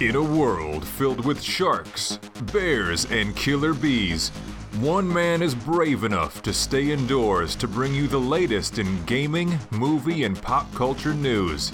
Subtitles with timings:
[0.00, 2.18] In a world filled with sharks,
[2.52, 4.30] bears, and killer bees,
[4.80, 9.56] one man is brave enough to stay indoors to bring you the latest in gaming,
[9.70, 11.70] movie, and pop culture news.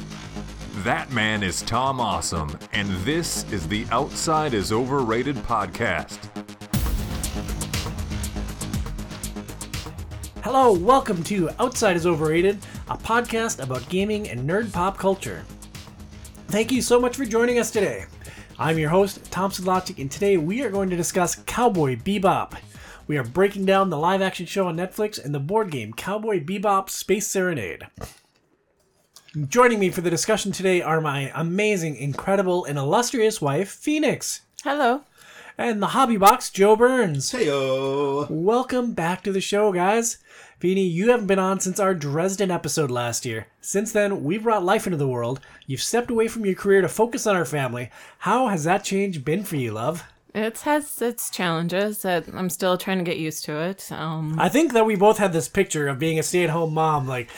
[0.84, 6.18] That man is Tom Awesome, and this is the Outside is Overrated podcast.
[10.44, 12.58] Hello, welcome to Outside is Overrated,
[12.90, 15.42] a podcast about gaming and nerd pop culture.
[16.50, 18.06] Thank you so much for joining us today.
[18.58, 22.54] I'm your host, Thompson Sedlacek, and today we are going to discuss Cowboy Bebop.
[23.06, 26.42] We are breaking down the live action show on Netflix and the board game Cowboy
[26.44, 27.86] Bebop Space Serenade.
[29.48, 35.02] Joining me for the discussion today are my amazing, incredible, and illustrious wife, Phoenix, Hello.
[35.56, 37.30] and the hobby box, Joe Burns.
[37.30, 38.28] Heyo.
[38.28, 40.18] Welcome back to the show, guys.
[40.60, 43.46] Feeny, you haven't been on since our Dresden episode last year.
[43.62, 45.40] Since then, we've brought life into the world.
[45.66, 47.88] You've stepped away from your career to focus on our family.
[48.18, 50.04] How has that change been for you, love?
[50.34, 53.90] It has its challenges that I'm still trying to get used to it.
[53.90, 57.30] Um, I think that we both had this picture of being a stay-at-home mom, like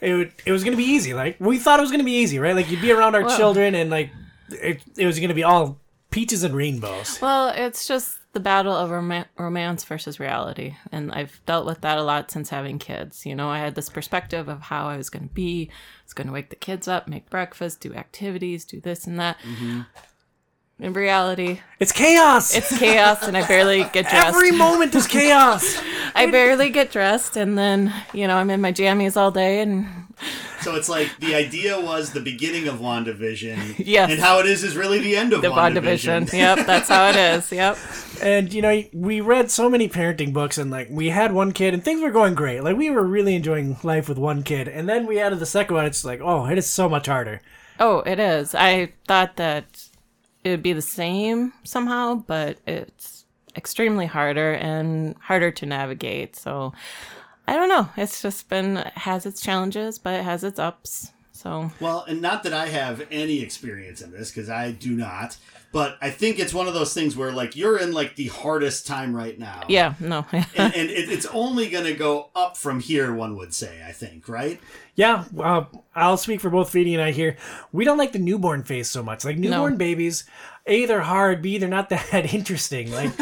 [0.00, 1.12] it, would, it was going to be easy.
[1.12, 2.56] Like we thought it was going to be easy, right?
[2.56, 4.10] Like you'd be around our Well- children, and like
[4.48, 5.78] it, it was going to be all
[6.10, 7.20] peaches and rainbows.
[7.20, 10.76] well, it's just the battle of rom- romance versus reality.
[10.92, 13.26] And I've dealt with that a lot since having kids.
[13.26, 15.68] You know, I had this perspective of how I was going to be.
[15.70, 19.18] I was going to wake the kids up, make breakfast, do activities, do this and
[19.18, 19.38] that.
[19.38, 19.80] Mm-hmm.
[20.80, 22.56] In reality, It's chaos.
[22.56, 24.28] it's chaos and I barely get dressed.
[24.28, 25.78] Every moment is chaos.
[26.14, 29.86] I barely get dressed and then, you know, I'm in my jammies all day and
[30.62, 33.74] So it's like the idea was the beginning of WandaVision.
[33.86, 34.10] Yes.
[34.10, 36.28] And how it is is really the end of the WandaVision.
[36.28, 36.32] WandaVision.
[36.32, 37.52] Yep, that's how it is.
[37.52, 37.76] Yep.
[38.22, 41.72] And you know, we read so many parenting books, and like we had one kid,
[41.74, 42.62] and things were going great.
[42.62, 45.74] Like we were really enjoying life with one kid, and then we added the second
[45.76, 45.86] one.
[45.86, 47.40] It's like, oh, it is so much harder.
[47.78, 48.54] Oh, it is.
[48.54, 49.79] I thought that
[50.44, 53.24] it would be the same somehow, but it's
[53.56, 56.36] extremely harder and harder to navigate.
[56.36, 56.72] So
[57.46, 57.88] I don't know.
[57.96, 61.12] It's just been has its challenges, but it has its ups.
[61.42, 65.38] So Well, and not that I have any experience in this because I do not.
[65.72, 68.88] But I think it's one of those things where like you're in like the hardest
[68.88, 69.62] time right now.
[69.68, 70.26] yeah, no.
[70.32, 73.92] And, and it, it's only going to go up from here, one would say, I
[73.92, 74.60] think, right?
[74.96, 75.64] Yeah, uh,
[75.94, 77.36] I'll speak for both Feeny and I here.
[77.72, 79.24] We don't like the newborn phase so much.
[79.24, 80.24] Like newborn babies,
[80.66, 82.90] a they're hard, b they're not that interesting.
[82.90, 83.12] Like.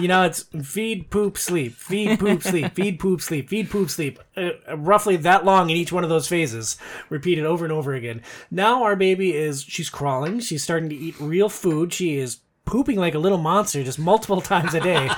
[0.00, 4.18] You know, it's feed, poop, sleep, feed, poop, sleep, feed, poop, sleep, feed, poop, sleep.
[4.36, 6.78] Uh, roughly that long in each one of those phases,
[7.10, 8.22] repeated over and over again.
[8.50, 12.96] Now our baby is, she's crawling, she's starting to eat real food, she is pooping
[12.96, 15.10] like a little monster just multiple times a day.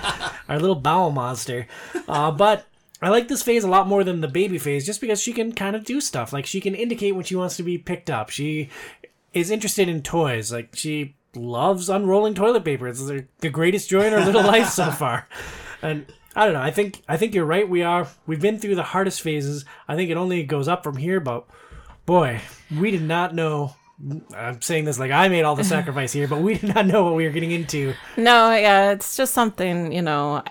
[0.48, 1.66] our little bowel monster.
[2.08, 2.66] Uh, but
[3.00, 5.52] I like this phase a lot more than the baby phase just because she can
[5.52, 6.32] kind of do stuff.
[6.32, 8.30] Like she can indicate when she wants to be picked up.
[8.30, 8.70] She
[9.32, 10.52] is interested in toys.
[10.52, 12.88] Like she loves unrolling toilet paper.
[12.88, 15.28] It's the the greatest joy in her little life so far.
[15.82, 16.06] And
[16.36, 16.62] I don't know.
[16.62, 17.68] I think I think you're right.
[17.68, 19.64] We are we've been through the hardest phases.
[19.88, 21.20] I think it only goes up from here.
[21.20, 21.46] But
[22.06, 22.40] boy,
[22.76, 23.74] we did not know.
[24.36, 27.04] I'm saying this like I made all the sacrifice here, but we did not know
[27.04, 27.94] what we were getting into.
[28.16, 30.42] No, yeah, it's just something, you know,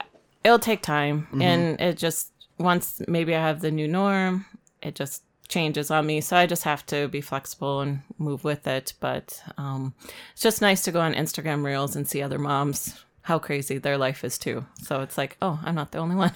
[0.43, 1.23] it'll take time.
[1.23, 1.41] Mm-hmm.
[1.41, 4.45] And it just, once maybe I have the new norm,
[4.81, 6.19] it just changes on me.
[6.19, 8.93] So I just have to be flexible and move with it.
[8.99, 9.93] But um,
[10.33, 13.97] it's just nice to go on Instagram Reels and see other moms, how crazy their
[13.97, 14.65] life is too.
[14.81, 16.33] So it's like, oh, I'm not the only one,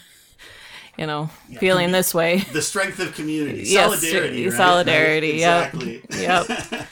[0.97, 1.29] you know,
[1.59, 2.44] feeling this way.
[2.53, 3.63] The strength of community.
[3.66, 4.45] Yes, solidarity.
[4.45, 4.53] right?
[4.57, 5.73] solidarity, yep.
[5.73, 6.03] Exactly.
[6.22, 6.88] Yep.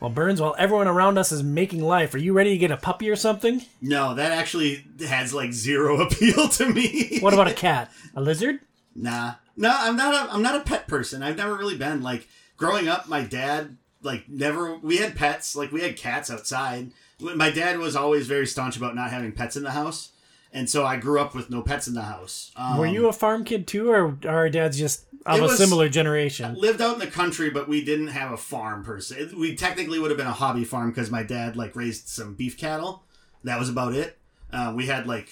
[0.00, 2.78] Well, Burns, while everyone around us is making life, are you ready to get a
[2.78, 3.62] puppy or something?
[3.82, 7.18] No, that actually has like zero appeal to me.
[7.20, 7.92] What about a cat?
[8.16, 8.60] A lizard?
[8.96, 10.14] Nah, no, I'm not.
[10.28, 11.22] A, I'm not a pet person.
[11.22, 12.02] I've never really been.
[12.02, 12.26] Like
[12.56, 14.76] growing up, my dad like never.
[14.78, 15.54] We had pets.
[15.54, 16.90] Like we had cats outside.
[17.20, 20.10] My dad was always very staunch about not having pets in the house,
[20.52, 22.50] and so I grew up with no pets in the house.
[22.56, 25.42] Um, Were you a farm kid too, or are our dads just of It a
[25.42, 26.54] was- similar generation?
[26.54, 29.28] lived out in the country, but we didn't have a farm per se.
[29.36, 32.56] We technically would have been a hobby farm because my dad like raised some beef
[32.56, 33.04] cattle.
[33.44, 34.16] That was about it.
[34.50, 35.28] Uh, we had like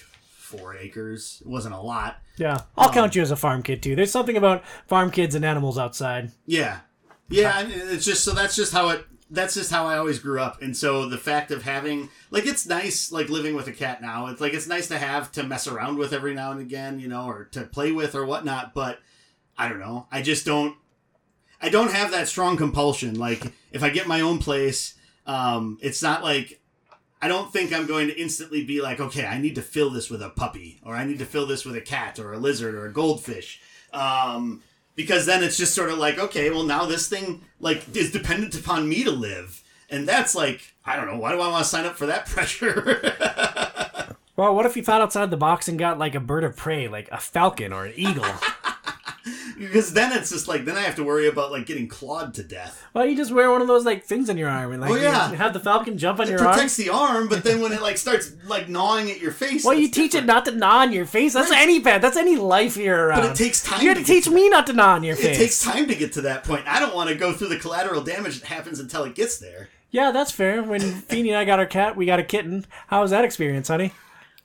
[0.49, 1.41] four acres.
[1.41, 2.17] It wasn't a lot.
[2.37, 3.95] Yeah, I'll count you as a farm kid too.
[3.95, 6.31] There's something about farm kids and animals outside.
[6.45, 6.79] Yeah,
[7.29, 7.53] yeah.
[7.55, 9.05] I mean, it's just so that's just how it.
[9.31, 12.65] That's just how I always grew up, and so the fact of having like it's
[12.65, 14.27] nice like living with a cat now.
[14.27, 17.07] It's like it's nice to have to mess around with every now and again, you
[17.07, 18.73] know, or to play with or whatnot.
[18.73, 18.99] But
[19.57, 20.07] I don't know.
[20.11, 20.75] I just don't.
[21.61, 23.19] I don't have that strong compulsion.
[23.19, 24.95] Like if I get my own place,
[25.27, 26.58] um, it's not like
[27.21, 30.09] I don't think I'm going to instantly be like, okay, I need to fill this
[30.09, 32.75] with a puppy, or I need to fill this with a cat, or a lizard,
[32.75, 33.61] or a goldfish.
[33.91, 34.61] Um,
[34.95, 38.55] because then it's just sort of like, okay, well now this thing like is dependent
[38.55, 41.69] upon me to live, and that's like I don't know why do I want to
[41.69, 43.13] sign up for that pressure?
[44.35, 46.87] Well, what if you thought outside the box and got like a bird of prey,
[46.87, 48.23] like a falcon or an eagle?
[49.59, 52.43] Because then it's just like then I have to worry about like getting clawed to
[52.43, 52.83] death.
[52.93, 54.95] well, you just wear one of those like things on your arm and like Oh,
[54.95, 55.29] yeah.
[55.29, 56.47] you have the falcon jump on It your arm.
[56.49, 59.63] It protects the arm, but then when it like starts like gnawing at your face,
[59.63, 61.33] Well, you that's teach it not to gnaw on your face.
[61.33, 62.01] That's any pet.
[62.01, 63.21] That's any life you're around.
[63.21, 65.03] But it takes time You had to to teach to me not to gnaw on
[65.03, 65.35] your face.
[65.37, 66.65] It takes time to get to that point.
[66.67, 69.69] I don't want to go through the collateral damage that happens until it gets there.
[69.91, 70.61] Yeah, that's fair.
[70.63, 70.79] When
[71.09, 72.65] Feeny and I got our cat, we got a kitten.
[72.87, 73.91] How was that experience, honey?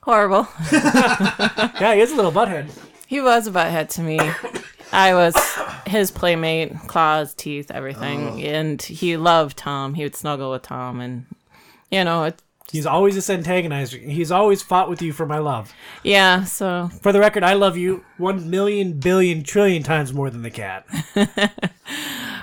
[0.01, 0.47] Horrible.
[0.71, 2.69] Yeah, he is a little butthead.
[3.07, 4.19] he was a butthead to me.
[4.91, 5.35] I was
[5.87, 8.37] his playmate, claws, teeth, everything, oh.
[8.37, 9.93] and he loved Tom.
[9.93, 11.25] He would snuggle with Tom, and
[11.91, 12.41] you know, it,
[12.71, 14.01] He's always this antagonizer.
[14.03, 15.71] He's always fought with you for my love.
[16.03, 16.43] yeah.
[16.45, 20.49] So For the record, I love you one million billion trillion times more than the
[20.49, 20.85] cat.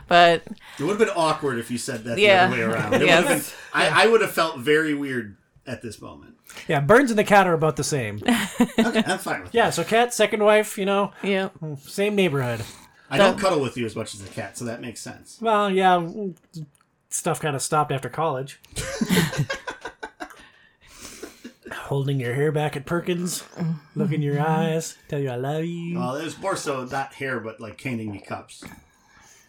[0.09, 0.43] but
[0.79, 2.94] It would have been awkward if you said that the other way around.
[2.94, 3.25] It Yes.
[3.25, 3.53] would have been.
[3.94, 5.37] I, I would have felt very weird
[5.67, 6.31] at this moment.
[6.69, 8.21] Yeah, Burns and the cat are about the same.
[8.79, 11.49] Okay, I'm fine with Yeah, so cat, second wife, you know, yeah,
[11.81, 12.63] same neighborhood.
[13.11, 15.39] I don't cuddle with you as much as the cat, so that makes sense.
[15.41, 16.07] Well, yeah,
[17.11, 18.61] stuff kind of stopped after college.
[21.73, 23.45] Holding your hair back at Perkins,
[23.95, 25.99] look in your eyes, tell you I love you.
[25.99, 28.65] Well, it was more so not hair, but like handing me cups.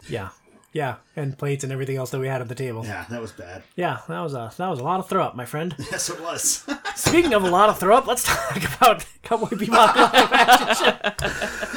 [0.08, 0.30] Yeah,
[0.74, 2.84] yeah, and plates and everything else that we had at the table.
[2.84, 3.62] Yeah, that was bad.
[3.76, 5.74] Yeah, that was a that was a lot of throw up, my friend.
[5.94, 6.66] Yes, it was.
[6.96, 9.94] Speaking of a lot of throw up, let's talk about Cowboy Bebop.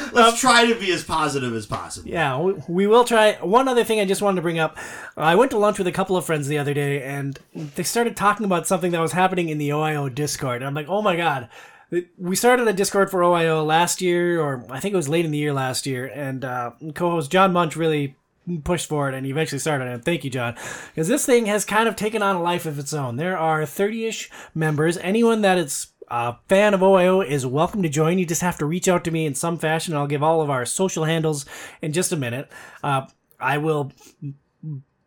[0.12, 2.08] Let's try to be as positive as possible.
[2.08, 3.34] Yeah, we, we will try.
[3.34, 4.76] One other thing I just wanted to bring up.
[5.16, 8.16] I went to lunch with a couple of friends the other day, and they started
[8.16, 10.56] talking about something that was happening in the OIO Discord.
[10.56, 11.48] And I'm like, oh my god.
[12.18, 15.30] We started a Discord for OIO last year, or I think it was late in
[15.30, 18.16] the year last year, and uh, co-host John Munch really
[18.56, 20.04] pushed for it, and eventually started it.
[20.04, 20.54] Thank you, John,
[20.94, 23.16] because this thing has kind of taken on a life of its own.
[23.16, 24.96] There are 30ish members.
[24.98, 28.18] Anyone that is a fan of OIO is welcome to join.
[28.18, 29.94] You just have to reach out to me in some fashion.
[29.94, 31.44] I'll give all of our social handles
[31.82, 32.50] in just a minute.
[32.82, 33.06] Uh,
[33.38, 33.92] I will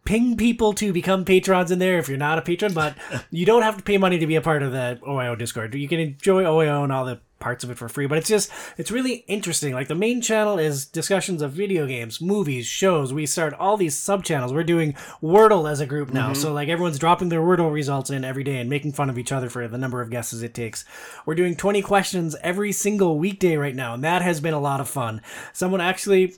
[0.06, 2.96] ping people to become patrons in there if you're not a patron, but
[3.30, 5.74] you don't have to pay money to be a part of the OIO Discord.
[5.74, 8.50] You can enjoy OIO and all the parts of it for free, but it's just
[8.78, 9.74] it's really interesting.
[9.74, 13.14] Like the main channel is discussions of video games, movies, shows.
[13.14, 14.54] We start all these sub channels.
[14.54, 16.42] We're doing Wordle as a group now, mm-hmm.
[16.42, 19.32] so like everyone's dropping their Wordle results in every day and making fun of each
[19.32, 20.86] other for the number of guesses it takes.
[21.26, 24.80] We're doing 20 questions every single weekday right now, and that has been a lot
[24.80, 25.22] of fun.
[25.52, 26.36] Someone actually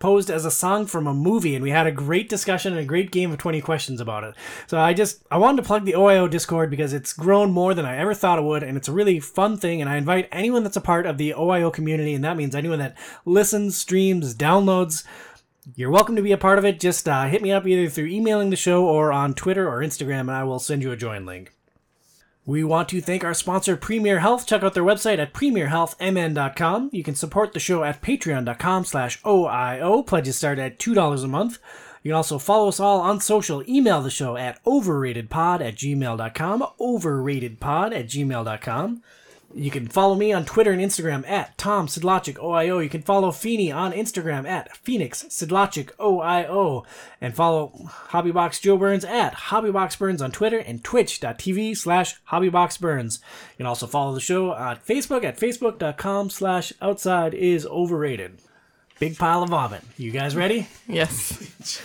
[0.00, 2.84] posed as a song from a movie and we had a great discussion and a
[2.84, 4.34] great game of 20 questions about it.
[4.66, 7.84] So i just i wanted to plug the oio discord because it's grown more than
[7.84, 10.62] i ever thought it would and it's a really fun thing and i invite anyone
[10.62, 15.04] that's a part of the oio community and that means anyone that listens streams downloads
[15.76, 16.80] you're welcome to be a part of it.
[16.80, 20.20] Just uh, hit me up either through emailing the show or on twitter or instagram
[20.20, 21.52] and i will send you a join link
[22.50, 24.44] we want to thank our sponsor, Premier Health.
[24.44, 26.90] Check out their website at premierhealthmn.com.
[26.92, 30.04] You can support the show at patreon.com slash OIO.
[30.04, 31.58] Pledges start at $2 a month.
[32.02, 33.62] You can also follow us all on social.
[33.70, 36.66] Email the show at overratedpod at gmail.com.
[36.80, 39.02] Overratedpod at gmail.com.
[39.52, 42.82] You can follow me on Twitter and Instagram at Tom Sedlacek OIO.
[42.82, 46.84] You can follow Feeney on Instagram at Phoenix Sedlacek OIO.
[47.20, 47.72] And follow
[48.10, 53.18] Hobbybox Joe Burns at HobbyboxBurns on Twitter and twitch.tv slash HobbyboxBurns.
[53.18, 58.38] You can also follow the show on Facebook at facebook.com slash outside is overrated.
[59.00, 59.82] Big pile of vomit.
[59.96, 60.68] You guys ready?
[60.86, 61.82] yes.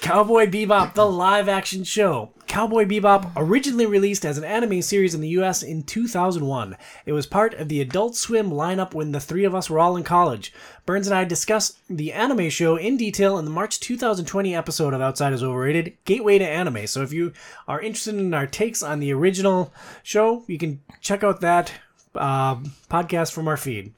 [0.00, 2.32] Cowboy Bebop, the live action show.
[2.50, 6.76] Cowboy Bebop, originally released as an anime series in the US in 2001.
[7.06, 9.96] It was part of the Adult Swim lineup when the three of us were all
[9.96, 10.52] in college.
[10.84, 15.00] Burns and I discussed the anime show in detail in the March 2020 episode of
[15.00, 16.88] Outside is Overrated, Gateway to Anime.
[16.88, 17.32] So if you
[17.68, 21.72] are interested in our takes on the original show, you can check out that
[22.16, 22.56] uh,
[22.90, 23.94] podcast from our feed.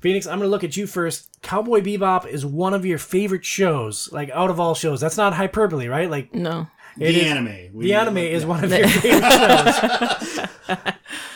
[0.00, 1.28] Phoenix, I'm going to look at you first.
[1.42, 5.00] Cowboy Bebop is one of your favorite shows, like out of all shows.
[5.00, 6.10] That's not hyperbole, right?
[6.10, 6.66] Like No.
[7.00, 7.56] It the is- anime.
[7.72, 10.78] We- The anime is one of your favorite shows.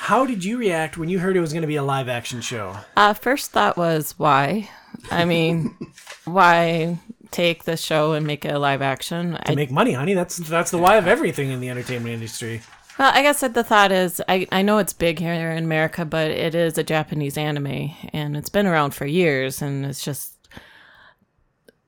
[0.01, 2.41] How did you react when you heard it was going to be a live action
[2.41, 2.77] show?
[2.97, 4.69] Uh, first thought was why?
[5.11, 5.75] I mean,
[6.25, 6.99] why
[7.31, 9.33] take the show and make it a live action?
[9.33, 10.15] To I, make money, honey.
[10.15, 12.61] That's that's the why of everything in the entertainment industry.
[12.99, 16.05] well, I guess that the thought is I, I know it's big here in America,
[16.05, 20.35] but it is a Japanese anime and it's been around for years and it's just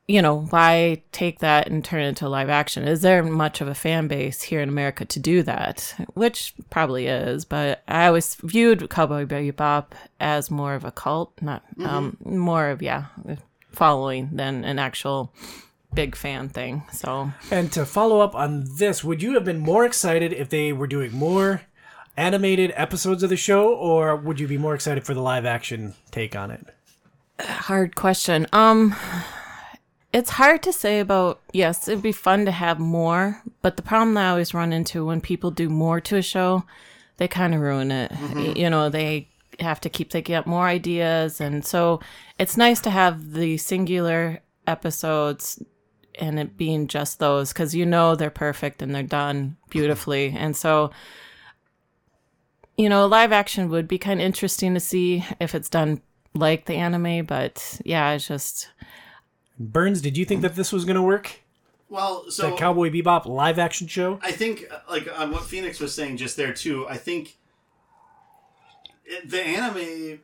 [0.06, 2.86] you know, why take that and turn it into live action?
[2.86, 5.94] Is there much of a fan base here in America to do that?
[6.12, 11.62] Which probably is, but I always viewed Cowboy Bebop as more of a cult, not
[11.84, 13.06] um more of yeah,
[13.70, 15.32] following than an actual
[15.94, 16.82] big fan thing.
[16.92, 20.72] So And to follow up on this, would you have been more excited if they
[20.72, 21.62] were doing more
[22.16, 25.94] animated episodes of the show, or would you be more excited for the live action
[26.10, 26.66] take on it?
[27.40, 28.46] hard question.
[28.52, 28.94] Um
[30.14, 34.14] it's hard to say about yes, it'd be fun to have more, but the problem
[34.14, 36.64] that I always run into when people do more to a show,
[37.16, 38.12] they kind of ruin it.
[38.12, 38.56] Y- mm-hmm.
[38.56, 39.28] You know, they
[39.58, 42.00] have to keep thinking up more ideas and so
[42.38, 45.62] it's nice to have the singular episodes
[46.18, 50.32] and it being just those cuz you know they're perfect and they're done beautifully.
[50.38, 50.92] And so
[52.76, 56.00] you know, live action would be kind of interesting to see if it's done
[56.34, 58.68] like the anime, but yeah, it's just
[59.58, 61.40] Burns, did you think that this was going to work?
[61.88, 64.18] Well, so The Cowboy Bebop live action show?
[64.22, 66.86] I think, uh, like on what Phoenix was saying just there too.
[66.88, 67.36] I think
[69.04, 70.20] it, the anime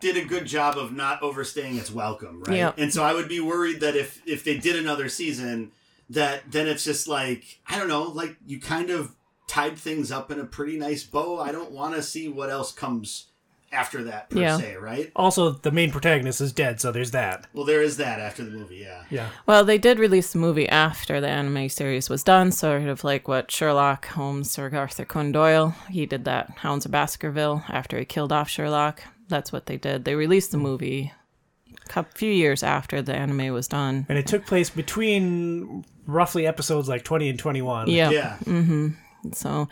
[0.00, 2.56] did a good job of not overstaying its welcome, right?
[2.56, 2.72] Yeah.
[2.76, 5.72] And so I would be worried that if if they did another season,
[6.08, 9.14] that then it's just like I don't know, like you kind of
[9.48, 11.40] tied things up in a pretty nice bow.
[11.40, 13.26] I don't want to see what else comes
[13.72, 14.56] after that per Yeah.
[14.58, 15.12] se, right?
[15.14, 17.46] Also, the main protagonist is dead, so there's that.
[17.54, 19.04] Well, there is that after the movie, yeah.
[19.10, 19.28] Yeah.
[19.46, 23.28] well, they did release the movie after the anime series was done, sort of like
[23.28, 25.74] what Sherlock Holmes or Arthur Conan Doyle.
[25.88, 29.02] He did that Hounds of Baskerville after he killed off Sherlock.
[29.28, 30.04] That's what they did.
[30.04, 31.12] They released the movie
[31.84, 34.04] a cou- few years after the anime was done.
[34.08, 37.88] And it took place between roughly episodes like 20 and 21.
[37.88, 38.10] Yeah.
[38.10, 38.36] Yeah.
[38.44, 38.88] Mm-hmm.
[39.32, 39.68] So,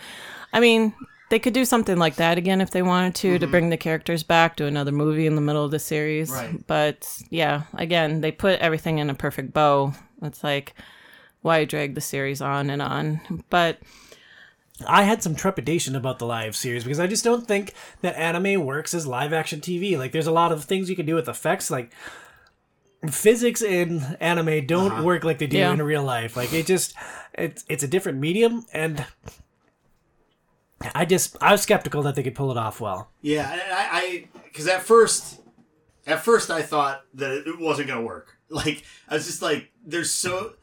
[0.52, 0.93] I mean,
[1.30, 3.50] they could do something like that again if they wanted to, to mm-hmm.
[3.50, 6.30] bring the characters back, do another movie in the middle of the series.
[6.30, 6.66] Right.
[6.66, 9.92] But yeah, again, they put everything in a perfect bow.
[10.23, 10.75] It's like,
[11.42, 13.44] why drag the series on and on?
[13.50, 13.78] But
[14.87, 18.64] I had some trepidation about the live series because I just don't think that anime
[18.64, 19.99] works as live action TV.
[19.99, 21.92] Like, there's a lot of things you can do with effects, like
[23.11, 25.02] physics in anime don't uh-huh.
[25.02, 25.73] work like they do Yeah.
[25.73, 26.37] in real life.
[26.37, 26.94] Like, it just
[27.35, 29.04] it's it's a different medium, and
[30.94, 33.11] I just I was skeptical that they could pull it off well.
[33.20, 35.40] Yeah, and I because at first,
[36.06, 38.35] at first I thought that it wasn't gonna work.
[38.50, 40.54] Like I was just like, there's so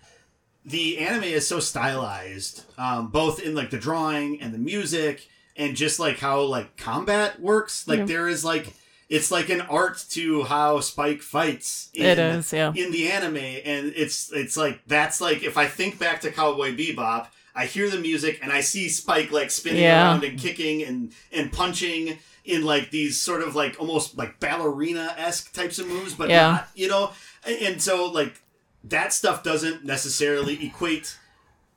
[0.65, 5.75] the anime is so stylized, um, both in like the drawing and the music, and
[5.75, 7.87] just like how like combat works.
[7.87, 8.73] Like there is like
[9.07, 11.91] it's like an art to how Spike fights.
[11.93, 12.73] In, It is, yeah.
[12.75, 16.75] in the anime, and it's it's like that's like if I think back to Cowboy
[16.75, 17.27] Bebop.
[17.55, 20.11] I hear the music and I see Spike like spinning Yeah.
[20.11, 25.15] around and kicking and and punching in like these sort of like almost like ballerina
[25.17, 26.51] esque types of moves, but Yeah.
[26.51, 27.11] not you know.
[27.45, 28.41] And, and so like
[28.83, 31.17] that stuff doesn't necessarily equate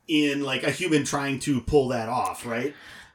[0.06, 2.74] in like a human trying to pull that off, right?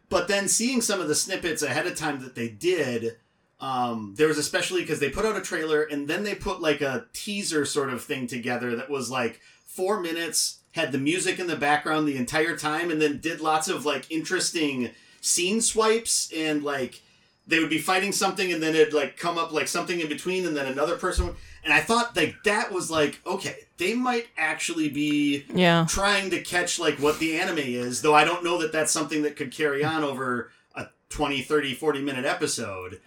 [0.10, 3.18] But then seeing some of the snippets ahead of time that they did,
[3.60, 6.82] um, there was especially because they put out a trailer and then they put like
[6.82, 11.48] a teaser sort of thing together that was like four minutes, had the music in
[11.48, 16.64] the background the entire time, and then did lots of like interesting scene swipes and
[16.64, 17.02] like
[17.48, 20.46] they would be fighting something and then it'd like come up like something in between
[20.46, 24.28] and then another person would, and I thought like that was like okay they might
[24.38, 28.62] actually be yeah, trying to catch like what the anime is though I don't know
[28.62, 33.00] that that's something that could carry on over a 20 30 40 minute episode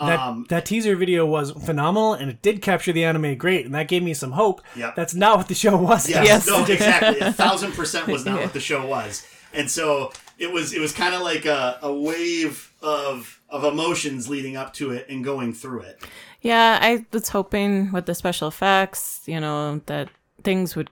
[0.00, 3.88] um that teaser video was phenomenal, and it did capture the anime great, and that
[3.88, 4.60] gave me some hope.
[4.76, 4.94] Yep.
[4.96, 6.08] That's not what the show was.
[6.08, 6.46] yes, Yes.
[6.46, 10.72] no exactly a thousand percent was not what the show was and so it was
[10.72, 15.06] it was kind of like a, a wave of of emotions leading up to it
[15.08, 16.00] and going through it
[16.42, 16.78] yeah.
[16.80, 20.08] I was hoping with the special effects, you know, that
[20.42, 20.88] things would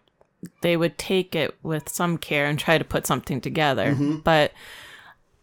[0.61, 3.95] they would take it with some care and try to put something together.
[4.23, 4.53] But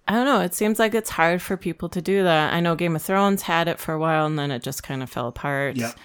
[0.08, 0.42] I don't know.
[0.42, 2.54] It seems like it's hard for people to do that.
[2.54, 5.02] I know Game of Thrones had it for a while, and then it just kind
[5.02, 5.78] of fell apart.
[5.78, 5.96] Yep.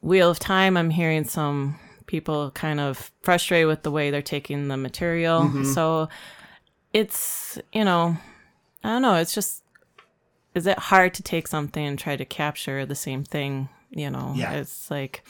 [0.00, 4.68] Wheel of Time, I'm hearing some people kind of frustrated with the way they're taking
[4.68, 5.42] the material.
[5.42, 5.64] Mm-hmm.
[5.72, 6.08] So
[6.92, 8.16] it's, you know,
[8.82, 9.14] I don't know.
[9.16, 9.62] It's just,
[10.54, 13.68] is it hard to take something and try to capture the same thing?
[13.90, 14.52] You know, Yeah.
[14.52, 15.22] it's like,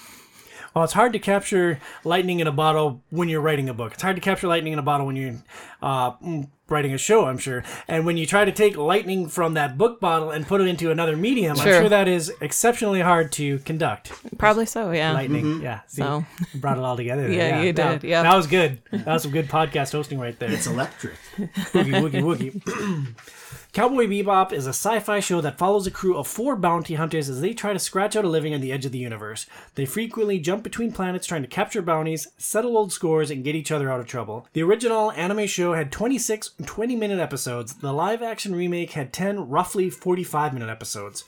[0.74, 3.92] Well, it's hard to capture lightning in a bottle when you're writing a book.
[3.94, 5.34] It's hard to capture lightning in a bottle when you're
[5.82, 7.62] uh, mm, writing a show, I'm sure.
[7.88, 10.90] And when you try to take lightning from that book bottle and put it into
[10.90, 11.80] another medium, I'm Sure.
[11.80, 14.12] sure that is exceptionally hard to conduct.
[14.38, 15.12] probably so, yeah.
[15.12, 15.80] Lightning, yeah.
[15.88, 16.24] See, So-
[16.54, 17.28] brought it all together.
[17.28, 17.32] there.
[17.36, 18.22] Yeah, you That- did, yeah.
[18.22, 18.80] that was good.
[18.92, 20.50] That was some good podcast hosting right there.
[20.50, 23.14] it's electric Woogie woogie woogie.
[23.72, 27.40] Cowboy Bebop is a sci-fi show that follows a crew of four bounty hunters as
[27.40, 29.46] they try to scratch out a living on the edge of the universe.
[29.76, 33.72] They frequently jump between planets trying to capture bounties, settle old scores, and get each
[33.72, 34.46] other out of trouble.
[34.52, 37.72] The original anime show had 26 20-minute episodes.
[37.72, 41.24] The live-action remake had 10 roughly 45-minute episodes.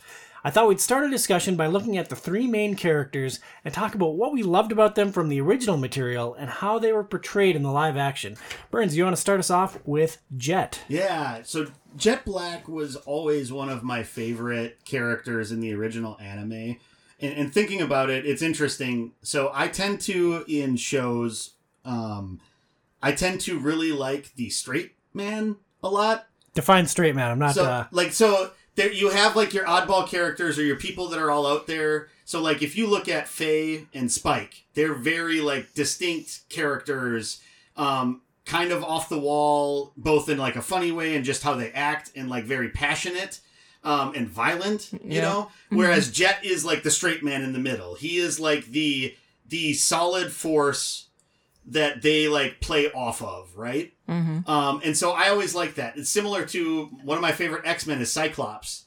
[0.47, 3.95] I thought we'd start a discussion by looking at the three main characters and talk
[3.95, 7.57] about what we loved about them from the original material and how they were portrayed
[7.57, 8.37] in the live action.
[8.71, 10.83] Burns, you want to start us off with Jet?
[10.87, 16.77] Yeah, so Jet Black was always one of my favorite characters in the original anime.
[17.21, 19.13] And, and thinking about it, it's interesting.
[19.23, 21.53] So I tend to, in shows,
[21.87, 22.39] um,
[23.03, 26.27] I tend to really like the straight man a lot.
[26.53, 27.31] Define straight man.
[27.31, 27.55] I'm not.
[27.55, 31.19] So, uh, like, so there you have like your oddball characters or your people that
[31.21, 32.09] are all out there.
[32.27, 37.41] So, like, if you look at Faye and Spike, they're very like distinct characters,
[37.77, 41.55] um, kind of off the wall, both in like a funny way and just how
[41.55, 43.41] they act, and like very passionate.
[43.83, 45.21] Um, and violent, you Yeah.
[45.21, 45.51] know.
[45.69, 47.97] Whereas Jet is like the straight man in the middle.
[47.97, 49.15] He is like the
[49.47, 51.09] the solid force
[51.67, 53.93] that they like play off of, right?
[54.09, 54.49] Mm-hmm.
[54.51, 55.97] Um, and so I always like that.
[55.97, 58.85] It's similar to one of my favorite X Men is Cyclops,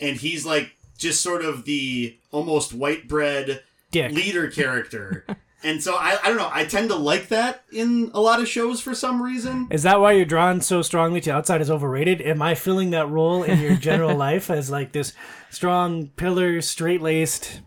[0.00, 4.12] and he's like just sort of the almost white bread Dick.
[4.12, 5.24] leader character.
[5.62, 6.50] and so I, I don't know.
[6.52, 9.68] I tend to like that in a lot of shows for some reason.
[9.70, 12.20] Is that why you're drawn so strongly to outside is overrated?
[12.22, 15.12] Am I filling that role in your general life as like this
[15.50, 17.60] strong pillar, straight laced?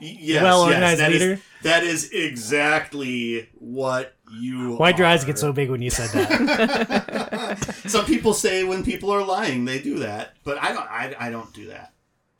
[0.00, 1.40] Yes, Well-organized yes, that is- leader.
[1.62, 4.76] that is exactly what you.
[4.76, 7.74] Why'd your eyes get so big when you said that?
[7.86, 10.86] Some people say when people are lying, they do that, but I don't.
[10.90, 11.92] I, I don't do that.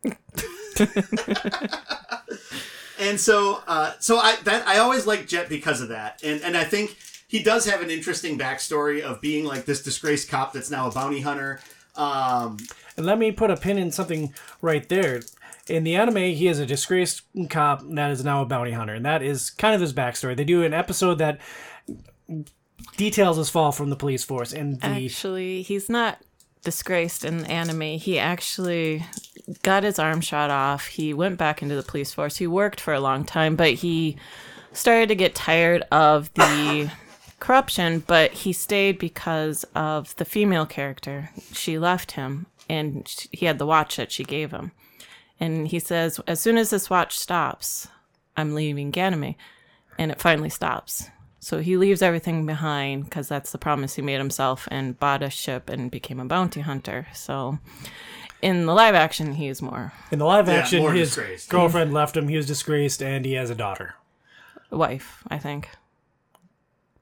[3.01, 6.57] and so, uh, so I that I always like Jet because of that, and and
[6.57, 6.97] I think
[7.29, 10.93] he does have an interesting backstory of being like this disgraced cop that's now a
[10.93, 11.61] bounty hunter.
[11.97, 12.59] Um,
[12.97, 15.21] and let me put a pin in something right there.
[15.69, 19.05] In the anime, he is a disgraced cop that is now a bounty hunter, and
[19.05, 20.37] that is kind of his backstory.
[20.37, 21.41] They do an episode that
[22.97, 26.19] details his fall from the police force, and the Actually, he's not
[26.63, 27.99] disgraced in the anime.
[27.99, 29.05] He actually
[29.63, 30.87] got his arm shot off.
[30.87, 32.37] He went back into the police force.
[32.37, 34.17] He worked for a long time, but he
[34.73, 36.91] started to get tired of the
[37.41, 41.31] corruption, but he stayed because of the female character.
[41.53, 44.73] She left him, and he had the watch that she gave him.
[45.41, 47.89] And he says, as soon as this watch stops,
[48.37, 49.37] I'm leaving Ganymede.
[49.99, 51.09] And it finally stops.
[51.41, 55.31] So he leaves everything behind because that's the promise he made himself and bought a
[55.31, 57.07] ship and became a bounty hunter.
[57.15, 57.59] So
[58.43, 61.49] in the live action, he's more in the live Yeah, action, more his disgraced.
[61.51, 62.29] girlfriend left him.
[62.29, 63.95] He was disgraced, and he has a daughter.
[64.71, 65.69] wife, I think.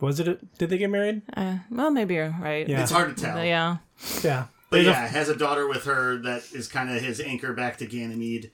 [0.00, 0.28] Was it?
[0.28, 1.22] A, did they get married?
[1.34, 2.68] Uh, well, maybe you're right.
[2.68, 2.82] Yeah.
[2.82, 3.42] It's hard to tell.
[3.42, 3.78] Yeah.
[4.22, 4.46] Yeah.
[4.70, 7.52] But There's a- yeah, has a daughter with her that is kind of his anchor
[7.52, 8.50] back to Ganymede.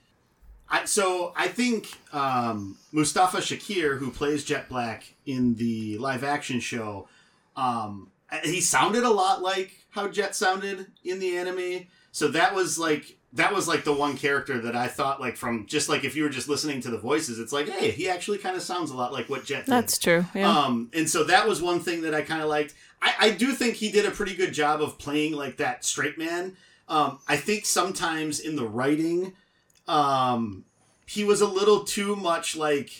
[0.68, 6.60] I, so I think um, Mustafa Shakir, who plays Jet Black in the live action
[6.60, 7.08] show,
[7.56, 8.10] um,
[8.42, 11.86] he sounded a lot like how Jet sounded in the anime.
[12.12, 15.66] So that was like that was like the one character that I thought like from
[15.66, 18.38] just like if you were just listening to the voices, it's like hey, he actually
[18.38, 19.66] kind of sounds a lot like what Jet.
[19.66, 19.72] Did.
[19.72, 20.24] That's true.
[20.34, 20.50] Yeah.
[20.50, 22.74] Um, and so that was one thing that I kind of liked.
[23.02, 26.16] I, I do think he did a pretty good job of playing like that straight
[26.16, 26.56] man.
[26.88, 29.34] Um, I think sometimes in the writing,
[29.88, 30.64] um,
[31.06, 32.90] he was a little too much like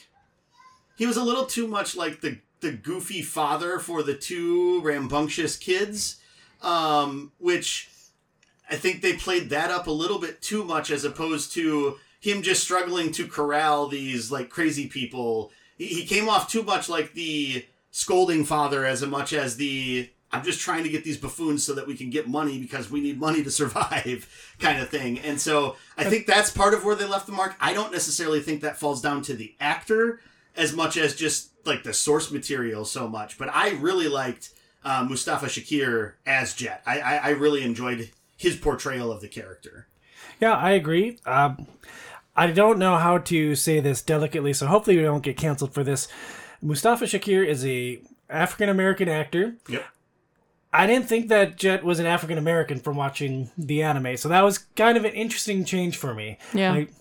[0.97, 5.57] he was a little too much like the the goofy father for the two rambunctious
[5.57, 6.21] kids,
[6.63, 7.89] um, which
[8.71, 12.43] I think they played that up a little bit too much as opposed to him
[12.43, 15.51] just struggling to corral these like crazy people.
[15.77, 20.43] He, he came off too much like the scolding father as much as the I'm
[20.43, 23.21] just trying to get these buffoons so that we can get money because we need
[23.21, 25.19] money to survive kind of thing.
[25.19, 27.55] And so I think that's part of where they left the mark.
[27.61, 30.21] I don't necessarily think that falls down to the actor
[30.57, 33.37] as much as just like the source material so much.
[33.37, 34.51] But I really liked
[34.85, 36.83] uh, Mustafa Shakir as Jet.
[36.87, 39.87] I, I, I really enjoyed his portrayal of the character.
[40.41, 41.19] Yeah, I agree.
[41.27, 41.67] Um,
[42.35, 45.85] I don't know how to say this delicately, so hopefully we don't get canceled for
[45.85, 46.09] this.
[46.63, 49.57] Mustafa Shakir is a African American actor.
[49.69, 49.85] Yep.
[50.73, 54.41] I didn't think that Jet was an African American from watching the anime, so that
[54.41, 56.39] was kind of an interesting change for me.
[56.55, 56.73] Yeah.
[56.73, 56.93] Like,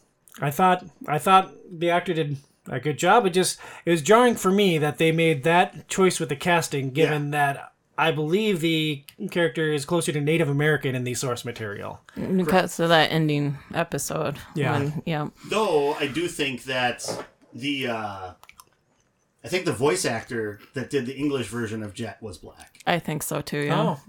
[0.41, 3.25] I thought I thought the actor did a good job.
[3.25, 6.89] It just it was jarring for me that they made that choice with the casting,
[6.91, 12.01] given that I believe the character is closer to Native American in the source material.
[12.15, 14.37] because of that ending episode.
[14.55, 14.73] Yeah.
[14.79, 15.27] When, yeah.
[15.49, 18.31] Though I do think that the uh,
[19.43, 22.79] I think the voice actor that did the English version of Jet was black.
[22.85, 23.61] I think so too.
[23.65, 23.81] Yeah.
[23.81, 23.99] Oh,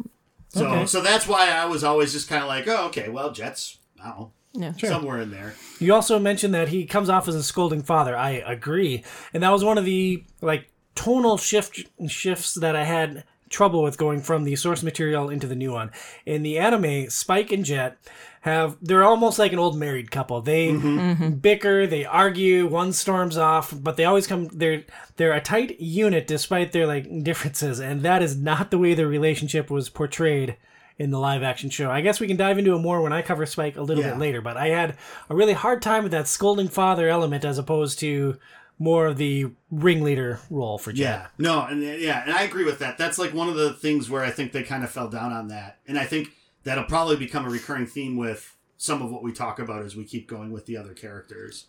[0.51, 0.87] So Okay.
[0.87, 4.09] so that's why I was always just kind of like, oh, okay, well, Jet's I
[4.11, 4.73] don't know, Yeah.
[4.91, 5.55] somewhere in there.
[5.79, 8.17] You also mentioned that he comes off as a scolding father.
[8.17, 13.25] I agree, and that was one of the like tonal shift shifts that I had
[13.49, 15.91] trouble with going from the source material into the new one.
[16.27, 17.97] In the anime, Spike and Jet
[18.43, 20.41] have they're almost like an old married couple.
[20.41, 20.99] They mm-hmm.
[20.99, 21.31] Mm-hmm.
[21.35, 24.85] bicker, they argue, one storms off, but they always come they're
[25.17, 29.07] they're a tight unit despite their like differences, and that is not the way their
[29.07, 30.57] relationship was portrayed
[30.99, 31.89] in the live action show.
[31.91, 34.11] I guess we can dive into it more when I cover Spike a little Yeah.
[34.11, 34.97] bit later, but I had
[35.31, 38.39] a really hard time with that scolding father element as opposed to
[38.79, 41.03] more of the ringleader role for Jet.
[41.05, 42.99] Yeah, no, and yeah, and I agree with that.
[42.99, 45.47] That's like one of the things where I think they kind of fell down on
[45.49, 46.31] that, and I think
[46.65, 50.05] that'll probably become a recurring theme with some of what we talk about as we
[50.05, 51.67] keep going with the other characters.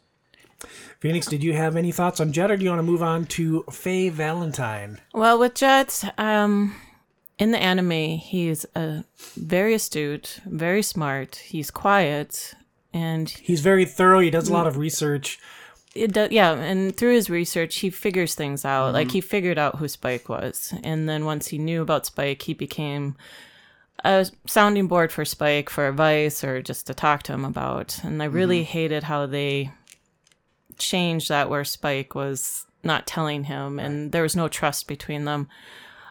[0.99, 3.25] Phoenix, did you have any thoughts on Jet, or do you want to move on
[3.25, 4.99] to Faye Valentine?
[5.13, 6.75] Well, with Jet, um,
[7.37, 9.03] in the anime, he's a
[9.35, 11.35] very astute, very smart.
[11.35, 12.53] He's quiet,
[12.93, 14.19] and He's very thorough.
[14.21, 15.37] He does a lot of research.
[15.93, 16.53] it does, yeah.
[16.53, 18.93] And through his research, he figures things out.
[18.93, 22.53] Like he figured out who Spike was, and then once he knew about Spike, he
[22.53, 23.15] became
[24.03, 28.03] a sounding board for Spike for advice or just to talk to him about.
[28.03, 28.71] And I really mm-hmm.
[28.71, 29.71] hated how they
[30.77, 35.47] changed that where Spike was not telling him and there was no trust between them.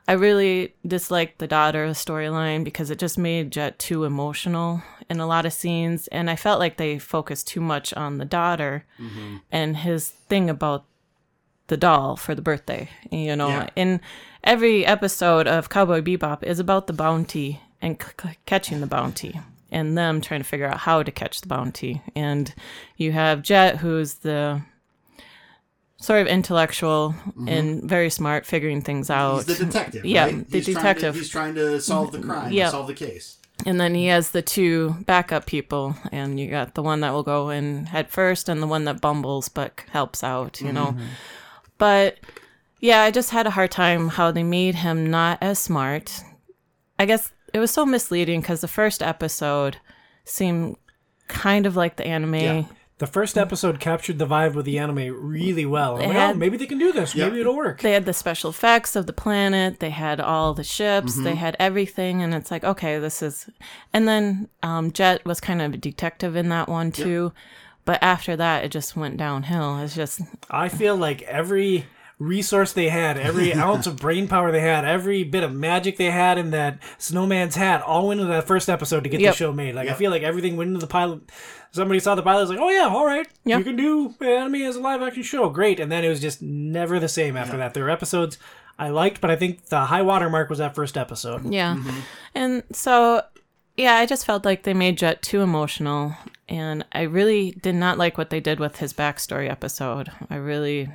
[0.08, 5.26] I really disliked the daughter storyline because it just made Jet too emotional in a
[5.26, 6.08] lot of scenes.
[6.08, 9.36] And I felt like they focused too much on the daughter mm-hmm.
[9.52, 10.86] and his thing about
[11.68, 12.88] the doll for the birthday.
[13.10, 13.68] You know, Yeah.
[13.76, 14.00] in
[14.42, 19.38] every episode of Cowboy Bebop is about the bounty and c- c- catching the bounty
[19.70, 22.02] and them trying to figure out how to catch the bounty.
[22.14, 22.54] And
[22.96, 24.62] you have Jet, who's the
[25.98, 27.48] sort of intellectual mm-hmm.
[27.48, 29.44] and very smart, figuring things out.
[29.44, 30.04] He's the detective.
[30.04, 30.50] Yeah, right?
[30.50, 31.14] the he's Trying detective.
[31.14, 32.70] to, he's trying to solve the crime, Yeah.
[32.70, 33.38] solve the case.
[33.64, 37.22] And then he has the two backup people, and you got the one that will
[37.22, 40.86] go in head first, and the one that bumbles but helps out, you know.
[40.86, 41.04] Mm-hmm.
[41.78, 42.18] But
[42.80, 46.24] yeah, I just had a hard time how they made him not as smart.
[46.98, 49.78] I guess it was so misleading because the first episode
[50.24, 50.76] seemed
[51.28, 52.34] kind of like the anime.
[52.34, 52.64] Yeah.
[52.98, 55.96] The first episode captured the vibe of the anime really well.
[55.96, 57.16] I'm like, had- oh, maybe they can do this.
[57.16, 57.26] Yeah.
[57.26, 57.80] Maybe it'll work.
[57.80, 59.80] They had the special effects of the planet.
[59.80, 61.14] They had all the ships.
[61.14, 61.24] Mm-hmm.
[61.24, 63.50] They had everything, and it's like, okay, this is.
[63.92, 67.32] And then um, Jet was kind of a detective in that one too,
[67.84, 69.78] but after that, it just went downhill.
[69.78, 71.86] It's just I feel like every
[72.22, 76.10] resource they had, every ounce of brain power they had, every bit of magic they
[76.10, 79.32] had in that snowman's hat all went into that first episode to get Yep.
[79.32, 79.74] the show made.
[79.74, 81.20] Like I feel like everything went into the pilot.
[81.72, 83.58] Somebody saw the pilot was like, "Oh yeah, all right, Yep.
[83.58, 86.42] you can do anime as a live action show, great." And then it was just
[86.42, 87.72] never the same after that.
[87.74, 88.38] There were episodes
[88.78, 91.52] I liked, but I think the high water mark was that first episode.
[91.52, 91.76] Yeah.
[91.76, 92.00] Mm-hmm.
[92.34, 93.22] And so,
[93.76, 96.14] yeah, I just felt like they made Jet too emotional.
[96.48, 100.10] And I really did not like what they did with his backstory episode.
[100.28, 100.90] I really,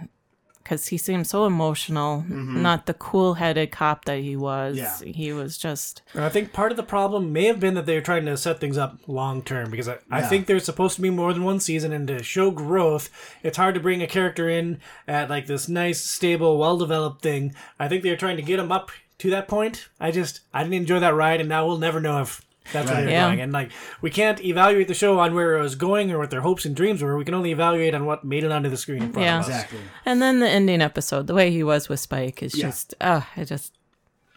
[0.68, 2.62] because he seemed so emotional, mm-hmm.
[2.62, 4.76] not the cool headed cop that he was.
[4.76, 4.98] Yeah.
[5.02, 7.96] He was just, And I think part of the problem may have been that they
[7.96, 11.02] were trying to set things up long term because I, I think there's supposed to
[11.02, 13.10] be more than one season, and to show growth,
[13.44, 17.56] it's hard to bring a character in at like this nice, stable, well developed thing.
[17.80, 19.88] I think they were trying to get him up to that point.
[20.02, 22.96] I just I didn't enjoy that ride, and now we'll never know if that's where
[22.96, 23.02] Right.
[23.04, 23.28] they're Yeah.
[23.28, 23.42] going.
[23.42, 26.42] And like we can't evaluate the show on where it was going or what their
[26.42, 27.18] hopes and dreams were.
[27.18, 29.36] We can only evaluate on what made it onto the screen in front Yeah.
[29.40, 29.50] of us.
[29.50, 29.80] Exactly.
[30.06, 32.66] and then the ending episode, the way he was with Spike is Yeah.
[32.68, 33.74] just, oh, it just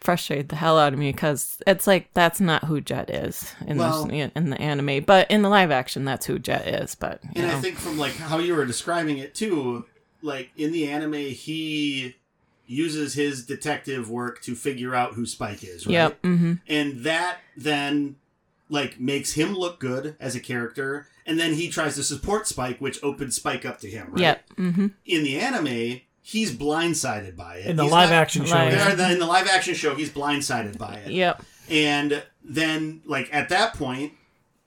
[0.01, 3.77] frustrated the hell out of me because it's like that's not who Jet is in
[3.77, 6.95] Well- the in the anime, but in the live action, that's who Jet is.
[6.95, 7.59] But you And know.
[7.59, 9.85] I think from like how you were describing it too,
[10.23, 12.17] like in the anime, he
[12.67, 15.93] uses his detective work to figure out who Spike is, right?
[15.93, 16.19] Yep.
[16.23, 18.17] hmm And that then
[18.71, 22.79] like makes him look good as a character, and then he tries to support Spike,
[22.81, 24.21] which opens Spike up to him, right?
[24.21, 24.45] Yep.
[24.57, 27.67] hmm In the anime, he's blindsided by it.
[27.67, 29.11] In the He's live not- action show, Live- yeah.
[29.13, 31.11] In the live action show, he's blindsided by it.
[31.13, 31.43] Yep.
[31.69, 34.13] And then, like, at that point,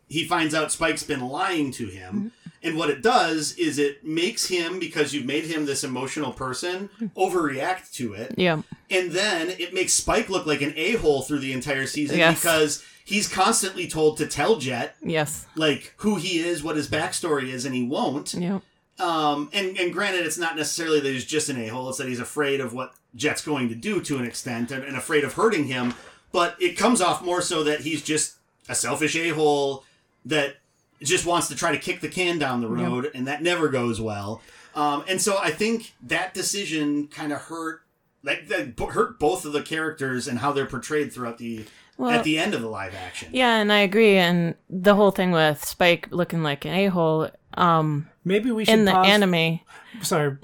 [0.07, 2.31] he finds out Spike's been lying to him.
[2.61, 6.89] And what it does is it makes him, because you've made him this emotional person,
[7.17, 8.35] overreact to it.
[8.37, 8.61] Yep.
[8.89, 12.39] And then it makes Spike look like an a hole through the entire season Yes.
[12.39, 15.45] because he's constantly told to tell Jet, Yes.
[15.55, 18.33] like, who he is, what his backstory is, and he won't.
[18.33, 18.61] Yep.
[18.99, 22.07] Um, and, and granted, it's not necessarily that he's just an a hole, it's that
[22.07, 25.33] he's afraid of what Jet's going to do to an extent and, and afraid of
[25.33, 25.93] hurting him.
[26.31, 28.35] But it comes off more so that he's just
[28.69, 29.83] a selfish a hole
[30.25, 30.55] that
[31.01, 33.99] just wants to try to kick the can down the road, and that never goes
[33.99, 34.41] well.
[34.73, 37.81] Um, and so I think that decision kind of hurt.
[38.23, 41.65] Like that hurt both of the characters and how they're portrayed throughout the
[42.09, 43.29] Well- at the end of the live action.
[43.31, 44.17] Yeah, and I agree.
[44.17, 48.73] And the whole thing with Spike looking like an a hole, um, Maybe we should
[48.73, 49.07] in the pause.
[49.07, 49.59] anime,
[50.01, 50.37] Sorry.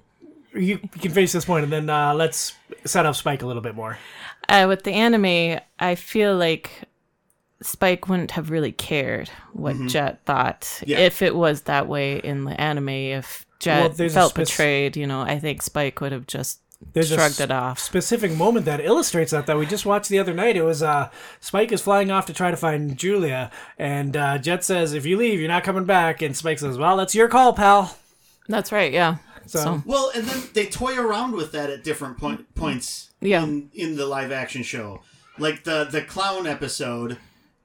[0.53, 2.53] you, you can finish this point, and then uh, let's
[2.85, 3.97] set up Spike a little bit more.
[4.47, 6.71] Uh, with the anime, I feel like
[7.61, 10.89] Spike wouldn't have really cared what Jet thought Mm-hmm.
[10.91, 10.97] Yeah.
[10.99, 12.89] if it was that way in the anime.
[12.89, 16.59] If Jet Well, felt spec- betrayed, you know, I think Spike would have just
[16.93, 17.77] There's a shrugged s- it off.
[17.79, 20.55] Specific moment that illustrates that that we just watched the other night.
[20.57, 24.63] It was uh, Spike is flying off to try to find Julia, and uh, Jet
[24.63, 27.53] says, "If you leave, you're not coming back." And Spike says, "Well, that's your call,
[27.53, 27.97] pal."
[28.47, 29.17] That's right, yeah.
[29.45, 33.43] So- So, Well, and then they toy around with that at different point, points Yeah.
[33.43, 35.01] in, in the live action show.
[35.37, 37.17] Like the the clown episode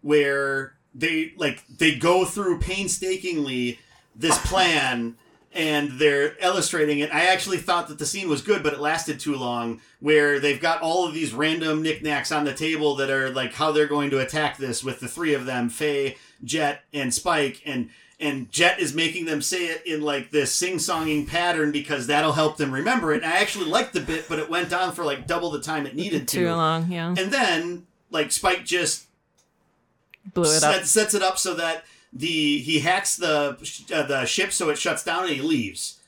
[0.02, 3.78] where they like they go through painstakingly
[4.14, 5.16] this plan
[5.54, 7.14] and they're illustrating it.
[7.14, 9.80] I actually thought that the scene was good, but it lasted too long.
[10.00, 13.72] Where they've got all of these random knickknacks on the table that are like how
[13.72, 17.88] they're going to attack this with the three of them, Faye, Jet, and Spike, and
[18.20, 22.56] and Jet is making them say it in like this sing-songing pattern because that'll help
[22.56, 23.22] them remember it.
[23.22, 25.86] And I actually liked the bit, but it went on for like double the time
[25.86, 26.38] it needed to.
[26.40, 27.08] too long, yeah.
[27.08, 29.06] And then like Spike just
[30.32, 30.84] Blew it up.
[30.84, 33.58] sets it up so that the he hacks the
[33.92, 35.98] uh, the ship so it shuts down and he leaves.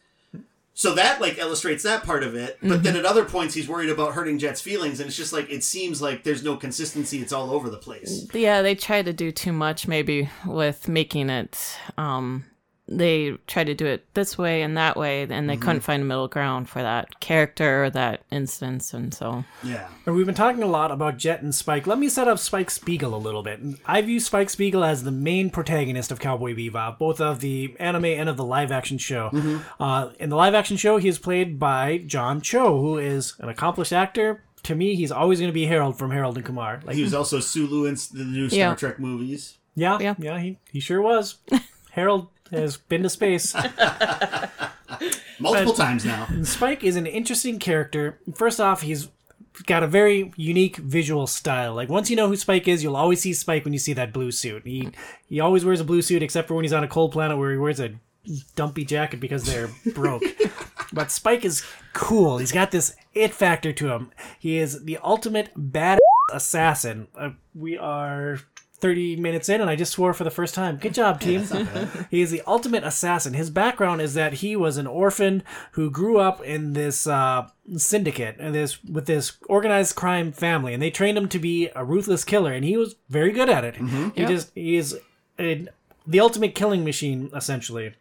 [0.79, 2.83] So that like illustrates that part of it, but Mm-hmm.
[2.83, 5.64] then at other points he's worried about hurting Jet's feelings, and it's just like it
[5.64, 7.19] seems like there's no consistency.
[7.23, 8.27] It's all over the place.
[8.35, 11.59] Yeah, they try to do too much maybe with making it.
[11.97, 12.45] Um,
[12.88, 15.46] they tried to do it this way and that way, and Mm-hmm.
[15.49, 19.88] they couldn't find a middle ground for that character or that instance, and so Yeah,
[20.07, 21.87] And we've been talking a lot about Jet and Spike.
[21.88, 23.61] Let me set up Spike Spiegel a little bit.
[23.87, 28.05] I view Spike Spiegel as the main protagonist of Cowboy Bebop, both of the anime
[28.05, 29.31] and of the live action show.
[29.81, 33.49] Uh, in the live action show, he is played by John Cho, who is an
[33.49, 34.44] accomplished actor.
[34.62, 36.81] To me, he's always going to be Harold from Harold and Kumar.
[36.85, 38.75] Like, he was also Sulu in the new Star Yeah.
[38.75, 39.59] Trek movies.
[39.75, 40.38] yeah, yeah, Yeah.
[40.40, 41.37] he, he sure was.
[41.92, 43.55] Harold has been to space.
[45.39, 46.29] Multiple times now.
[46.43, 48.19] Spike is an interesting character.
[48.35, 49.09] First off, he's
[49.65, 51.75] got a very unique visual style.
[51.75, 54.13] Like once you know who Spike is, you'll always see Spike when you see that
[54.13, 54.63] blue suit.
[54.65, 54.91] He
[55.29, 57.53] he always wears a blue suit except for when he's on a cold planet where
[57.53, 57.95] he wears a
[58.55, 60.23] dumpy jacket because they're broke.
[60.93, 62.39] but Spike is cool.
[62.39, 64.11] He's got this it factor to him.
[64.39, 65.99] He is the ultimate bad
[66.33, 67.09] assassin.
[67.17, 68.41] Uh, we are
[68.79, 70.77] 30 minutes in and I just swore for the first time.
[70.77, 71.45] Good job, team.
[72.11, 73.33] he is the ultimate assassin.
[73.35, 78.37] His background is that he was an orphan who grew up in this uh, syndicate
[78.39, 82.23] and this with this organized crime family and they trained him to be a ruthless
[82.25, 83.77] killer and he was very good at it.
[83.77, 84.29] He Yep.
[84.29, 84.99] just he is
[85.39, 85.67] a,
[86.07, 87.95] the ultimate killing machine essentially.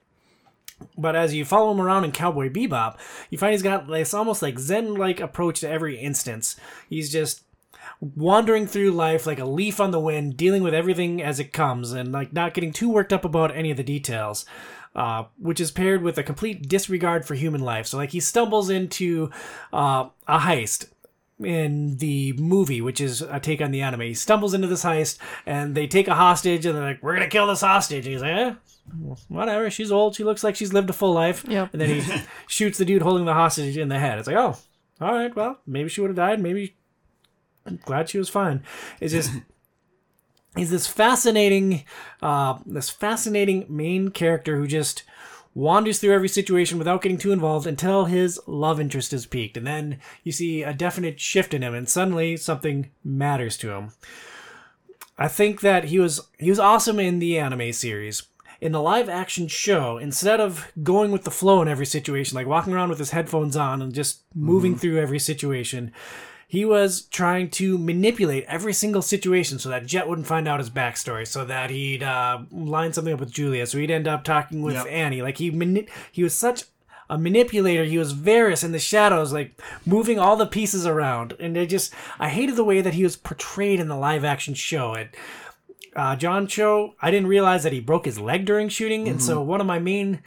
[0.97, 2.97] But as you follow him around in Cowboy Bebop,
[3.29, 6.57] you find he's got this almost like Zen-like approach to every instance.
[6.89, 7.43] He's just
[7.99, 11.91] wandering through life like a leaf on the wind, dealing with everything as it comes,
[11.91, 14.45] and like not getting too worked up about any of the details.
[14.95, 17.85] Uh, which is paired with a complete disregard for human life.
[17.85, 19.29] So like he stumbles into
[19.73, 20.87] uh, a heist
[21.39, 24.01] in the movie, which is a take on the anime.
[24.01, 27.27] He stumbles into this heist, and they take a hostage, and they're like, "We're gonna
[27.27, 28.53] kill this hostage." And he's like, "Eh,
[29.27, 29.69] whatever.
[29.69, 30.15] She's old.
[30.15, 31.71] She looks like she's lived a full life." Yep.
[31.73, 34.17] And then he shoots the dude holding the hostage in the head.
[34.17, 34.55] It's like, oh,
[35.01, 35.35] all right.
[35.35, 36.41] Well, maybe she would have died.
[36.41, 36.77] Maybe.
[37.65, 38.63] I'm glad she was fine.
[38.99, 39.31] It's just.
[40.55, 41.83] He's this fascinating,
[42.21, 45.03] uh, this fascinating main character who just
[45.53, 49.65] wanders through every situation without getting too involved until his love interest is peaked, and
[49.65, 53.91] then you see a definite shift in him, and suddenly something matters to him.
[55.17, 58.23] I think that he was he was awesome in the anime series.
[58.61, 62.47] In the live action show, instead of going with the flow in every situation, like
[62.47, 65.91] walking around with his headphones on and just moving through every situation,
[66.55, 70.69] he was trying to manipulate every single situation so that Jet wouldn't find out his
[70.69, 74.61] backstory, so that he'd uh, line something up with Julia, so he'd end up talking
[74.61, 74.87] with Yep.
[74.89, 75.21] Annie.
[75.21, 76.63] Like he mani- he was such
[77.09, 77.83] a manipulator.
[77.83, 81.33] He was Varys in the shadows, like moving all the pieces around.
[81.39, 84.53] And I just I hated the way that he was portrayed in the live action
[84.55, 84.93] show.
[84.95, 85.09] And
[85.95, 89.41] uh, John Cho, I didn't realize that he broke his leg during shooting, and so
[89.41, 90.21] one of my main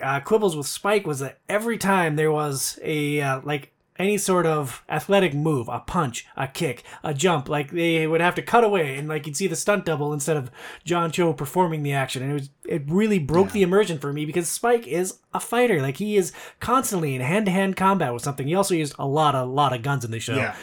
[0.00, 4.44] uh, quibbles with Spike was that every time there was a uh, like any sort
[4.44, 8.64] of athletic move, a punch, a kick, a jump, like they would have to cut
[8.64, 10.50] away and like you'd see the stunt double instead of
[10.84, 12.22] John Cho performing the action.
[12.22, 15.80] And it was it really broke the immersion for me because Spike is a fighter.
[15.80, 18.46] Like he is constantly in hand to hand combat with something.
[18.46, 20.34] He also used a lot, a lot of guns in the show.
[20.36, 20.56] Yeah.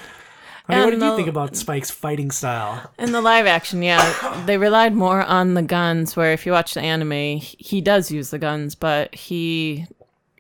[0.68, 2.92] I mean, what And did you think about Spike's fighting style?
[3.00, 6.16] In the live action, yeah, they relied more on the guns.
[6.16, 9.88] Where if you watch the anime, he does use the guns, but he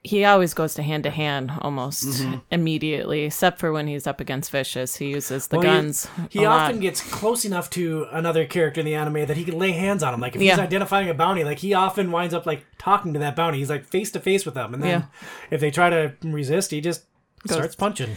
[0.03, 2.39] he always goes to hand to hand almost mm-hmm.
[2.49, 4.95] immediately, except for when he's up against Vicious.
[4.95, 6.07] He uses the Well, guns.
[6.29, 6.61] He lot.
[6.61, 10.01] often gets close enough to another character in the anime that he can lay hands
[10.01, 10.19] on him.
[10.19, 13.35] Like if he's identifying a bounty, like he often winds up like talking to that
[13.35, 13.59] bounty.
[13.59, 15.05] He's like face to face with them, and then Yeah.
[15.51, 17.03] if they try to resist, he just
[17.45, 18.15] starts punching.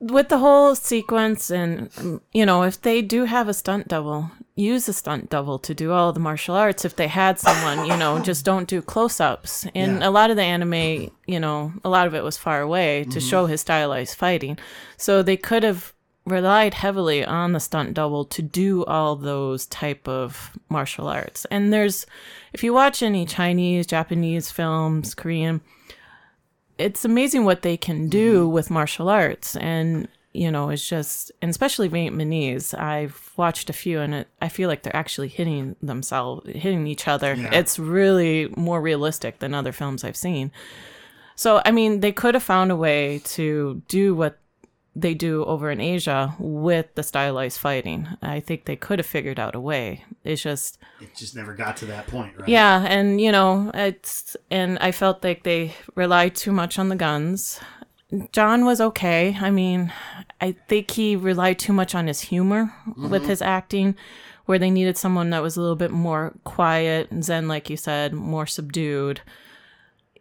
[0.00, 4.30] With the whole sequence and um, you know if they do have a stunt double
[4.54, 6.84] use a stunt double to do all the martial arts.
[6.84, 9.66] If they had someone you know just don't do close-ups.
[9.74, 10.08] And Yeah.
[10.08, 13.20] a lot of the anime you know a lot of it was far away to
[13.20, 14.58] show his stylized fighting.
[14.96, 15.92] So they could have
[16.26, 21.44] relied heavily on the stunt double to do all those type of martial arts.
[21.50, 22.04] And there's
[22.52, 25.60] if you watch any chinese japanese films korean
[26.78, 28.52] it's amazing what they can do mm-hmm.
[28.52, 29.56] with martial arts.
[29.56, 34.48] And you know it's just and especially vietnamese i've watched a few and it, i
[34.48, 37.34] feel like they're actually hitting themselves hitting each other.
[37.34, 37.52] Yeah.
[37.52, 40.52] it's really more realistic than other films i've seen.
[41.34, 44.38] So i mean they could have found a way to do what
[45.00, 49.38] they do over in asia with the stylized fighting i think they could have figured
[49.38, 52.48] out a way it's just It just never got to that point, right?
[52.48, 56.96] yeah, and you know, it's and I felt like they relied too much on the
[56.96, 57.60] guns.
[58.32, 59.36] John was okay.
[59.40, 59.92] I mean,
[60.40, 63.30] I think he relied too much on his humor with mm-hmm.
[63.30, 63.96] his acting,
[64.44, 68.12] where they needed someone that was a little bit more quiet, zen, like you said,
[68.12, 69.22] more subdued,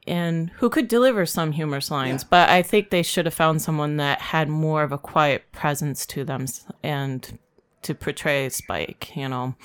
[0.07, 2.23] and who could deliver some humorous lines.
[2.23, 2.27] Yeah.
[2.29, 6.05] But I think they should have found someone that had more of a quiet presence
[6.07, 6.45] to them
[6.83, 7.37] and
[7.83, 9.55] to portray Spike, you know.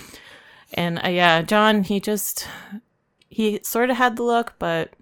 [0.75, 2.47] And uh, yeah, John, he just
[3.29, 4.95] he sort of had the look, but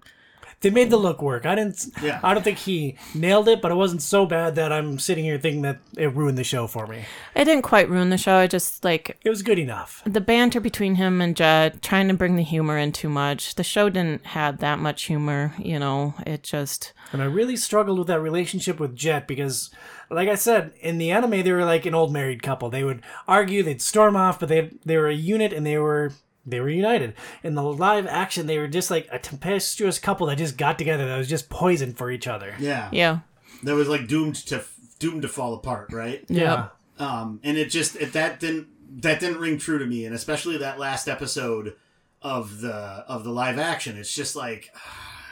[0.61, 1.45] They made the look work.
[1.47, 1.87] I didn't.
[2.03, 2.19] Yeah.
[2.23, 5.39] I don't think he nailed it, but it wasn't so bad that I'm sitting here
[5.39, 7.03] thinking that it ruined the show for me.
[7.35, 8.35] it didn't quite ruin the show.
[8.35, 10.03] I just like It was good enough.
[10.05, 13.55] the banter between him and Jet, trying to bring the humor in too much.
[13.55, 16.13] The show didn't have that much humor, you know.
[16.27, 19.71] It just And I really struggled with that relationship with Jet because,
[20.11, 22.69] like I said, in the anime they were like an old married couple.
[22.69, 26.11] They would argue, they'd storm off, but they they were a unit and they were
[26.45, 27.13] they were united.
[27.43, 31.07] In the live action, they were just like a tempestuous couple that just got together
[31.07, 32.55] that was just poison for each other.
[32.59, 32.89] Yeah.
[32.91, 33.19] yeah.
[33.63, 34.63] That was like doomed to
[34.99, 36.23] doomed to fall apart, right?
[36.27, 36.69] Yeah.
[36.99, 38.67] um, and it just it, that didn't
[39.01, 41.75] that didn't ring true to me, and especially that last episode
[42.21, 43.97] of the of the live action.
[43.97, 44.73] It's just like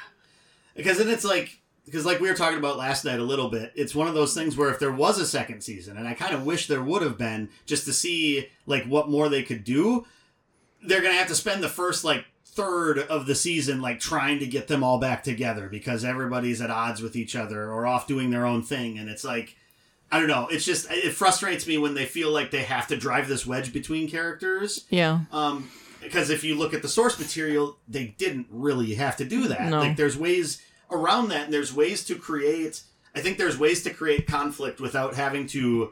[0.75, 3.71] because then it's like because like we were talking about last night a little bit.
[3.75, 6.35] It's one of those things where if there was a second season, and I kind
[6.35, 10.05] of wish there would have been, just to see like what more they could do.
[10.83, 14.47] They're gonna have to spend the first like third of the season like trying to
[14.47, 18.31] get them all back together because everybody's at odds with each other or off doing
[18.31, 19.55] their own thing and it's like
[20.11, 20.47] I don't know.
[20.47, 23.71] It's just it frustrates me when they feel like they have to drive this wedge
[23.71, 24.85] between characters.
[24.89, 25.21] Yeah.
[25.31, 25.69] Um,
[26.01, 29.69] because if you look at the source material, they didn't really have to do that.
[29.69, 29.79] No.
[29.79, 32.81] Like there's ways around that, and there's ways to create.
[33.13, 35.91] I think there's ways to create conflict without having to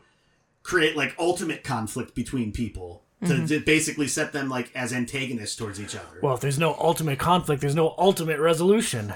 [0.63, 3.45] create like ultimate conflict between people to, mm-hmm.
[3.47, 6.19] to basically set them like as antagonists towards each other.
[6.21, 9.13] Well, if there's no ultimate conflict, there's no ultimate resolution.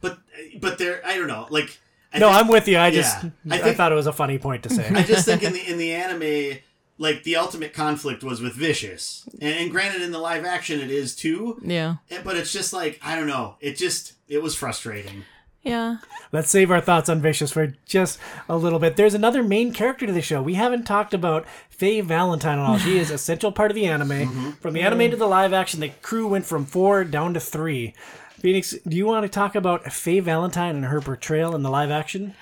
[0.00, 0.18] but
[0.60, 1.46] but there, I don't know.
[1.50, 1.78] Like
[2.12, 2.78] I No, think- I'm with you.
[2.78, 3.30] I just Yeah.
[3.50, 4.88] I I, thought it was a funny point to say.
[4.94, 6.58] I just think in the in the anime,
[6.98, 10.90] like the ultimate conflict was with Vicious, and, and granted, in the live action, it
[10.90, 11.60] is too.
[11.64, 11.96] Yeah.
[12.10, 13.56] And- But it's just like I don't know.
[13.60, 15.24] It just it was frustrating.
[15.62, 15.98] Yeah.
[16.32, 18.18] Let's save our thoughts on Vicious for just
[18.48, 18.96] a little bit.
[18.96, 20.42] There's another main character to the show.
[20.42, 22.78] We haven't talked about Faye Valentine at all.
[22.78, 24.52] She is a central part of the anime.
[24.54, 27.94] From the anime to the live action, the crew went from four down to three.
[28.38, 31.90] Phoenix, do you want to talk about Faye Valentine and her portrayal in the live
[31.90, 32.34] action?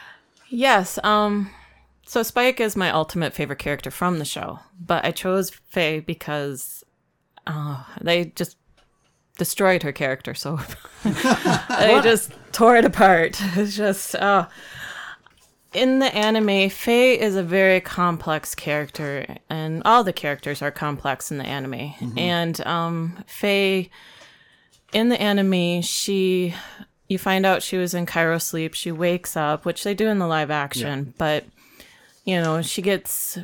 [0.48, 0.98] Yes.
[1.02, 1.50] Um.
[2.06, 6.84] So Spike is my ultimate favorite character from the show, but I chose Faye because
[7.46, 8.56] uh, they just
[9.36, 10.34] destroyed her character.
[10.34, 10.58] So
[11.04, 13.40] they just tore it apart.
[13.56, 14.46] It's just uh,
[15.72, 21.30] in the anime, Faye is a very complex character, and all the characters are complex
[21.30, 21.94] in the anime.
[22.18, 23.90] And um, Faye,
[24.92, 26.54] in the anime, she
[27.08, 28.74] you find out she was in cryo sleep.
[28.74, 31.44] She wakes up, which they do in the live action, but
[32.24, 33.38] you know she gets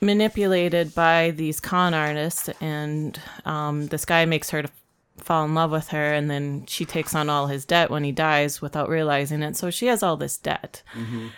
[0.00, 4.70] manipulated by these con artists, and um, this guy makes her to
[5.18, 8.12] fall in love with her, and then she takes on all his debt when he
[8.12, 9.56] dies without realizing it.
[9.56, 10.82] So she has all this debt.
[10.94, 11.28] Mm-hmm.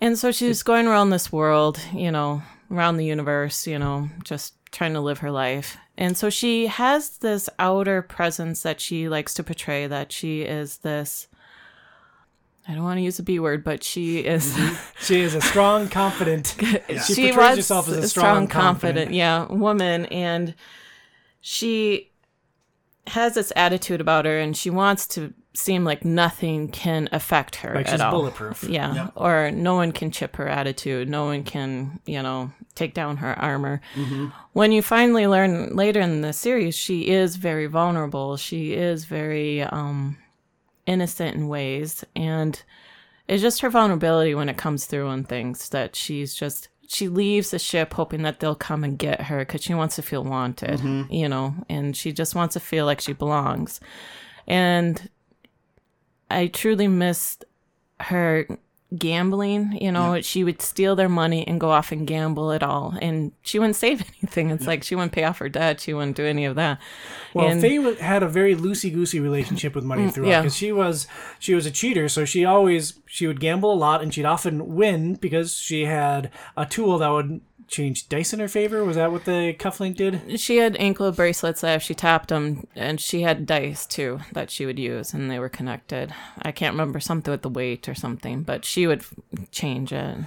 [0.00, 4.54] And so she's going around this world, you know, around the universe, you know, just
[4.72, 5.76] trying to live her life.
[5.96, 10.78] And so she has this outer presence that she likes to portray that she is
[10.78, 11.28] this
[12.66, 14.74] I don't want to use a B word, but she is mm-hmm.
[15.04, 16.54] She is a strong, confident.
[16.88, 20.54] She, she portrays herself as a a strong, confident, yeah, woman, and
[21.40, 22.11] she
[23.08, 27.74] has this attitude about her, and she wants to seem like nothing can affect her
[27.74, 28.10] Like at she's all.
[28.12, 28.64] bulletproof.
[28.64, 28.94] Yeah.
[28.94, 29.12] Yep.
[29.16, 31.10] Or no one can chip her attitude.
[31.10, 33.82] No one can, you know, take down her armor.
[34.54, 38.38] When you finally learn later in the series, she is very vulnerable.
[38.38, 40.16] She is very um,
[40.86, 42.02] innocent in ways.
[42.16, 42.62] And
[43.28, 46.68] it's just her vulnerability when it comes through on things that she's just.
[46.92, 50.02] She leaves the ship hoping that they'll come and get her because she wants to
[50.02, 51.10] feel wanted, mm-hmm.
[51.10, 53.80] you know, and she just wants to feel like she belongs.
[54.46, 55.08] And
[56.30, 57.46] I truly missed
[58.00, 58.46] her
[58.98, 59.78] gambling.
[59.80, 63.32] You know, she would steal their money and go off and gamble it all, and
[63.42, 64.50] she wouldn't save anything.
[64.50, 65.80] It's like she wouldn't pay off her debt.
[65.80, 66.80] She wouldn't do any of that.
[67.34, 70.40] Well, and, Faye had a very loosey goosey relationship with money throughout Mm, yeah.
[70.42, 71.06] because she was
[71.38, 74.74] she was a cheater, so she always she would gamble a lot and she'd often
[74.74, 77.40] win because she had a tool that would
[77.72, 78.84] change dice in her favor.
[78.84, 80.38] Was that what the cufflink did?
[80.38, 84.50] she had ankle bracelets that if she tapped them, and she had dice too that
[84.50, 86.14] she would use, and they were connected.
[86.40, 89.02] I can't remember something with the weight or something, but she would
[89.50, 90.18] change it.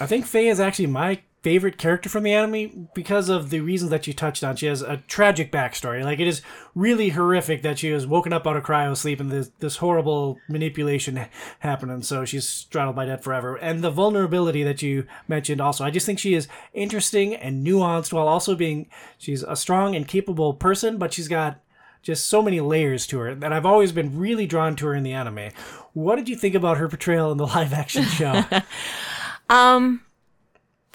[0.00, 3.90] I think Faye is actually my favorite character from the anime because of the reasons
[3.90, 4.56] that you touched on.
[4.56, 6.02] She has a tragic backstory.
[6.02, 6.42] Like it is
[6.74, 10.38] really horrific that she was woken up out of cryo sleep and this this horrible
[10.48, 11.26] manipulation
[11.60, 12.02] happening.
[12.02, 13.56] So she's straddled by death forever.
[13.56, 15.84] And the vulnerability that you mentioned also.
[15.84, 20.08] I just think she is interesting and nuanced while also being she's a strong and
[20.08, 21.60] capable person, but she's got
[22.02, 25.02] just so many layers to her that I've always been really drawn to her in
[25.02, 25.50] the anime.
[25.92, 28.44] What did you think about her portrayal in the live action show?
[29.48, 30.02] Um,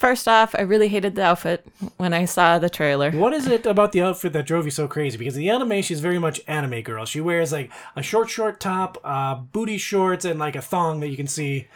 [0.02, 1.64] first off, I really hated the outfit
[1.96, 3.12] when I saw the trailer.
[3.12, 5.16] What is it about the outfit that drove you so crazy?
[5.16, 7.04] Because in the anime, she's very much anime girl.
[7.04, 11.08] She wears like a short, short top, uh, booty shorts, and like a thong that
[11.08, 11.68] you can see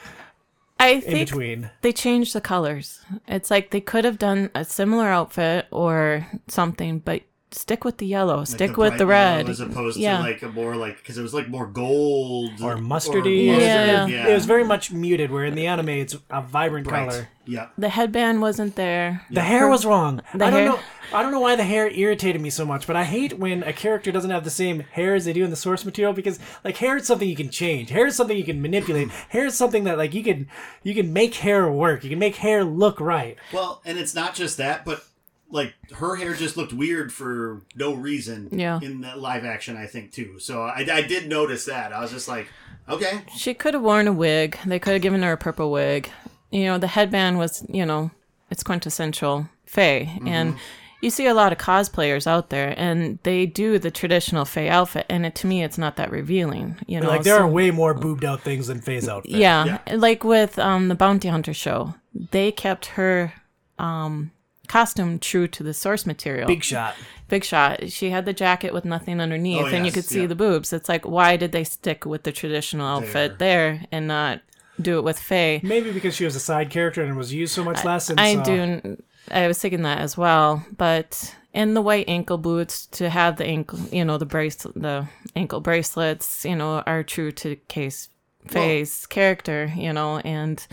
[0.81, 1.71] I in think between.
[1.83, 3.01] they changed the colors.
[3.29, 7.23] It's like they could have done a similar outfit or something, but
[7.53, 9.49] stick with the yellow, stick the with the red.
[9.49, 10.17] as opposed yeah.
[10.19, 12.83] to like a more like because it was like more gold Or mustardy.
[12.83, 14.07] mustard, Yeah.
[14.07, 14.29] yeah.
[14.29, 17.09] It was very much muted, where in the anime, it's a vibrant Bright.
[17.11, 17.29] color.
[17.49, 17.69] Yeah.
[17.79, 19.25] the headband wasn't there.
[19.31, 20.21] The hair was wrong.
[20.35, 20.81] The I don't know.
[21.13, 23.73] I don't know why the hair irritated me so much, but I hate when a
[23.73, 26.79] character doesn't have the same hair as they do in the source material because like
[26.79, 27.91] hair is something you can change.
[27.91, 29.11] Hair is something you can manipulate.
[29.29, 30.49] hair is something that like you can
[30.83, 32.03] you can make hair work.
[32.03, 33.37] You can make hair look right.
[33.53, 35.05] Well, and it's not just that, but
[35.51, 38.49] like her hair just looked weird for no reason.
[38.53, 38.81] Yeah.
[38.83, 40.39] In the live action, I think too.
[40.39, 41.93] So I, I did notice that.
[41.93, 42.49] I was just like,
[42.89, 44.59] okay, She could have worn a wig.
[44.67, 46.11] They could have given her a purple wig.
[46.51, 48.11] You know, the headband was, you know,
[48.51, 50.07] it's quintessential Faye.
[50.07, 50.29] Mm-hmm.
[50.29, 50.57] And
[51.03, 55.07] you see a lot of cosplayers out there, and they do the traditional Faye outfit,
[55.09, 56.77] and it, to me, it's not that revealing.
[56.87, 59.33] You know, like there so- are way more boobed out things than Faye's outfit.
[59.33, 61.95] Yeah, like with um, the Bounty Hunter show,
[62.31, 63.35] they kept her
[63.79, 64.31] um,
[64.69, 66.47] costume true to the source material.
[66.47, 66.95] Big shot.
[67.29, 67.91] Big shot.
[67.91, 70.27] She had the jacket with nothing underneath, Oh, and you could see yeah.
[70.27, 70.73] the boobs.
[70.73, 74.41] It's like, why did they stick with the traditional outfit there, and not
[74.81, 75.61] do it with Faye?
[75.63, 78.11] Maybe because she was a side character and was used so much less.
[78.11, 79.03] And I so- do.
[79.29, 83.45] I was thinking that as well, but in the white ankle boots to have the
[83.45, 88.09] ankle, you know, the brace, the ankle bracelets, you know, are true to Case
[88.47, 90.65] Faye's character, you know, and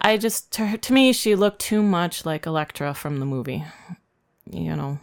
[0.00, 3.64] I just to, her- to me she looked too much like Elektra from the movie,
[4.50, 4.98] you know.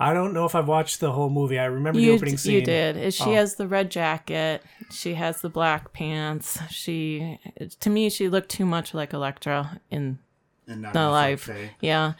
[0.00, 1.58] I don't know if I've watched the whole movie.
[1.58, 2.54] I remember the You, opening scene.
[2.54, 3.12] you did.
[3.12, 3.34] She Oh.
[3.34, 4.62] has the red jacket.
[4.92, 6.56] She has the black pants.
[6.70, 7.40] She,
[7.80, 10.20] to me, she looked too much like Elektra in
[10.68, 11.40] and not the enough life.
[11.42, 11.70] Faye.
[11.80, 12.12] Yeah.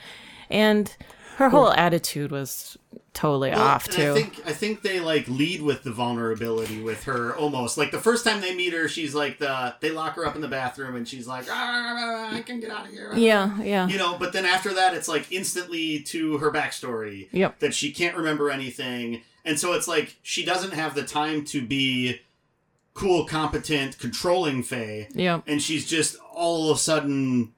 [0.51, 0.93] And
[1.39, 2.77] her whole attitude was
[3.15, 4.11] totally Well, off too.
[4.13, 7.99] I think I think they like lead with the vulnerability with her almost like the
[7.99, 10.95] first time they meet her, she's like the they lock her up in the bathroom
[10.97, 13.13] and she's like, "Ah, I can get out of here.
[13.15, 13.89] yeah, yeah.
[13.89, 17.61] You know, but then after that, it's like instantly to her backstory Yep.
[17.61, 21.61] that she can't remember anything, and so it's like she doesn't have the time to
[21.65, 22.21] be
[22.95, 25.45] cool, competent, controlling Faye, Yep.
[25.47, 27.53] and she's just all of a sudden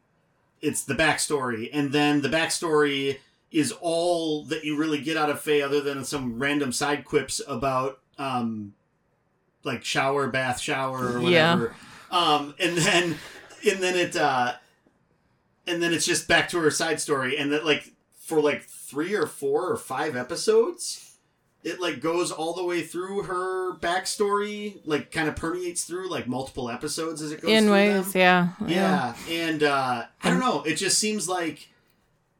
[0.60, 3.16] it's the backstory and then the backstory
[3.51, 7.40] is all that you really get out of Faye other than some random side quips
[7.48, 8.74] about um
[9.64, 11.55] like shower bath shower or Yeah.
[11.55, 11.74] whatever
[12.11, 13.16] um and then
[13.68, 14.55] and then it uh
[15.66, 19.14] and then it's just back to her side story and that like for like three
[19.14, 21.07] or four or five episodes
[21.62, 26.26] it like goes all the way through her backstory like kind of permeates through like
[26.26, 28.20] multiple episodes as it goes In ways, them.
[28.20, 30.62] yeah, Yeah, and uh, I don't know.
[30.62, 31.68] It just seems like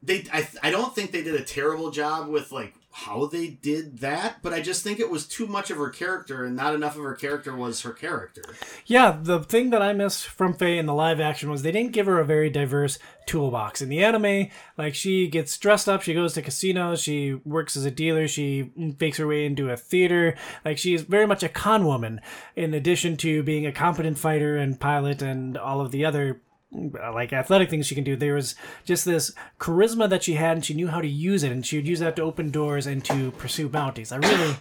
[0.03, 0.25] they.
[0.31, 4.41] I I don't think they did a terrible job with like how they did that,
[4.41, 7.03] but I just think it was too much of her character and not enough of
[7.03, 8.43] her character was her character.
[8.85, 11.93] Yeah, the thing that I missed from Faye in the live action was they didn't
[11.93, 13.81] give her a very diverse toolbox.
[13.81, 17.85] In the anime, like she gets dressed up, she goes to casinos, she works as
[17.85, 20.35] a dealer, she fakes her way into a theater.
[20.65, 22.19] Like she's very much a con woman,
[22.57, 26.41] in addition to being a competent fighter and pilot and all of the other
[26.73, 28.15] Uh, like athletic things she can do.
[28.15, 28.55] There was
[28.85, 31.75] just this charisma that she had, and she knew how to use it, and she
[31.77, 34.13] would use that to open doors and to pursue bounties.
[34.13, 34.55] I really,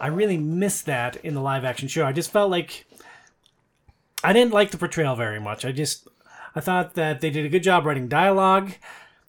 [0.00, 2.04] I really missed that in the live action show.
[2.04, 2.86] I just felt like
[4.24, 5.64] I didn't like the portrayal very much.
[5.64, 6.08] I just,
[6.56, 8.72] I thought that they did a good job writing dialogue.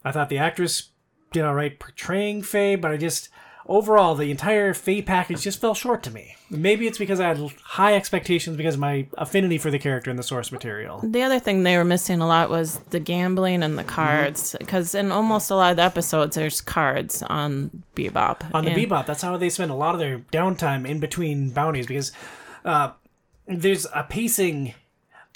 [0.04, 0.90] I thought the actress
[1.32, 3.30] did all right portraying Faye, but I just
[3.68, 6.36] overall, the entire Faye package just fell short to me.
[6.50, 10.20] Maybe it's because I had high expectations because of my affinity for the character and
[10.20, 11.00] the source material.
[11.04, 13.90] The other thing they were missing a lot was the gambling and the Mm-hmm.
[13.96, 18.54] cards, because in almost a lot of the episodes, there's cards on Bebop.
[18.54, 21.50] On the And- Bebop, that's how they spend a lot of their downtime in between
[21.52, 22.12] bounties because
[22.64, 22.92] uh,
[23.48, 24.74] there's a pacing.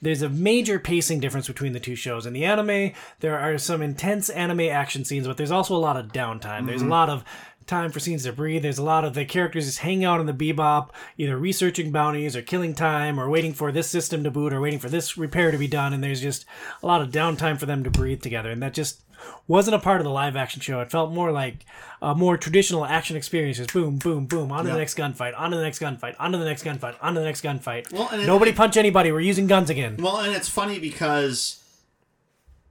[0.02, 2.26] There's a major pacing difference between the two shows.
[2.26, 5.98] In the anime, there are some intense anime action scenes, but there's also a lot
[5.98, 6.66] of downtime.
[6.68, 7.26] There's a lot of
[7.70, 8.64] time for scenes to breathe.
[8.64, 12.36] There's a lot of the characters just hanging out on the bebop, either researching bounties
[12.36, 15.52] or killing time or waiting for this system to boot or waiting for this repair
[15.52, 15.94] to be done.
[15.94, 16.46] And there's just
[16.84, 18.50] a lot of downtime for them to breathe together.
[18.52, 19.02] And that just
[19.48, 20.80] wasn't a part of the live action show.
[20.82, 21.66] It felt more like
[22.02, 23.58] a more traditional action experience.
[23.58, 24.74] Just boom, boom, boom, on to Yeah.
[24.74, 27.20] the next gunfight, on to the next gunfight, on to the next gunfight, on to
[27.20, 27.92] the next gunfight.
[27.92, 29.12] Well, and it- Nobody punch anybody.
[29.12, 29.98] We're using guns again.
[30.00, 31.58] Well, and it's funny because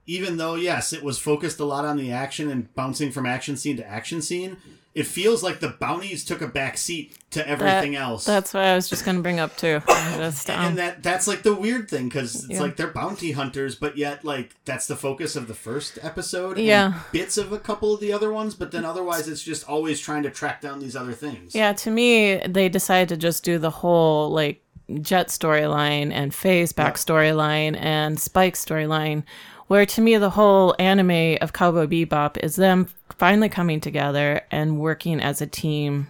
[0.07, 3.55] even though yes, it was focused a lot on the action and bouncing from action
[3.55, 4.57] scene to action scene,
[4.99, 8.25] it feels like the bounties took a back seat to that- everything else.
[8.25, 9.81] That's what I was just going to bring up too.
[9.87, 12.61] Just, um, and that that's like the weird thing because it's Yeah.
[12.61, 16.57] like they're bounty hunters, but yet like that's the focus of the first episode.
[16.57, 16.93] and Yeah.
[17.11, 20.23] bits of a couple of the other ones, but then otherwise it's just always trying
[20.23, 21.55] to track down these other things.
[21.55, 24.61] yeah, to me, they decided to just do the whole like
[25.01, 29.21] Jet storyline and Faye's back storyline and Spike storyline,
[29.69, 34.79] where to me the whole anime of Cowboy Bebop is them finally coming together and
[34.79, 36.07] working as a team,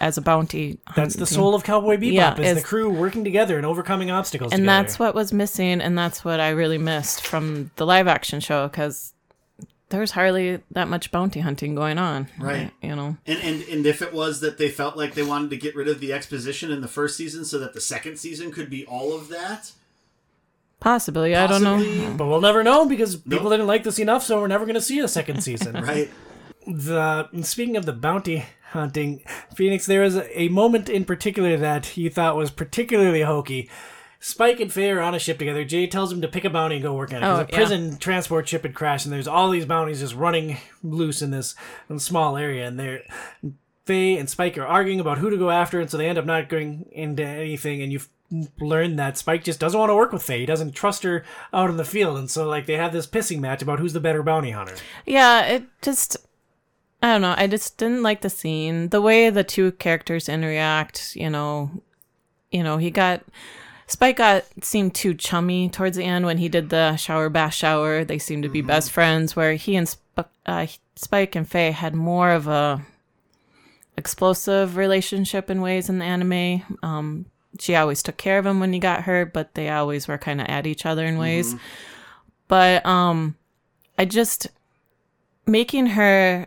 [0.00, 0.78] as a bounty.
[0.96, 1.34] That's the hunting.
[1.36, 2.12] soul of Cowboy Bebop.
[2.12, 4.52] Yeah, is the crew working together and overcoming obstacles.
[4.52, 4.82] and together.
[4.82, 8.68] that's what was missing and that's what i really missed from the live action show
[8.68, 9.12] because
[9.90, 12.70] there's hardly that much bounty hunting going on Right.
[12.80, 15.56] you know And, and and if it was that they felt like they wanted to
[15.56, 18.70] get rid of the exposition in the first season so that the second season could
[18.70, 19.72] be all of that,
[20.80, 24.40] possibly i don't know But we'll never know because people didn't like this enough, so
[24.40, 25.74] we're never going to see a second season.
[25.74, 26.10] Right?
[26.66, 29.22] the speaking of the bounty hunting,
[29.54, 33.68] Phoenix, there was a moment in particular that you thought was particularly hokey.
[34.22, 35.64] Spike and Faye are on a ship together.
[35.64, 37.20] Jet tells him to pick a bounty and go work on it.
[37.22, 37.56] 'cause Oh, a yeah.
[37.56, 41.54] prison transport ship had crashed, and there's all these bounties just running loose in this
[41.96, 42.66] small area.
[42.68, 43.00] And they're
[43.86, 46.26] Faye and Spike are arguing about who to go after, and so they end up
[46.26, 47.80] not going into anything.
[47.82, 48.00] And you
[48.60, 50.40] learn that Spike just doesn't want to work with Faye.
[50.40, 53.40] He doesn't trust her out in the field, and so like they have this pissing
[53.40, 54.76] match about who's the better bounty hunter.
[55.06, 56.16] yeah it just
[57.02, 61.16] i don't know i just didn't like the scene the way the two characters interact
[61.16, 61.70] you know
[62.50, 63.22] you know he got
[63.86, 68.04] spike got seemed too chummy towards the end when he did the shower bath shower
[68.04, 71.94] they seemed to be best friends where he and Sp- uh, spike and faye had
[71.94, 72.84] more of a
[73.96, 77.26] explosive relationship in ways in the anime um
[77.58, 80.40] she always took care of him when he got hurt but they always were kind
[80.40, 81.54] of at each other in ways
[82.48, 83.34] but um
[83.98, 84.48] i just
[85.46, 86.46] making her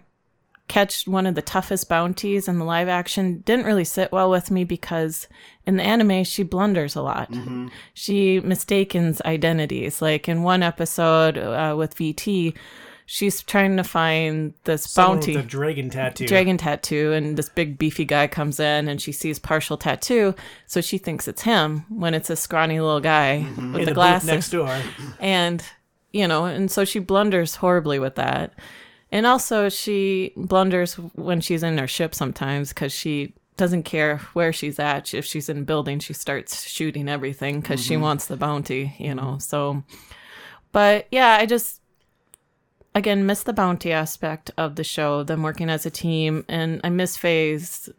[0.70, 4.50] catch one of the toughest bounties in the live action didn't really sit well with
[4.50, 5.28] me because
[5.66, 7.30] in the anime she blunders a lot.
[7.94, 10.02] She mistakes identities.
[10.02, 12.56] Like in one episode uh, with VT,
[13.06, 15.36] she's trying to find this Someone bounty.
[15.36, 16.28] with a dragon tattoo.
[16.28, 20.34] dragon tattoo and this big beefy guy comes in and she sees partial tattoo
[20.66, 23.74] so she thinks it's him when it's a scrawny little guy mm-hmm.
[23.74, 24.28] with in the, the glasses.
[24.28, 24.82] next door.
[25.20, 25.64] and
[26.12, 28.54] you know and so she blunders horribly with that.
[29.12, 34.52] And also she blunders when she's in her ship sometimes because she doesn't care where
[34.52, 35.14] she's at.
[35.14, 38.04] If she's in a building she starts shooting everything because she mm-hmm.
[38.04, 39.84] wants the bounty you know so.
[40.72, 41.83] But yeah i just
[42.96, 46.90] again miss the bounty aspect of the show them working as a team and i
[46.90, 47.90] miss Faye's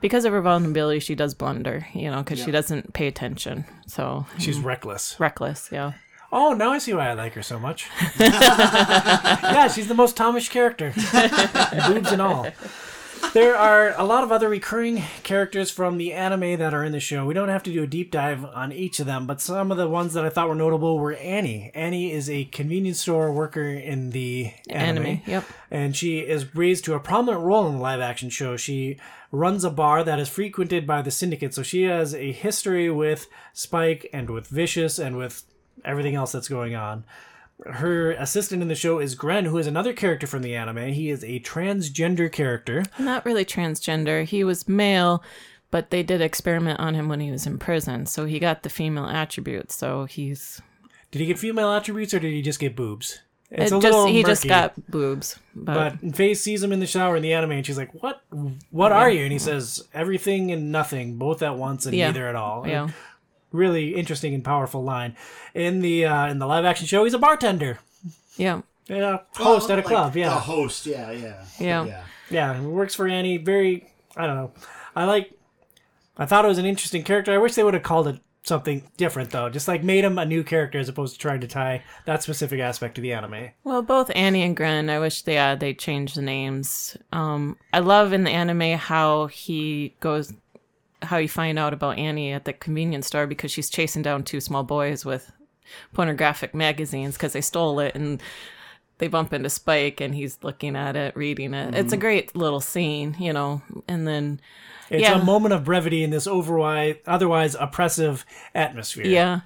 [0.00, 4.26] because of her vulnerability she does blunder you know because she doesn't pay attention so
[4.38, 4.64] She's mm.
[4.64, 5.18] reckless.
[5.18, 5.92] reckless yeah
[6.32, 7.88] Oh, now I see why I like her so much.
[8.18, 10.92] yeah, she's the most Thomish character.
[11.86, 12.48] Boobs and all.
[13.32, 17.00] There are a lot of other recurring characters from the anime that are in the
[17.00, 17.24] show.
[17.24, 19.76] We don't have to do a deep dive on each of them, but some of
[19.76, 21.70] the ones that I thought were notable were Annie.
[21.74, 25.06] Annie is a convenience store worker in the anime.
[25.06, 25.44] Anime, yep.
[25.70, 28.56] And she is raised to a prominent role in the live action show.
[28.56, 28.98] She
[29.30, 33.26] runs a bar that is frequented by the syndicate, so she has a history with
[33.52, 35.44] Spike and with Vicious and with
[35.84, 37.04] everything else that's going on
[37.64, 40.92] her assistant in the show is Gren, who is another character from the anime.
[40.92, 42.84] He is a transgender character.
[42.98, 44.24] Not really transgender.
[44.24, 45.22] He was male,
[45.70, 48.68] but they did experiment on him when he was in prison, so he got the
[48.68, 49.74] female attributes.
[49.74, 50.60] So he's
[51.10, 53.20] Did he get female attributes or did he just get boobs?
[53.50, 55.38] It's it just he just got boobs.
[55.54, 58.20] But, but Faye sees him in the shower in the anime, and she's like, "What?
[58.70, 58.98] What yeah.
[58.98, 62.08] are you?" And he says, "Everything and nothing, both at once, and yeah.
[62.08, 62.88] neither at all." Yeah.
[63.56, 65.16] And really interesting and powerful line.
[65.54, 67.78] In the uh, in the live action show, he's a bartender.
[68.36, 68.62] Yeah.
[68.88, 70.16] Yeah, host well, at a like club.
[70.16, 70.86] Yeah, a host.
[70.86, 72.04] Yeah, yeah, yeah, yeah.
[72.30, 73.36] Yeah, works for Annie.
[73.36, 74.52] Very, I don't know.
[74.94, 75.32] I like.
[76.16, 77.32] I thought it was an interesting character.
[77.32, 79.48] I wish they would have called it something different though.
[79.48, 82.60] Just like made him a new character as opposed to trying to tie that specific
[82.60, 83.48] aspect to the anime.
[83.64, 86.96] Well, both Annie and Gren, I wish they uh, they changed the names.
[87.10, 90.32] Um, I love in the anime how he goes
[91.02, 94.40] how you find out about Annie at the convenience store because she's chasing down two
[94.40, 95.30] small boys with
[95.92, 98.22] pornographic magazines because they stole it and
[98.98, 101.68] they bump into Spike and he's looking at it, reading it.
[101.68, 101.76] Mm-hmm.
[101.76, 103.62] It's a great little scene, you know.
[103.88, 104.40] And then
[104.88, 105.20] it's yeah.
[105.20, 108.24] a moment of brevity in this otherwise otherwise oppressive
[108.54, 109.06] atmosphere.
[109.06, 109.40] Yeah.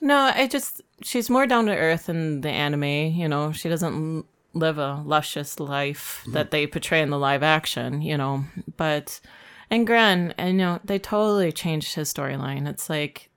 [0.00, 3.52] No, I just she's more down to earth in the anime, you know.
[3.52, 6.32] She doesn't live a luscious life mm-hmm.
[6.32, 8.44] that they portray in the live action, you know.
[8.76, 9.20] But
[9.72, 12.68] and Gren, and you know, they totally changed his storyline.
[12.68, 13.30] It's like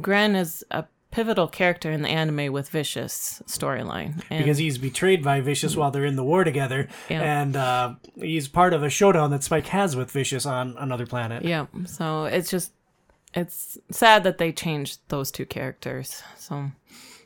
[0.00, 5.42] Gren is a pivotal character in the anime with Vicious storyline because he's betrayed by
[5.42, 7.20] Vicious while they're in the war together, yeah.
[7.20, 11.44] and uh, he's part of a showdown that Spike has with Vicious on another planet.
[11.44, 12.72] Yeah, so it's just
[13.34, 16.22] it's sad that they changed those two characters.
[16.38, 16.70] So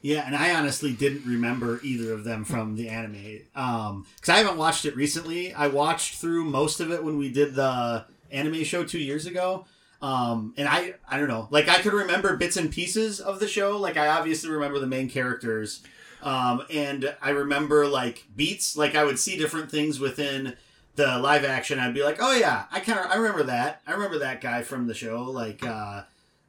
[0.03, 4.39] yeah, and I honestly didn't remember either of them from the anime because um, I
[4.39, 5.55] haven't watched it recently.
[5.55, 9.65] I watched through most of it when we did the anime show two years ago.
[10.03, 13.49] Um, and I, I don't know, like I could remember bits and pieces of the
[13.49, 13.79] show.
[13.79, 15.83] Like I obviously remember the main characters.
[16.23, 20.57] Um, and I remember like beats, like I would see different things within
[20.97, 21.79] the live action.
[21.79, 23.81] I'd be like, oh yeah, I kind of, I remember that.
[23.87, 26.03] I remember that guy from the show, like, uh,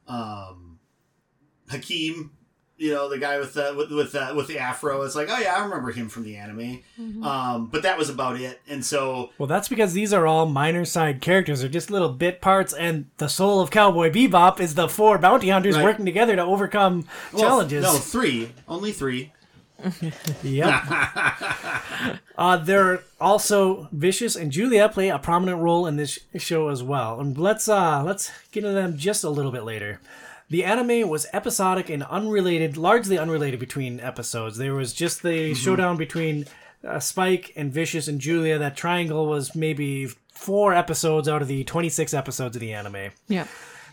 [0.06, 0.78] um,
[1.70, 2.35] Hakim
[2.78, 5.38] you know the guy with the with with, uh, with the afro it's like oh
[5.38, 6.82] yeah i remember him from the anime.
[7.00, 7.24] Mm-hmm.
[7.24, 8.60] um, but that was about it.
[8.68, 11.60] And so well that's because these are all minor side characters.
[11.60, 15.48] They're just little bit parts and the soul of cowboy bebop is the four bounty
[15.48, 15.84] hunters right.
[15.84, 17.82] working together to overcome well, challenges.
[17.82, 18.52] no three.
[18.68, 19.32] Only three.
[20.42, 20.82] Yep.
[22.38, 27.18] Uh, they're also vicious and julia play a prominent role in this show as well.
[27.18, 30.00] And let's uh let's get into them just a little bit later
[30.48, 34.58] the anime was episodic and unrelated, largely unrelated between episodes.
[34.58, 35.54] There was just the mm-hmm.
[35.54, 36.46] showdown between
[36.86, 38.58] uh, Spike and Vicious and Julia.
[38.58, 43.10] That triangle was maybe four episodes out of the 26 episodes of the anime.
[43.28, 43.46] Yeah.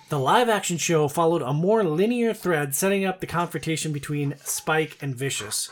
[0.10, 4.98] The live action show followed a more linear thread, setting up the confrontation between Spike
[5.02, 5.72] and Vicious.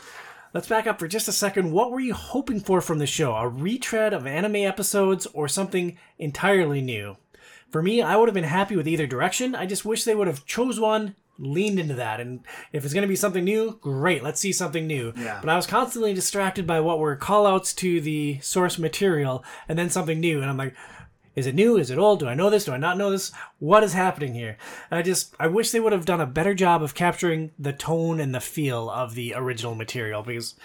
[0.52, 1.72] Let's back up for just a second.
[1.72, 3.34] What were you hoping for from the show?
[3.34, 7.16] A retread of anime episodes or something entirely new?
[7.72, 9.54] For me, I would have been happy with either direction.
[9.54, 13.02] I just wish they would have chose one, leaned into that, and if it's going
[13.02, 15.14] to be something new, great, let's see something new.
[15.16, 15.38] Yeah.
[15.40, 19.88] But I was constantly distracted by what were callouts to the source material, and then
[19.88, 20.74] something new, and I'm like,
[21.34, 21.78] is it new?
[21.78, 22.20] Is it old?
[22.20, 22.66] Do I know this?
[22.66, 23.32] Do I not know this?
[23.58, 24.58] What is happening here?
[24.90, 28.20] I just I wish they would have done a better job of capturing the tone
[28.20, 30.56] and the feel of the original material because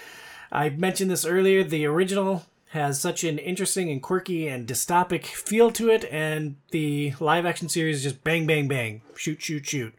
[0.52, 1.64] I mentioned this earlier.
[1.64, 7.14] The original has such an interesting and quirky and dystopic feel to it, and the
[7.20, 9.94] live action series is just bang, bang, bang, shoot, shoot, shoot,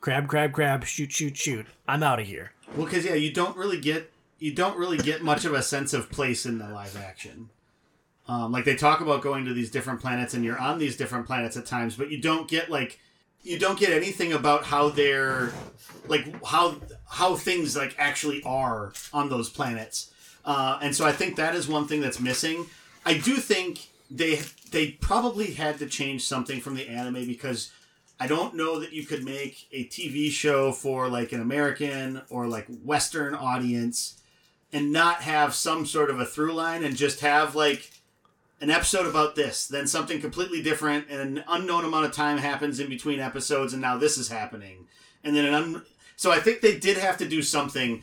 [0.00, 1.66] crab, crab, crab, shoot, shoot, shoot.
[1.88, 2.52] I'm out of here.
[2.76, 5.92] Well, because yeah, you don't really get you don't really get much of a sense
[5.92, 7.50] of place in the live action.
[8.28, 11.26] Um, like they talk about going to these different planets, and you're on these different
[11.26, 13.00] planets at times, but you don't get like
[13.42, 15.52] you don't get anything about how they're
[16.06, 16.76] like how
[17.08, 20.09] how things like actually are on those planets
[20.44, 22.66] uh, and so I think that is one thing that's missing.
[23.04, 27.72] I do think they they probably had to change something from the anime because
[28.18, 32.46] I don't know that you could make a TV show for like an American or
[32.46, 34.20] like Western audience
[34.72, 37.90] and not have some sort of a through line and just have like
[38.60, 42.78] an episode about this, then something completely different, and an unknown amount of time happens
[42.78, 44.86] in between episodes, and now this is happening,
[45.24, 45.82] and then an un-
[46.16, 48.02] so I think they did have to do something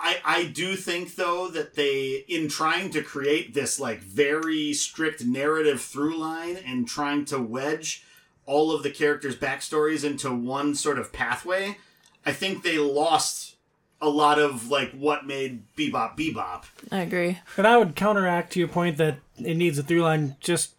[0.00, 5.24] I, I do think though that they in trying to create this like very strict
[5.24, 8.04] narrative through line and trying to wedge
[8.46, 11.76] all of the characters' backstories into one sort of pathway,
[12.24, 13.56] I think they lost
[14.00, 16.64] a lot of like what made Bebop Bebop.
[16.92, 17.38] I agree.
[17.56, 20.36] And I would counteract to your point that it needs a through line.
[20.40, 20.74] Just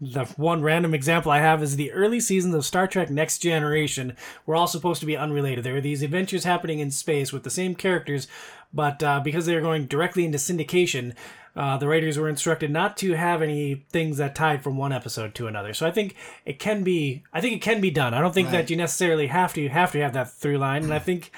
[0.00, 4.16] the one random example I have is the early seasons of Star Trek Next Generation
[4.46, 5.62] were all supposed to be unrelated.
[5.62, 8.26] There were these adventures happening in space with the same characters,
[8.72, 11.14] but uh, because they were going directly into syndication,
[11.54, 15.34] uh, the writers were instructed not to have any things that tied from one episode
[15.34, 15.74] to another.
[15.74, 16.16] So I think
[16.46, 18.14] it can be, I think it can be done.
[18.14, 18.52] I don't think Right.
[18.62, 20.82] that you necessarily have to have to have that through line.
[20.84, 21.30] And I think,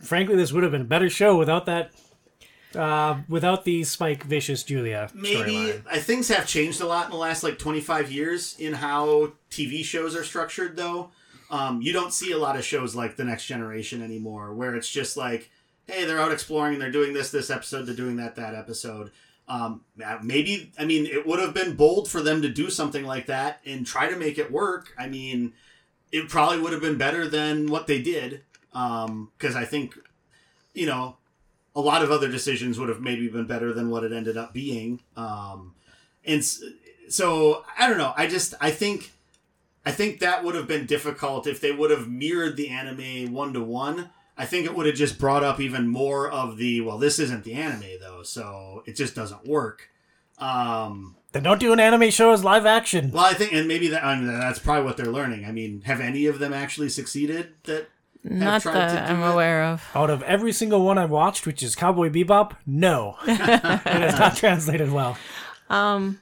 [0.00, 1.90] frankly, this would have been a better show without that,
[2.74, 5.82] uh, without the Spike Vicious Julia Maybe.
[5.90, 9.84] I, things have changed a lot in the last like 25 years in how TV
[9.84, 11.10] shows are structured though.
[11.50, 14.90] Um, you don't see a lot of shows like The Next Generation anymore where it's
[14.90, 15.50] just like,
[15.86, 19.10] hey, they're out exploring and they're doing this this episode, they're doing that that episode.
[19.48, 19.82] Um,
[20.22, 23.60] maybe I mean it would have been bold for them to do something like that
[23.64, 24.92] and try to make it work.
[24.98, 25.52] I mean,
[26.10, 29.96] it probably would have been better than what they did because I think
[30.74, 31.16] you know
[31.76, 34.52] a lot of other decisions would have maybe been better than what it ended up
[34.52, 35.00] being.
[35.16, 35.74] Um,
[36.24, 36.42] and
[37.08, 38.14] so I don't know.
[38.16, 39.12] I just I think
[39.84, 43.52] I think that would have been difficult if they would have mirrored the anime one
[43.52, 44.10] to one.
[44.38, 47.44] I think it would have just brought up even more of the well, this isn't
[47.44, 49.90] the anime though, so it just doesn't work.
[50.38, 53.10] Um, Then don't do an anime show as live action.
[53.12, 55.44] well, I think, and maybe that I mean, that's probably what they're learning.
[55.46, 57.54] I mean, have any of them actually succeeded?
[57.64, 57.88] That
[58.22, 59.32] Not tried that to do I'm it?
[59.32, 59.82] aware of.
[59.94, 64.36] Out of every single one I've watched, which is Cowboy Bebop, no, it has not
[64.36, 65.16] translated well.
[65.70, 66.20] Um,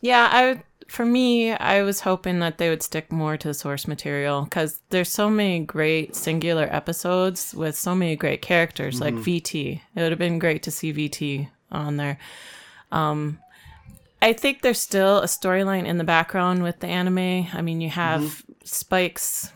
[0.00, 3.86] Yeah, I for me, I was hoping that they would stick more to the source
[3.86, 9.80] material because there's so many great singular episodes with so many great characters, like VT.
[9.94, 12.18] It would have been great to see VT on there.
[12.90, 13.38] Um,
[14.22, 17.46] I think there's still a storyline in the background with the anime.
[17.52, 19.52] I mean, you have Spike's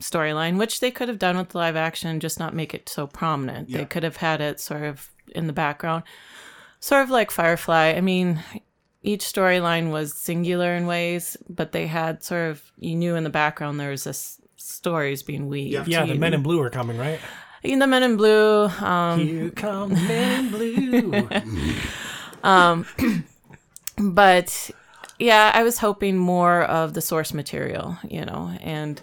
[0.00, 3.06] storyline, which they could have done with the live action, just not make it so
[3.06, 3.68] prominent.
[3.68, 3.78] Yeah.
[3.78, 6.04] They could have had it sort of in the background,
[6.80, 7.94] sort of like Firefly.
[7.96, 8.42] I mean,
[9.02, 13.30] each storyline was singular in ways, but they had sort of you knew in the
[13.30, 15.72] background there was this stories being weaved.
[15.72, 15.84] Yeah.
[15.86, 17.20] Yeah, the Men in Blue are coming, right?
[17.62, 18.66] the Men in Blue.
[18.66, 21.28] Um, Here come the Men in Blue.
[22.42, 22.86] um,
[23.98, 24.70] but
[25.18, 29.00] yeah, I was hoping more of the source material, you know, and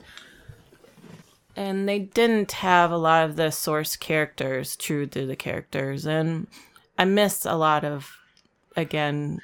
[1.55, 6.47] and they didn't have a lot of the source characters true to the characters, and
[6.97, 8.11] I missed a lot of
[8.75, 9.41] again.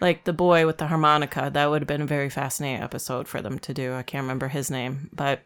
[0.00, 3.42] Like the boy with the harmonica, that would have been a very fascinating episode for
[3.42, 3.94] them to do.
[3.94, 5.40] I can't remember his name, but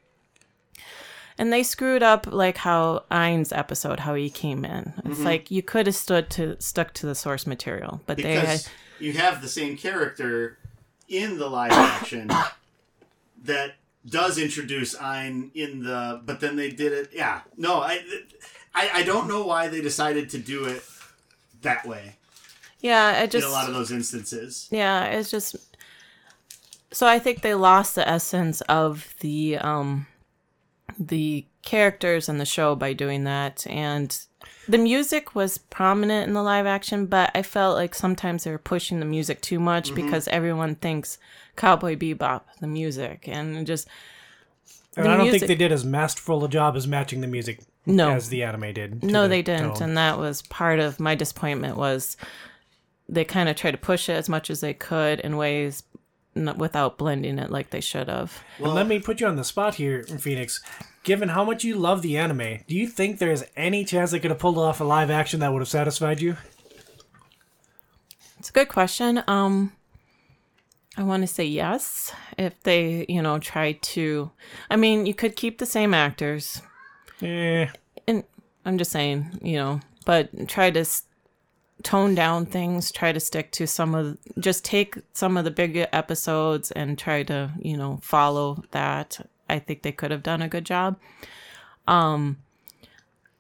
[1.37, 4.95] and they screwed up like how Ein's episode, how he came in.
[4.99, 5.25] It's mm-hmm.
[5.25, 8.69] like you could have stood to stuck to the source material, but they had because
[9.01, 10.59] you have the same character
[11.09, 12.31] in the live action
[13.45, 13.75] that
[14.07, 17.11] does introduce Ein in the, but then they did it.
[17.13, 18.01] Yeah, no, I,
[18.75, 20.85] I, I don't know why they decided to do it
[21.63, 22.17] that way
[22.85, 24.69] yeah, it just in a lot of those instances.
[24.71, 25.57] yeah, it's just
[26.93, 30.07] so I think they lost the essence of the um
[30.99, 34.17] the characters in the show by doing that and
[34.69, 38.59] the music was prominent in the live action, but I felt like sometimes they were
[38.59, 40.05] pushing the music too much Mm-hmm.
[40.07, 41.19] because everyone thinks
[41.57, 43.89] Cowboy Bebop, the music, and just
[44.97, 47.61] And I don't music- think they did as masterful a job as matching the music
[47.87, 48.11] No.
[48.11, 49.03] as the anime did.
[49.03, 49.83] no, the they didn't, tone.
[49.91, 51.77] and that was part of my disappointment.
[51.77, 52.17] Was
[53.09, 55.83] they kind of tried to push it as much as they could in ways
[56.35, 58.43] without blending it like they should have.
[58.59, 60.61] And let me put you on the spot here, Phoenix.
[61.05, 64.31] Given how much you love the anime, do you think there's any chance they could
[64.31, 66.37] have pulled off a live action that would have satisfied you?
[68.39, 69.23] It's a good question.
[69.29, 69.73] Um,
[70.97, 74.31] I want to say yes if they, you know, try to.
[74.71, 76.63] I mean, you could keep the same actors,
[77.21, 77.71] Yeah.
[78.07, 78.25] and
[78.65, 81.03] I'm just saying, you know, but try to s-
[81.83, 82.93] tone down things.
[82.93, 87.23] Try to stick to some of, just take some of the big episodes and try
[87.25, 89.21] to, you know, follow that.
[89.49, 90.99] I think they could have done a good job.
[91.87, 92.39] Um,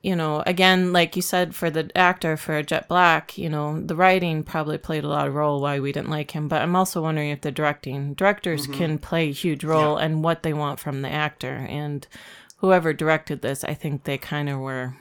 [0.03, 3.97] you know, again, like you said, for the actor for Jet Black, you know, the
[3.97, 6.47] writing probably played a lot of role why we didn't like him.
[6.47, 10.43] But I'm also wondering if the directing directors can play a huge role and what
[10.43, 11.67] they want from the actor.
[11.71, 12.07] And
[12.59, 14.95] whoever directed this, I think they kind of were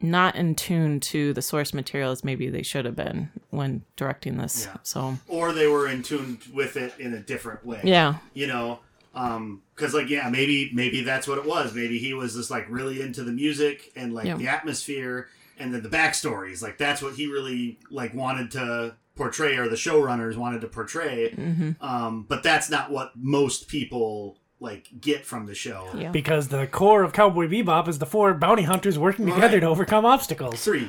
[0.00, 4.36] not in tune to the source material as maybe they should have been when directing
[4.36, 4.66] this.
[4.66, 4.76] Yeah.
[4.82, 7.80] So Or they were in tune with it in a different way.
[7.84, 8.80] yeah, you know
[9.14, 12.66] um because like yeah maybe maybe that's what it was maybe he was just like
[12.68, 14.36] really into the music and like Yeah.
[14.36, 15.28] the atmosphere
[15.58, 16.60] and then the backstories.
[16.62, 21.30] Like that's what he really like wanted to portray, or the showrunners wanted to portray.
[21.30, 21.82] Mm-hmm.
[21.82, 24.36] Um, but that's not what most people
[24.66, 25.88] like get from the show.
[25.96, 26.10] Yeah.
[26.10, 29.60] Because the core of Cowboy Bebop is the four bounty hunters working together Right.
[29.60, 30.62] to overcome obstacles.
[30.62, 30.88] Three,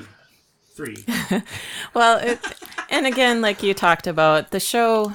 [0.75, 1.05] three.
[1.93, 2.39] Well, it,
[2.89, 5.13] and again, like you talked about, the show,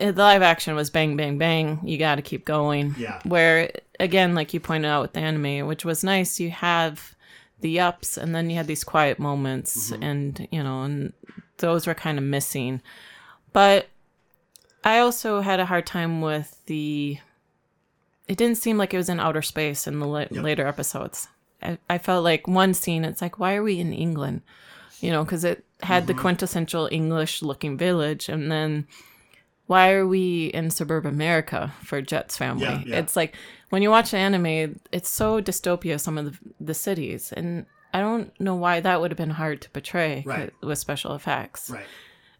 [0.00, 1.80] uh, the live action was bang, bang, bang.
[1.84, 2.94] You got to keep going.
[2.98, 3.20] Yeah.
[3.24, 3.70] Where,
[4.00, 7.14] again, like you pointed out with the anime, which was nice, you have
[7.60, 11.12] the ups and then you had these quiet moments, and, you know, and
[11.58, 12.80] those were kind of missing.
[13.52, 13.88] But
[14.84, 17.18] I also had a hard time with the.
[18.28, 21.28] It didn't seem like it was in outer space in the la- later episodes.
[21.62, 24.42] I, I felt like one scene, it's like, why are we in England?
[25.00, 26.22] You know, because it had the mm-hmm.
[26.22, 28.28] quintessential English looking village.
[28.28, 28.86] And then
[29.66, 32.64] why are we in suburban America for Jet's family?
[32.64, 32.98] Yeah, yeah.
[32.98, 33.34] It's like
[33.70, 37.32] when you watch the anime, it's so dystopia, some of the, the cities.
[37.32, 40.52] And I don't know why that would have been hard to portray Right.
[40.62, 41.86] with special effects Right.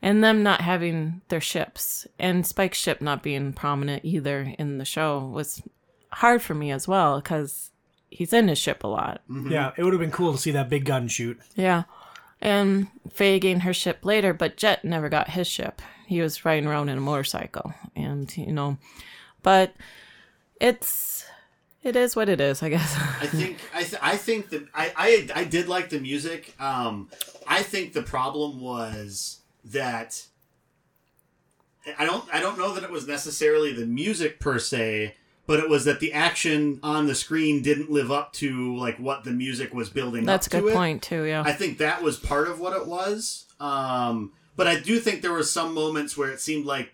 [0.03, 4.85] and them not having their ships and Spike's ship not being prominent either in the
[4.85, 5.63] show was
[6.11, 7.71] hard for me as well because
[8.11, 9.23] he's in his ship a lot.
[9.29, 11.39] Yeah, it would have been cool to see that big gun shoot.
[11.55, 11.85] Yeah.
[12.41, 15.83] And Faye gained her ship later, but Jet never got his ship.
[16.07, 17.75] He was riding around in a motorcycle.
[17.97, 18.79] And, you know,
[19.43, 19.75] but
[20.61, 21.27] it's,
[21.83, 22.97] it is what it is, I guess.
[23.21, 26.55] I think I th- I think that I, I I did like the music.
[26.61, 27.09] Um,
[27.47, 30.27] I think the problem was that
[31.99, 35.15] I don't I don't know that it was necessarily the music per se,
[35.49, 39.25] but it was that the action on the screen didn't live up to like what
[39.25, 40.75] the music was building That's a to good it.
[40.75, 41.43] point, too, yeah.
[41.43, 43.47] I think that was part of what it was.
[43.59, 46.93] Um, but I do think there were some moments where it seemed like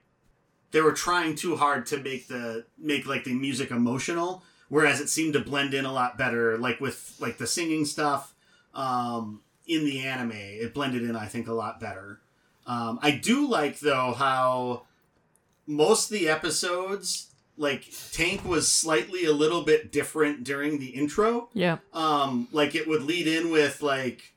[0.70, 5.08] they were trying too hard to make the make like the music emotional, whereas it
[5.08, 8.34] seemed to blend in a lot better, like with like the singing stuff
[8.72, 10.30] um, in the anime.
[10.32, 12.20] It blended in, I think, a lot better.
[12.68, 14.82] Um, I do like though how
[15.66, 21.48] most of the episodes, like Tank was slightly a little bit different during the intro.
[21.54, 21.78] Yeah.
[21.92, 24.32] um like it would lead in with like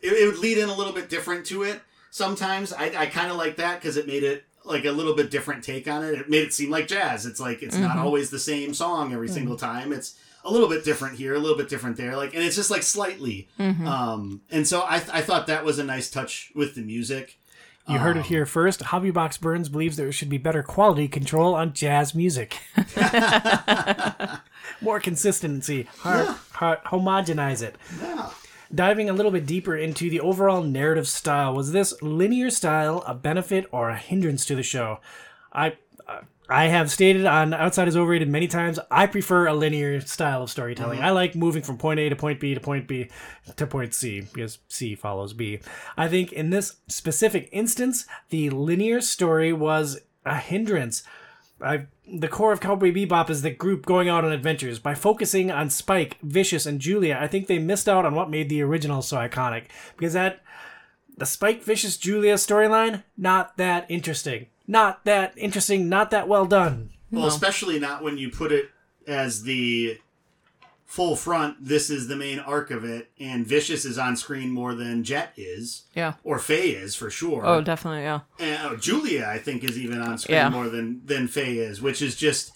[0.00, 1.80] it, it would lead in a little bit different to it
[2.10, 2.72] sometimes.
[2.72, 5.62] I, I kind of like that because it made it like a little bit different
[5.64, 6.14] take on it.
[6.14, 7.24] It made it seem like jazz.
[7.26, 9.92] It's like it's not always the same song every single time.
[9.92, 12.70] It's a little bit different here a little bit different there like and it's just
[12.70, 16.82] like slightly um and so i, I thought that was a nice touch with the
[16.82, 17.36] music
[17.88, 18.80] You heard it um, here first.
[18.80, 22.58] Hobbybox Burns believes there should be better quality control on jazz music.
[24.80, 25.86] More consistency.
[26.00, 27.76] Hard, hard, homogenize it.
[28.00, 28.30] yeah
[28.74, 33.14] Diving a little bit deeper into the overall narrative style, was this linear style a
[33.14, 34.98] benefit or a hindrance to the show?
[35.52, 35.76] I
[36.48, 40.50] I have stated on Outside is Overrated many times, I prefer a linear style of
[40.50, 40.98] storytelling.
[40.98, 41.06] Mm-hmm.
[41.06, 43.08] I like moving from point A to point B to point B
[43.56, 45.60] to point C because C follows B.
[45.96, 51.02] I think in this specific instance, the linear story was a hindrance.
[51.60, 54.78] I, the core of Cowboy Bebop is the group going out on adventures.
[54.78, 58.48] By focusing on Spike, Vicious, and Julia, I think they missed out on what made
[58.48, 59.64] the original so iconic.
[59.96, 60.42] Because that
[61.16, 64.46] the Spike Vicious Julia storyline, not that interesting.
[64.66, 66.90] Not that interesting, not that well done.
[67.10, 68.70] well especially not when you put it
[69.06, 69.98] as the
[70.84, 74.72] full front this is the main arc of it and vicious is on screen more
[74.74, 76.14] than jet is Yeah.
[76.22, 77.44] or Faye is for sure.
[77.44, 78.20] Oh, definitely, yeah.
[78.38, 80.48] and uh, Julia, I think, is even on screen Yeah.
[80.48, 82.52] more than than Faye is, which is just,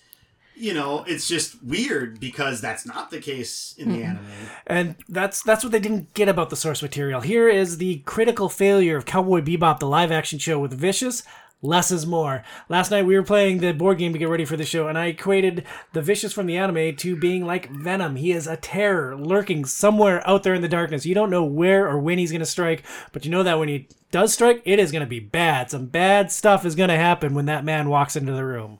[0.54, 4.26] you know, it's just weird because that's not the case in the anime.
[4.66, 7.20] And that's that's what they didn't get about the source material.
[7.22, 11.22] Here is the critical failure of Cowboy Bebop, the live action show with Vicious.
[11.62, 12.42] Less is more.
[12.70, 14.96] Last night we were playing the board game to get ready for the show, and
[14.96, 18.16] I equated the Vicious from the anime to being like Venom.
[18.16, 21.04] He is a terror lurking somewhere out there in the darkness.
[21.04, 22.82] You don't know where or when he's going to strike,
[23.12, 25.70] but you know that when he does strike, it is going to be bad.
[25.70, 28.78] Some bad stuff is going to happen when that man walks into the room.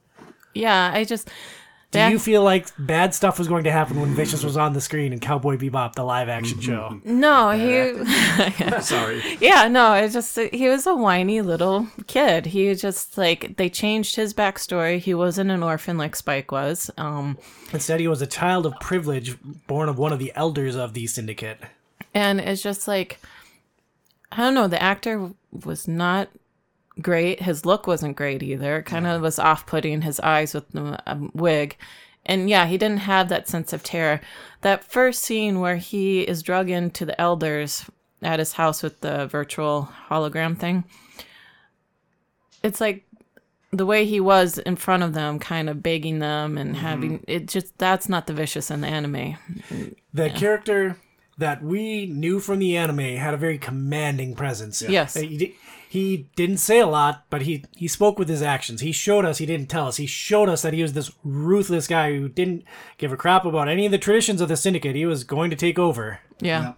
[0.54, 1.30] Yeah, I just.
[1.92, 4.74] Do that- you feel like bad stuff was going to happen when Vicious was on
[4.74, 7.00] the screen in Cowboy Bebop, the live action show?
[7.04, 8.04] No, he.
[8.80, 9.20] Sorry.
[9.40, 12.46] Yeah, no, it's just he was a whiny little kid.
[12.46, 15.00] He just like they changed his backstory.
[15.00, 16.92] He wasn't an orphan like Spike was.
[16.96, 17.36] Um,
[17.72, 19.36] Instead, he was a child of privilege,
[19.66, 21.58] born of one of the elders of the syndicate.
[22.14, 23.18] and it's just like
[24.30, 24.68] I don't know.
[24.68, 25.30] The actor
[25.64, 26.28] was not
[27.02, 27.42] great.
[27.42, 28.78] His look wasn't great either.
[28.78, 30.02] It kind of was off-putting.
[30.02, 31.76] His eyes with the um, wig.
[32.26, 34.20] And yeah, he didn't have that sense of terror.
[34.60, 37.86] That first scene where he is drug into the elders
[38.22, 40.84] at his house with the virtual hologram thing.
[42.62, 43.06] It's like
[43.72, 47.46] the way he was in front of them, kind of begging them and having it
[47.46, 49.36] just that's not the vicious in the anime.
[50.12, 50.98] The character
[51.38, 54.82] that we knew from the anime had a very commanding presence.
[54.82, 55.14] Yes.
[55.14, 55.54] He, di-
[55.90, 58.80] he didn't say a lot, but he, he spoke with his actions.
[58.80, 59.96] He showed us, he didn't tell us.
[59.96, 62.62] He showed us that he was this ruthless guy who didn't
[62.96, 64.94] give a crap about any of the traditions of the syndicate.
[64.94, 66.20] He was going to take over.
[66.40, 66.62] Yeah.
[66.62, 66.72] Yeah.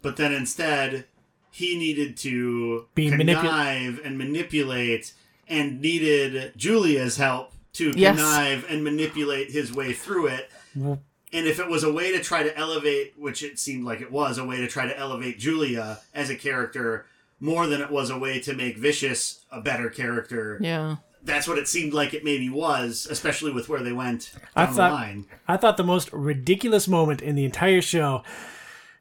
[0.00, 1.06] But then instead,
[1.50, 5.12] he needed to Be manipul- connive and manipulate,
[5.48, 8.14] and needed Julia's help to Yes.
[8.16, 10.52] connive and manipulate his way through it.
[10.76, 11.00] And
[11.48, 14.38] if it was a way to try to elevate, which it seemed like it was,
[14.38, 17.06] a way to try to elevate Julia as a character
[17.44, 20.96] more than it was a way to make Vicious a better character, Yeah.
[21.22, 24.88] that's what it seemed like it maybe was, especially with where they went I thought-
[24.88, 25.26] the line.
[25.46, 28.22] I thought the most ridiculous moment in the entire show.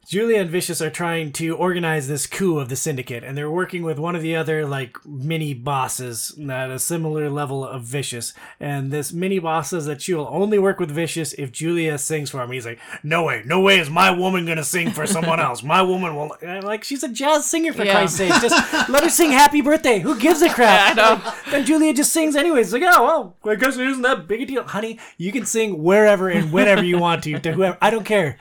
[0.06, 3.84] Julia and Vicious are trying to organize this coup of the syndicate, and they're working
[3.84, 8.34] with one of the other like mini bosses at a similar level of Vicious.
[8.60, 12.30] And this mini boss says that she will only work with Vicious if Julia sings
[12.30, 12.52] for him.
[12.52, 15.64] He's like, "No way, no way is my woman gonna sing for someone else.
[15.64, 17.94] My woman will." Like, she's a jazz singer for Yeah.
[17.94, 18.34] Christ's sake.
[18.42, 20.98] Just let her sing "Happy Birthday." Who gives a crap?
[20.98, 21.34] Yeah, I know.
[21.52, 22.74] Then Julia just sings anyways.
[22.74, 25.00] Like, oh well, I guess it isn't that big a deal, honey.
[25.18, 27.78] You can sing wherever and whenever you want to to whoever.
[27.82, 28.38] I don't care.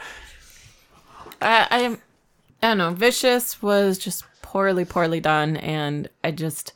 [1.42, 1.96] I, I, I
[2.68, 2.90] don't know.
[2.92, 6.72] Vicious was just poorly, poorly done, and I just,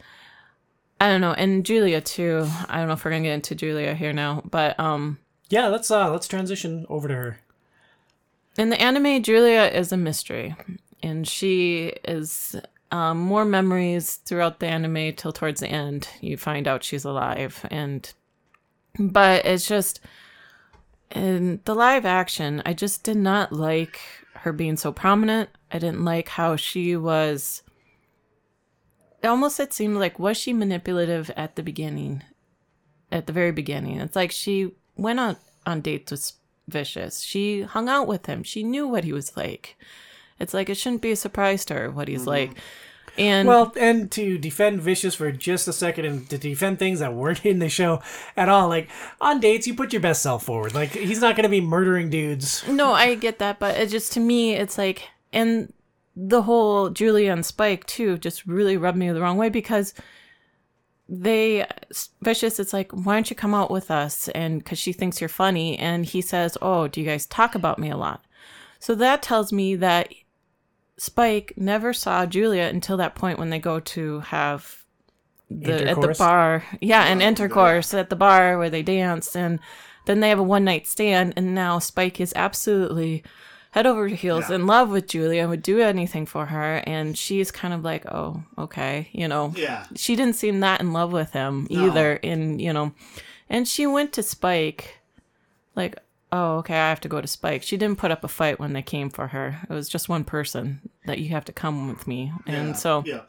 [1.00, 1.32] I don't know.
[1.32, 2.46] And Julia too.
[2.68, 5.90] I don't know if we're gonna get into Julia here now, but um, Yeah, let's
[5.90, 7.40] uh let's transition over to her.
[8.58, 10.54] in the anime, Julia is a mystery,
[11.02, 12.56] and she is
[12.90, 16.08] um, more memories throughout the anime till towards the end.
[16.20, 18.12] You find out she's alive, and
[18.98, 20.00] but it's just
[21.14, 22.62] in the live action.
[22.64, 24.00] I just did not like
[24.46, 25.50] her being so prominent.
[25.70, 27.62] I didn't like how she was.
[29.22, 32.22] Almost it seemed like was she manipulative at the beginning,
[33.10, 33.98] at the very beginning.
[33.98, 35.36] It's like she went on
[35.66, 36.32] on dates with
[36.68, 37.20] Vicious.
[37.20, 38.42] She hung out with him.
[38.42, 39.76] She knew what he was like.
[40.38, 42.28] It's like it shouldn't be a surprise to her what he's mm-hmm.
[42.30, 42.58] like.
[43.18, 47.14] And Well, and to defend Vicious for just a second and to defend things that
[47.14, 48.02] weren't in the show
[48.36, 48.88] at all, like
[49.20, 50.74] on dates, you put your best self forward.
[50.74, 52.66] Like he's not going to be murdering dudes.
[52.68, 55.72] No, I get that, but it just to me, it's like, and
[56.14, 59.92] the whole Julia and Spike too just really rubbed me the wrong way because
[61.08, 61.66] they
[62.22, 62.58] vicious.
[62.58, 64.28] It's like, why don't you come out with us?
[64.28, 67.78] And because she thinks you're funny, and he says, "Oh, do you guys talk about
[67.78, 68.24] me a lot?"
[68.78, 70.12] So that tells me that
[70.98, 74.84] Spike never saw Julia until that point when they go to have
[75.50, 76.64] the at the bar.
[76.80, 79.60] Yeah, an oh, intercourse at the bar where they dance and
[80.06, 83.22] then they have a one night stand and now Spike is absolutely
[83.72, 84.56] head over heels Yeah.
[84.56, 88.06] in love with Julia and would do anything for her and she's kind of like,
[88.06, 89.52] Oh, okay, you know.
[89.54, 89.84] Yeah.
[89.94, 91.86] She didn't seem that in love with him No.
[91.86, 92.92] either in you know
[93.50, 94.98] and she went to Spike
[95.74, 95.96] like
[96.32, 97.62] Oh, okay, I have to go to Spike.
[97.62, 99.60] She didn't put up a fight when they came for her.
[99.68, 102.32] It was just one person that you have to come with me.
[102.46, 102.72] And Yeah.
[102.74, 103.22] so yeah.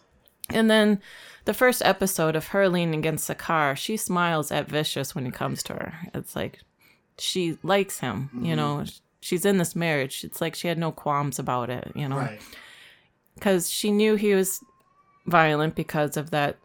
[0.50, 1.00] and then
[1.46, 5.32] the first episode of her leaning against the car, she smiles at Vicious when he
[5.32, 5.94] comes to her.
[6.14, 6.60] It's like
[7.20, 8.56] she likes him, you Mm-hmm.
[8.56, 8.84] know.
[9.22, 10.24] She's in this marriage.
[10.24, 12.42] It's like she had no qualms about it, you know, Right.
[13.36, 14.64] because she knew he was
[15.26, 16.58] violent because of that.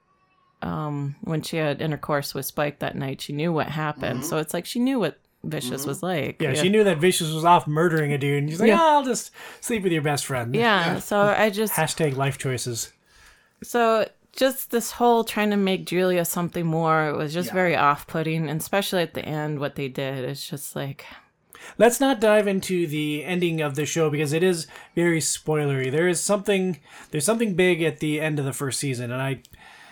[0.62, 4.20] Um, when she had intercourse with Spike that night, she knew what happened.
[4.20, 4.28] Mm-hmm.
[4.28, 6.40] So it's like she knew what Vicious was like.
[6.40, 8.42] Yeah, she knew that Vicious was off murdering a dude.
[8.42, 8.78] And she's like, Yeah.
[8.80, 9.30] "Ah, I'll just
[9.60, 10.54] sleep with your best friend.
[10.54, 10.98] Yeah.
[11.00, 12.92] So I just Hashtag life choices.
[13.62, 17.54] So just this whole trying to make Julia something more was just Yeah.
[17.54, 21.04] very off-putting, and especially at the end, what they did is just like,
[21.78, 24.66] Let's not dive into the ending of the show because it is
[24.96, 25.92] very spoilery.
[25.92, 26.80] There is something
[27.10, 29.42] there's something big at the end of the first season, and I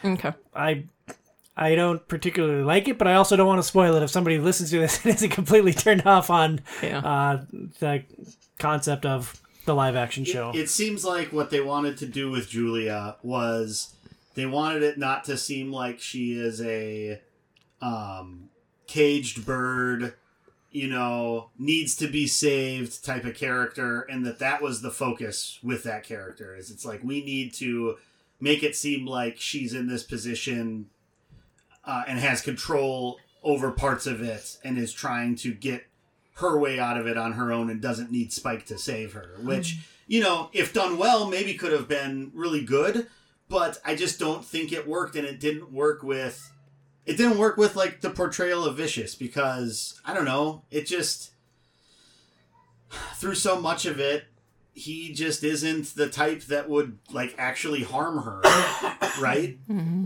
[0.05, 0.85] okay, I
[1.61, 4.39] I don't particularly like it, but I also don't want to spoil it if somebody
[4.39, 6.99] listens to this and isn't completely turned off on Yeah.
[7.01, 7.45] uh,
[7.79, 8.03] the
[8.59, 10.53] concept of the live action show.
[10.55, 13.95] It seems like what they wanted to do with Julia was
[14.35, 17.21] they wanted it not to seem like she is a
[17.83, 18.49] um,
[18.87, 20.15] caged bird,
[20.71, 25.59] you know, needs to be saved type of character, and that that was the focus
[25.63, 26.55] with that character.
[26.57, 27.97] Is it's like we need to
[28.41, 30.87] make it seem like she's in this position
[31.85, 35.87] uh, and has control over parts of it, and is trying to get
[36.35, 39.37] her way out of it on her own and doesn't need Spike to save her.
[39.43, 43.07] Which, you know, if done well, maybe could have been really good,
[43.49, 46.53] but I just don't think it worked and it didn't work with
[47.07, 51.33] it didn't work with like the portrayal of Vicious because I don't know, it just
[53.15, 54.25] through so much of it
[54.73, 58.41] he just isn't the type that would like actually harm her,
[59.21, 59.59] right?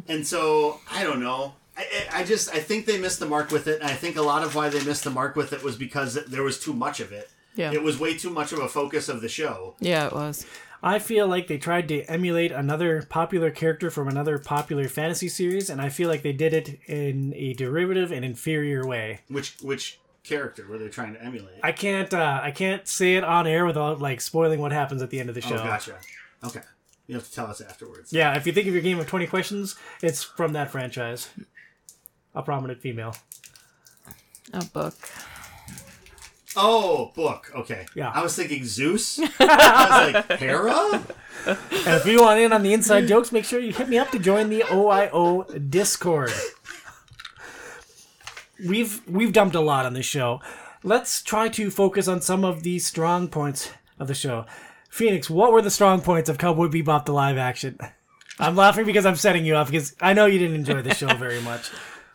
[0.08, 1.54] And so I don't know.
[1.76, 3.80] I, I I just I think they missed the mark with it.
[3.80, 6.14] And I think a lot of why they missed the mark with it was because
[6.26, 7.30] there was too much of it.
[7.56, 7.72] Yeah.
[7.72, 9.76] It was way too much of a focus of the show.
[9.80, 10.44] Yeah, it was.
[10.82, 15.70] I feel like they tried to emulate another popular character from another popular fantasy series,
[15.70, 19.20] and I feel like they did it in a derivative and inferior way.
[19.28, 21.56] Which which character were they trying to emulate?
[21.62, 25.10] I can't uh, I can't say it on air without like spoiling what happens at
[25.10, 25.56] the end of the show.
[25.56, 25.96] oh, gotcha.
[26.44, 26.60] Okay.
[27.06, 28.12] You have to tell us afterwards.
[28.12, 31.28] Yeah, if you think of your game of twenty questions, it's from that franchise.
[32.34, 33.14] A prominent female.
[34.52, 34.94] A book.
[36.56, 37.50] Oh, book.
[37.54, 37.86] Okay.
[37.94, 38.10] Yeah.
[38.14, 39.18] I was thinking Zeus.
[39.40, 41.02] I was like, Hera?
[41.46, 44.10] And if you want in on the inside jokes, make sure you hit me up
[44.12, 46.32] to join the OIO Discord.
[48.64, 50.40] We've we've dumped a lot on this show.
[50.82, 54.46] Let's try to focus on some of the strong points of the show.
[54.88, 57.78] Phoenix, what were the strong points of Cowboy Bebop the live action?
[58.38, 61.12] I'm laughing because I'm setting you up because I know you didn't enjoy the show
[61.14, 61.70] very much.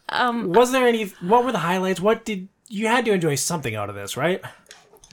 [0.10, 1.06] Um, was there any?
[1.22, 2.00] What were the highlights?
[2.00, 4.42] What did you had to enjoy something out of this, right?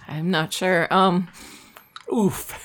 [0.09, 0.93] I'm not sure.
[0.93, 1.29] Um,
[2.13, 2.59] Oof.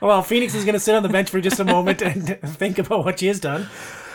[0.00, 2.78] well, Phoenix is going to sit on the bench for just a moment and think
[2.78, 3.68] about what she has done.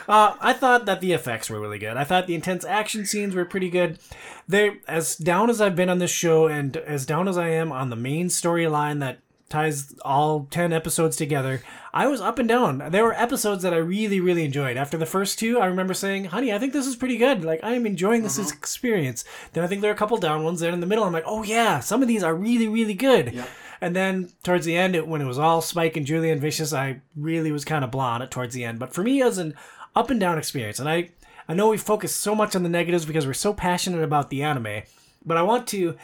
[0.08, 1.96] Uh, I thought that the effects were really good.
[1.96, 4.00] I thought the intense action scenes were pretty good.
[4.48, 7.72] They, as down as I've been on this show, and as down as I am
[7.72, 9.20] on the main storyline that
[9.54, 11.62] ties all 10 episodes together,
[11.94, 12.80] I was up and down.
[12.90, 14.78] There were episodes that I really, really enjoyed.
[14.78, 17.46] After the first two, I remember saying, honey, I think this is pretty good.
[17.46, 18.58] Like, I am enjoying this mm-hmm.
[18.58, 19.24] experience.
[19.54, 20.60] Then I think there are a couple down ones.
[20.60, 23.34] Then in the middle, I'm like, oh, yeah, some of these are really, really good.
[23.34, 23.50] Yep.
[23.80, 27.02] And then towards the end, it, when it was all Spike and Julian Vicious, I
[27.16, 28.80] really was kind of blah on it towards the end.
[28.80, 29.54] But for me, it was an
[29.96, 30.80] up and down experience.
[30.80, 31.10] And I,
[31.48, 34.42] I know we focus so much on the negatives because we're so passionate about the
[34.42, 34.82] anime,
[35.24, 35.96] but I want to,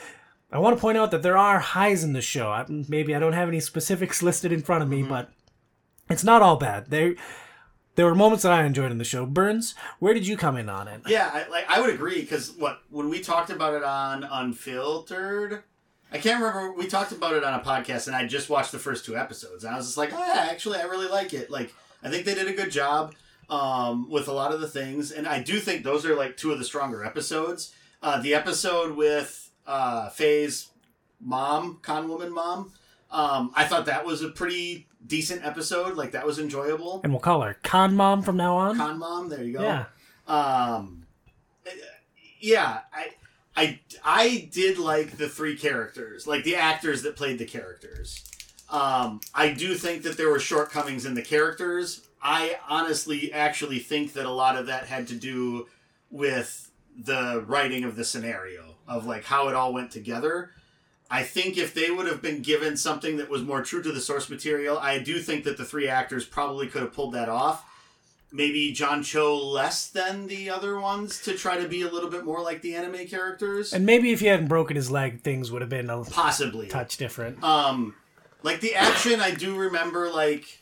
[0.52, 2.50] I want to point out that there are highs in the show.
[2.50, 5.30] I, maybe I don't have any specifics listed in front of me, but
[6.10, 6.88] it's not all bad.
[6.89, 7.16] There,
[7.95, 9.26] there were moments that I enjoyed in the show.
[9.26, 11.02] Burns, where did you come in on it?
[11.08, 15.64] Yeah, I, like I would agree because what when we talked about it on Unfiltered,
[16.12, 16.74] I can't remember.
[16.74, 19.64] We talked about it on a podcast, and I just watched the first two episodes,
[19.64, 21.52] and I was just like, oh, yeah, actually, I really like it.
[21.52, 23.14] Like, I think they did a good job
[23.50, 26.52] um, with a lot of the things, and I do think those are like two
[26.52, 27.74] of the stronger episodes.
[28.02, 30.72] Uh, the episode with uh, Faye's
[31.22, 32.74] mom, con woman mom,
[33.11, 35.95] um, I thought that was a pretty decent episode.
[35.95, 37.01] Like that was enjoyable.
[37.03, 38.78] And we'll call her Con Mom from now on.
[38.78, 39.61] Con mom, there you go.
[39.61, 39.86] yeah.
[40.28, 41.05] Um,
[42.39, 43.07] yeah, I,
[43.55, 48.24] I, I did like the three characters, like the actors that played the characters.
[48.70, 52.07] Um, I do think that there were shortcomings in the characters.
[52.22, 55.67] I honestly actually think that a lot of that had to do
[56.11, 60.52] with the writing of the scenario of like how it all went together.
[61.10, 64.02] I think if they would have been given something that was more true to the
[64.02, 67.66] source material, I do think that the three actors probably could have pulled that off
[68.32, 72.26] maybe John Cho less than the other ones to try to be a little bit
[72.26, 73.74] more like the anime characters.
[73.74, 76.68] And maybe if he hadn't broken his leg, things would have been a Possibly.
[76.68, 77.44] touch different.
[77.44, 77.96] Um,
[78.44, 80.10] like the action, I do remember.
[80.10, 80.62] Like,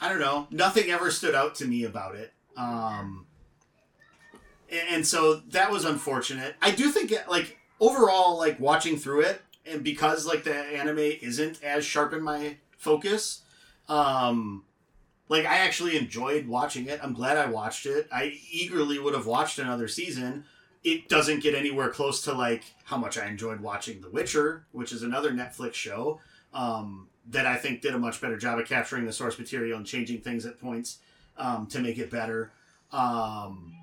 [0.00, 2.32] I don't know, nothing ever stood out to me about it.
[2.56, 3.26] Um,
[4.70, 6.56] and, and so that was unfortunate.
[6.60, 11.62] I do think, like overall, like watching through it, and because like the anime isn't
[11.62, 13.42] as sharp in my focus,
[13.88, 14.64] um,
[15.28, 17.00] like I actually enjoyed watching it.
[17.02, 18.08] I'm glad I watched it.
[18.12, 20.44] I eagerly would have watched another season.
[20.82, 24.92] It doesn't get anywhere close to like how much I enjoyed watching The Witcher, which
[24.92, 26.20] is another Netflix show
[26.52, 29.86] um, that I think did a much better job of capturing the source material and
[29.86, 30.98] changing things at points
[31.38, 32.52] um, to make it better.
[32.92, 33.74] Um,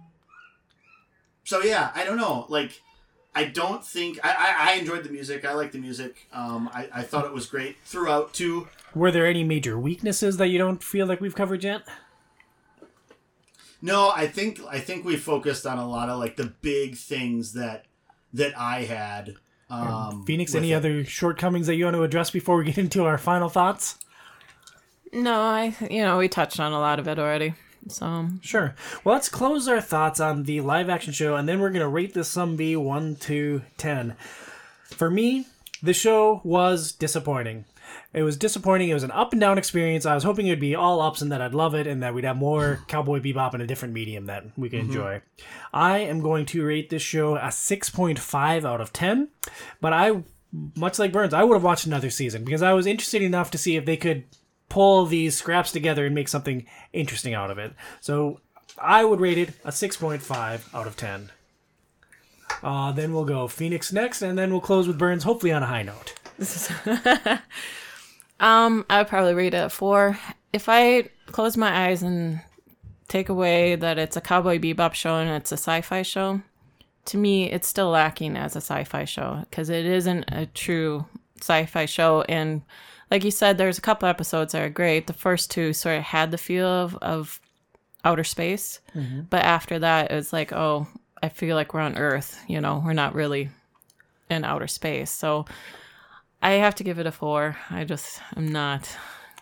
[1.44, 2.46] so yeah, I don't know.
[2.50, 2.82] Like,
[3.34, 5.46] I don't think I, I, I enjoyed the music.
[5.46, 6.28] I like the music.
[6.34, 8.68] Um, I, I thought it was great throughout too.
[8.94, 11.84] Were there any major weaknesses that you don't feel like we've covered yet?
[13.82, 17.54] No, I think I think we focused on a lot of like the big things
[17.54, 17.86] that
[18.34, 19.36] that I had.
[19.70, 20.76] Um, Phoenix, any it.
[20.76, 23.98] other shortcomings that you want to address before we get into our final thoughts?
[25.14, 27.54] no, I you know we touched on a lot of it already.
[27.88, 28.76] So Sure.
[29.04, 31.88] Well, let's close our thoughts on the live action show, and then we're going to
[31.88, 34.16] rate this some B 1 to 10.
[34.84, 35.48] For me,
[35.82, 37.66] the show was disappointing.
[38.14, 38.90] It was disappointing.
[38.90, 40.06] It was an up and down experience.
[40.06, 42.14] I was hoping it would be all ups and that I'd love it and that
[42.14, 44.90] we'd have more Cowboy Bebop in a different medium that we could mm-hmm.
[44.90, 45.22] enjoy.
[45.74, 49.30] I am going to rate this show a 6.5 out of 10,
[49.80, 50.24] but I,
[50.76, 53.58] much like Burns, I would have watched another season because I was interested enough to
[53.58, 54.26] see if they could
[54.72, 57.74] pull these scraps together and make something interesting out of it.
[58.00, 58.40] So
[58.78, 61.30] I would rate it a 6.5 out of 10.
[62.64, 65.66] Uh, then we'll go Phoenix next, and then we'll close with Burns, hopefully on a
[65.66, 66.14] high note.
[68.40, 70.18] um, I would probably rate it a four.
[70.54, 72.40] If I close my eyes and
[73.10, 76.42] take away that it's a Cowboy Bebop show and it's a sci-fi show,
[77.06, 81.06] to me, it's still lacking as a sci-fi show because it isn't a true
[81.42, 82.22] sci-fi show.
[82.30, 82.62] And
[83.12, 85.06] like you said, there's a couple episodes that are great.
[85.06, 87.42] The first two sort of had the feel of, of
[88.06, 89.22] outer space, mm-hmm.
[89.30, 90.88] but after that, it's like, oh,
[91.22, 92.40] I feel like we're on Earth.
[92.48, 93.50] You know, we're not really
[94.30, 95.12] in outer space.
[95.12, 95.46] So
[96.42, 97.58] I have to give it a four.
[97.70, 98.90] I just am not.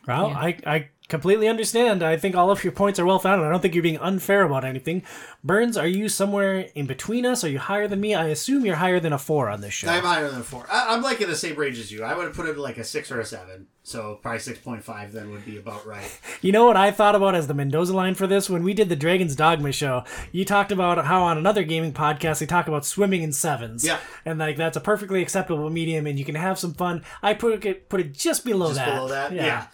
[0.08, 2.02] Well, I, I completely understand.
[2.02, 3.46] I think all of your points are well founded.
[3.46, 5.04] I don't think you're being unfair about anything.
[5.44, 7.44] Burns, are you somewhere in between us?
[7.44, 8.14] Are you higher than me?
[8.16, 9.90] I assume you're higher than a four on this show.
[9.90, 10.66] I'm higher than a four.
[10.72, 12.04] I, I'm like in the same range as you.
[12.04, 13.68] I would have put it like a six or a seven.
[13.82, 16.20] So probably six point five then would be about right.
[16.42, 18.50] You know what I thought about as the Mendoza line for this?
[18.50, 22.40] When we did the Dragon's Dogma show, you talked about how on another gaming podcast
[22.40, 23.84] they talk about swimming in sevens.
[23.84, 23.98] Yeah.
[24.26, 27.04] And like that's a perfectly acceptable medium and you can have some fun.
[27.24, 28.94] I put it put it just below Just that.
[28.94, 29.32] below that.
[29.34, 29.46] Yeah.
[29.46, 29.68] yeah.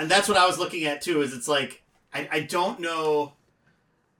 [0.00, 1.22] And that's what I was looking at too.
[1.22, 1.82] Is it's like
[2.12, 3.34] I, I don't know.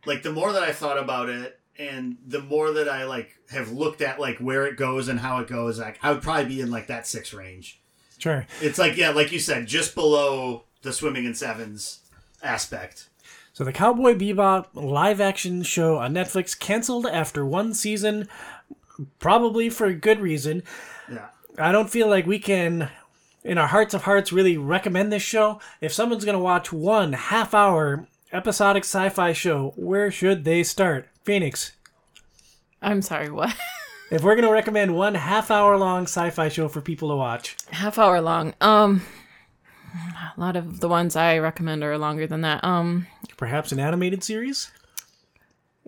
[0.06, 3.70] Like the more that I thought about it, and the more that I like have
[3.70, 6.60] looked at like where it goes and how it goes, like I would probably be
[6.60, 7.80] in like that six range.
[8.18, 8.46] Sure.
[8.60, 12.00] It's like yeah, like you said, just below the swimming in sevens
[12.42, 13.08] aspect.
[13.52, 18.28] So the Cowboy Bebop live action show on Netflix canceled after one season,
[19.18, 20.62] probably for a good reason.
[21.10, 21.26] Yeah.
[21.58, 22.88] I don't feel like we can,
[23.44, 25.60] in our hearts of hearts, really recommend this show.
[25.80, 30.62] If someone's going to watch one half hour episodic sci fi show, where should they
[30.62, 31.08] start?
[31.24, 31.72] Phoenix.
[32.82, 33.54] I'm sorry, what?
[34.10, 37.16] If we're going to recommend one half hour long sci fi show for people to
[37.16, 38.54] watch, Half hour long.
[38.58, 39.02] Um,
[40.34, 42.64] a lot of the ones I recommend are longer than that.
[42.64, 43.06] Um,
[43.36, 44.70] perhaps an animated series?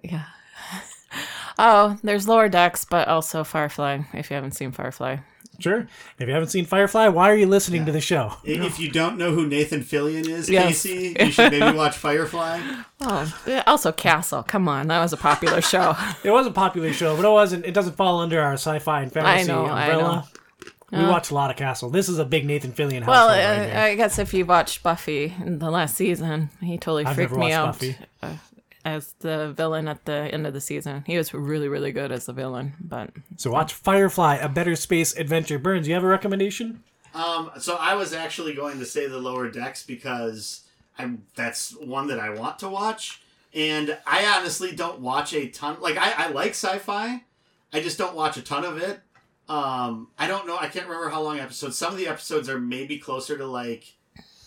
[0.02, 0.24] yeah.
[1.58, 4.00] Oh, there's Lower Decks, but also Firefly.
[4.14, 5.16] If you haven't seen Firefly,
[5.60, 5.86] Sure.
[6.18, 8.34] If you haven't seen Firefly, why are you listening to the show?
[8.44, 10.82] If you don't know who Nathan Fillion is, Yes.
[10.82, 12.60] Casey, you should maybe watch Firefly.
[13.02, 14.42] oh, also Castle.
[14.42, 15.96] Come on, that was a popular show.
[16.24, 17.64] It was a popular show, but it wasn't.
[17.64, 20.28] It doesn't fall under our sci-fi and fantasy I know, I umbrella.
[20.92, 21.88] We watched a lot of Castle.
[21.88, 23.78] This is a big Nathan Fillion household well, right uh, here.
[23.78, 27.40] I guess if you watched Buffy in the last season, he totally I've freaked never
[27.40, 27.96] me watched out Buffy.
[28.22, 28.34] uh,
[28.84, 31.04] as the villain at the end of the season.
[31.06, 35.16] He was really, really good as the villain, but So watch Firefly, a better space
[35.16, 35.58] adventure.
[35.58, 36.82] Burns, you have a recommendation?
[37.14, 40.62] Um, so I was actually going to say the lower decks because
[40.98, 45.78] I'm that's one that I want to watch, and I honestly don't watch a ton.
[45.80, 47.24] Like I, I like sci-fi,
[47.72, 49.00] I just don't watch a ton of it.
[49.48, 50.56] Um, I don't know.
[50.56, 51.76] I can't remember how long episodes.
[51.76, 53.96] Some of the episodes are maybe closer to like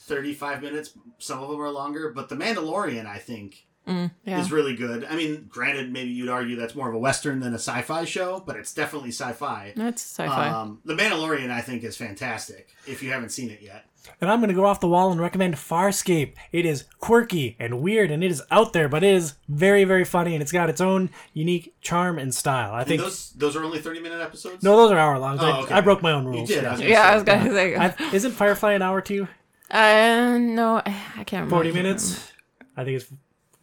[0.05, 0.91] thirty-five minutes.
[1.19, 4.39] Some of them are longer, but The Mandalorian, I think, yeah.
[4.39, 5.05] is really good.
[5.05, 8.41] I mean, granted, maybe you'd argue that's more of a western than a sci-fi show,
[8.45, 9.73] but it's definitely sci-fi.
[9.75, 10.49] That's sci-fi.
[10.49, 12.69] Um, the Mandalorian, I think, is fantastic.
[12.87, 13.85] If you haven't seen it yet,
[14.21, 16.33] And I'm going to go off the wall and recommend Farscape.
[16.51, 20.03] It is quirky and weird, and it is out there, but it is very, very
[20.05, 22.73] funny, and it's got its own unique charm and style.
[22.73, 23.01] I and think.
[23.01, 24.61] those those are only thirty minute episodes.
[24.63, 25.39] no, those are hour long.
[25.39, 25.73] I, Oh, okay.
[25.75, 26.49] I broke my own rules.
[26.49, 26.65] you did.
[26.65, 27.07] I was gonna yeah, say.
[27.11, 27.75] I was gonna say.
[27.77, 29.27] I, isn't Firefly an hour too?
[29.71, 31.55] uh, no, I I can't remember.
[31.55, 32.31] 40 minutes?
[32.75, 33.11] I think it's.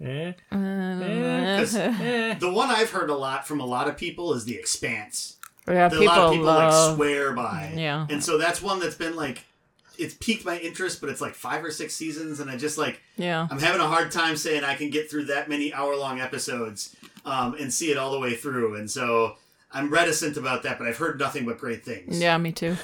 [0.03, 2.35] Eh, eh, 'Cause eh.
[2.39, 5.37] the one I've heard a lot from a lot of people is The Expanse.
[5.69, 6.89] Yeah, That a people, lot of people love.
[6.89, 7.73] like swear by.
[7.77, 8.07] Yeah.
[8.09, 9.45] and so that's one that's been like,
[9.99, 13.03] it's piqued my interest, but it's like five or six seasons, and I just like
[13.17, 16.19] yeah, I'm having a hard time saying I can get through that many hour long
[16.21, 16.97] episodes
[17.27, 19.37] um, and see it all the way through, and so
[19.71, 20.79] I'm reticent about that.
[20.79, 22.19] But I've heard nothing but great things.
[22.19, 22.77] yeah, me too.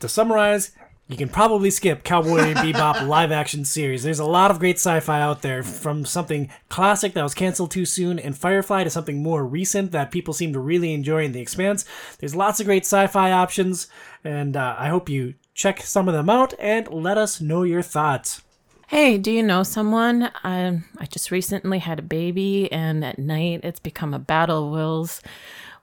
[0.00, 0.72] To summarize,
[1.10, 4.04] you can probably skip Cowboy Bebop live action series.
[4.04, 7.84] There's a lot of great sci-fi out there, from something classic that was canceled too
[7.84, 11.40] soon and Firefly to something more recent that people seem to really enjoy in The
[11.40, 11.84] Expanse.
[12.20, 13.88] There's lots of great sci-fi options,
[14.22, 17.82] and uh, I hope you check some of them out and let us know your
[17.82, 18.42] thoughts.
[18.86, 20.30] Hey, do you know someone?
[20.44, 24.72] Um, I just recently had a baby, and at night it's become a battle of
[24.72, 25.20] wills.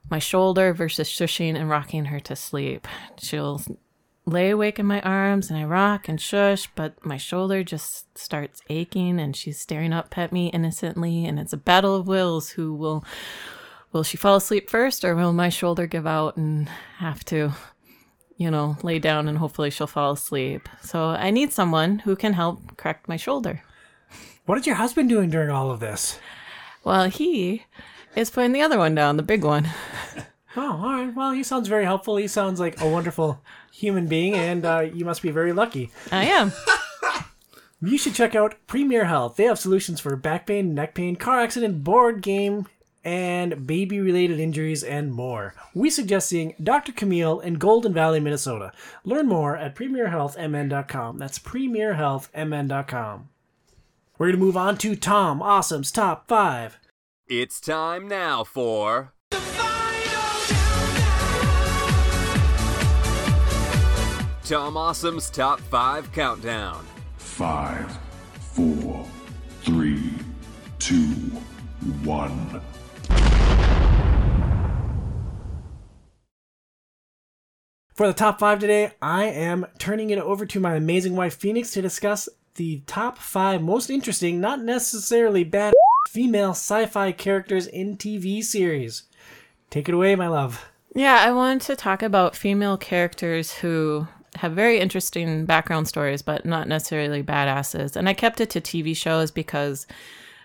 [0.09, 2.87] My shoulder versus shushing and rocking her to sleep.
[3.19, 3.61] She'll
[4.27, 8.61] lay awake in my arms, and I rock and shush, but my shoulder just starts
[8.69, 12.49] aching, and she's staring up at me innocently, and it's a battle of wills.
[12.51, 13.03] Who will
[13.91, 17.53] will she fall asleep first, or will my shoulder give out and have to?
[18.37, 20.69] you know, lay down and hopefully she'll fall asleep.
[20.81, 23.63] So I need someone who can help correct my shoulder.
[24.45, 26.19] What is your husband doing during all of this?
[26.83, 27.65] Well, he
[28.15, 29.67] is putting the other one down, the big one.
[30.57, 31.15] Oh, all right.
[31.15, 32.17] Well, he sounds very helpful.
[32.17, 35.91] He sounds like a wonderful human being, and uh, you must be very lucky.
[36.11, 36.51] I am.
[37.79, 39.35] You should check out Premier Health.
[39.35, 42.65] They have solutions for back pain, neck pain, car accident, board game,
[43.03, 45.53] and baby related injuries and more.
[45.75, 46.91] We suggest seeing Dr.
[46.91, 48.71] Camille in Golden Valley, Minnesota.
[49.03, 51.19] Learn more at premierhealthmn.com.
[51.19, 53.29] That's premierhealthmn.com.
[54.17, 56.79] We're going to move on to Tom Awesome's Top 5.
[57.27, 59.13] It's time now for.
[64.47, 66.85] Tom Awesome's Top 5 Countdown.
[67.17, 67.99] Five,
[68.39, 69.05] four,
[69.59, 70.13] three,
[70.79, 71.01] two,
[72.05, 72.61] one.
[77.93, 81.71] For the top five today, I am turning it over to my amazing wife Phoenix
[81.71, 85.73] to discuss the top five most interesting, not necessarily bad
[86.09, 89.03] female sci fi characters in TV series.
[89.69, 90.69] Take it away, my love.
[90.95, 94.07] Yeah, I wanted to talk about female characters who
[94.37, 97.95] have very interesting background stories, but not necessarily badasses.
[97.95, 99.87] And I kept it to TV shows because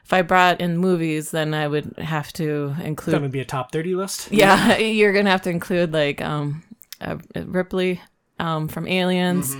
[0.04, 3.14] if I brought in movies, then I would have to include.
[3.14, 4.28] That would be a top 30 list.
[4.32, 6.62] Yeah, you're going to have to include like um,
[7.00, 8.00] uh, Ripley
[8.38, 9.56] um, from Aliens.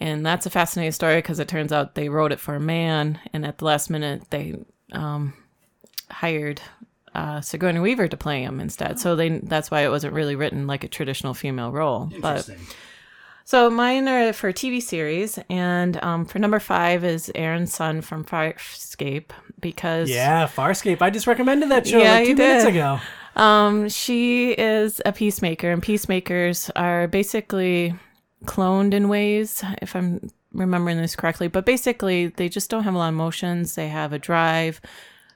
[0.00, 3.18] And that's a fascinating story because it turns out they wrote it for a man,
[3.32, 4.54] and at the last minute they
[4.92, 5.34] um,
[6.08, 6.60] hired
[7.14, 9.00] uh, Sigourney Weaver to play him instead.
[9.00, 12.12] So they that's why it wasn't really written like a traditional female role.
[12.20, 12.76] But Interesting.
[13.48, 18.22] So mine are for TV series, and um, for number five is Aeryn Sun from
[18.22, 21.00] Farscape because Yeah, Farscape.
[21.00, 22.74] I just recommended that show Yeah, like two minutes did.
[22.74, 23.00] ago.
[23.36, 27.94] Um, she is a peacemaker, and peacemakers are basically
[28.44, 31.48] cloned in ways, if I'm remembering this correctly.
[31.48, 33.76] But basically, they just don't have a lot of emotions.
[33.76, 34.78] They have a drive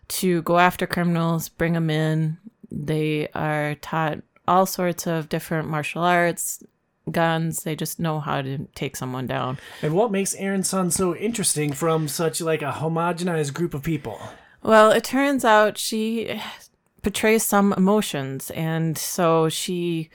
[0.08, 2.36] to go after criminals, bring them in.
[2.70, 6.62] They are taught all sorts of different martial arts,
[7.10, 7.62] guns.
[7.64, 9.58] They just know how to take someone down.
[9.82, 14.20] And what makes Aeryn Sun so interesting from such like a homogenized group of people?
[14.62, 16.40] Well, it turns out she
[17.02, 20.08] portrays some emotions, and so she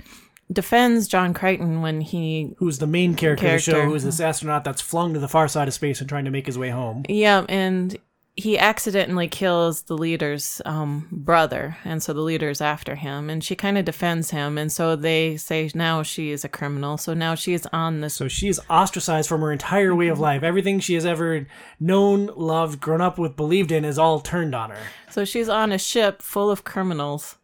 [0.50, 3.72] defends John Crichton when he Who's the main character, of the show?
[3.74, 3.90] Character.
[3.90, 6.46] Who's this astronaut that's flung to the far side of space and trying to make
[6.46, 7.04] his way home?
[7.10, 7.98] yeah, and
[8.38, 13.56] he accidentally kills the leader's um, brother, and so the leader's after him, and she
[13.56, 17.34] kind of defends him, and so they say now she is a criminal, so now
[17.34, 18.14] she is on this.
[18.14, 20.44] So she is ostracized from her entire way of life.
[20.44, 21.48] Everything she has ever
[21.80, 24.84] known, loved, grown up with, believed in is all turned on her.
[25.10, 27.38] So she's on a ship full of criminals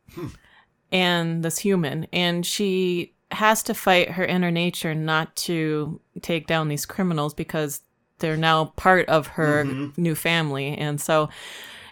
[0.91, 6.67] and this human, and she has to fight her inner nature not to take down
[6.67, 7.81] these criminals because
[8.23, 9.65] they're now part of her
[9.97, 10.77] new family.
[10.77, 11.27] And so,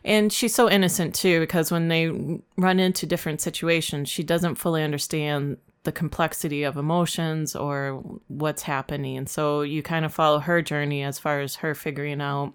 [0.06, 2.10] and she's so innocent too because when they
[2.58, 9.18] run into different situations, she doesn't fully understand the complexity of emotions or what's happening.
[9.18, 12.54] And so you kind of follow her journey as far as her figuring out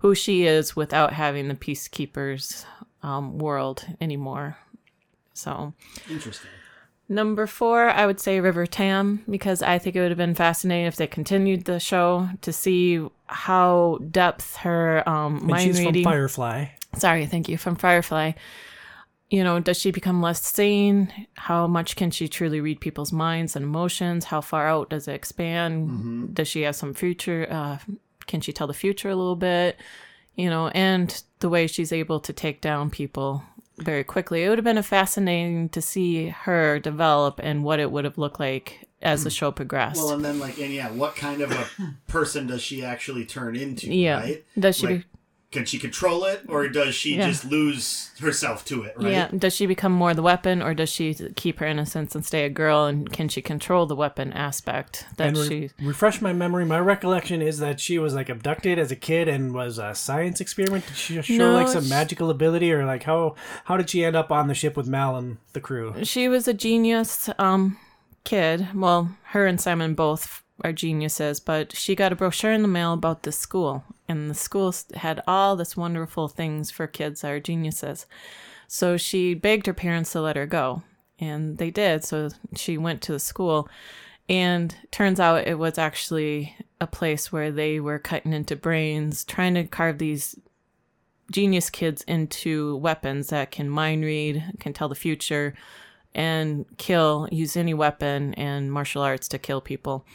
[0.00, 2.66] who she is without having the peacekeepers
[3.02, 4.58] um, world anymore.
[5.32, 5.72] So
[6.10, 6.50] Interesting.
[7.08, 10.86] Number four, I would say River Tam because I think it would have been fascinating
[10.86, 16.02] if they continued the show to see how depth her um, And mind she's reading.
[16.04, 16.66] from Firefly.
[16.96, 18.32] Sorry, thank you from Firefly.
[19.30, 21.12] You know, does she become less sane?
[21.34, 24.24] How much can she truly read people's minds and emotions?
[24.24, 26.34] How far out does it expand?
[26.34, 27.46] Does she have some future?
[27.50, 27.76] Uh,
[28.26, 29.76] can she tell the future a little bit?
[30.34, 33.42] You know, and the way she's able to take down people
[33.82, 34.44] very quickly.
[34.44, 38.18] It would have been a fascinating to see her develop and what it would have
[38.18, 40.02] looked like as the show progressed.
[40.02, 41.66] Well, and then like, and yeah, what kind of a
[42.08, 43.92] person does she actually turn into?
[43.94, 44.20] yeah.
[44.20, 44.44] Right?
[44.58, 45.04] Does she Like,
[45.50, 47.26] can she control it, or does she Yeah.
[47.28, 48.94] just lose herself to it?
[48.98, 49.12] Right.
[49.12, 49.28] Yeah.
[49.34, 52.50] Does she become more the weapon, or does she keep her innocence and stay a
[52.50, 52.84] girl?
[52.84, 55.70] And can she control the weapon aspect that re- she?
[55.82, 56.66] refresh my memory.
[56.66, 60.40] My recollection is that she was like abducted as a kid and was a science
[60.40, 60.86] experiment.
[60.86, 63.34] Did she show No, like some she- magical ability, or like how
[63.64, 65.94] how did she end up on the ship with Mal and the crew?
[66.04, 67.78] She was a genius um,
[68.24, 68.68] kid.
[68.74, 72.92] Well, her and Simon both are geniuses, but she got a brochure in the mail
[72.92, 78.06] about this school, and the school had all this wonderful things for kids are geniuses.
[78.66, 80.82] So she begged her parents to let her go,
[81.18, 82.04] and they did.
[82.04, 83.68] So she went to the school,
[84.28, 89.54] and turns out it was actually a place where they were cutting into brains, trying
[89.54, 90.38] to carve these
[91.30, 95.54] genius kids into weapons that can mind read, can tell the future,
[96.14, 100.06] and kill, use any weapon and martial arts to kill people.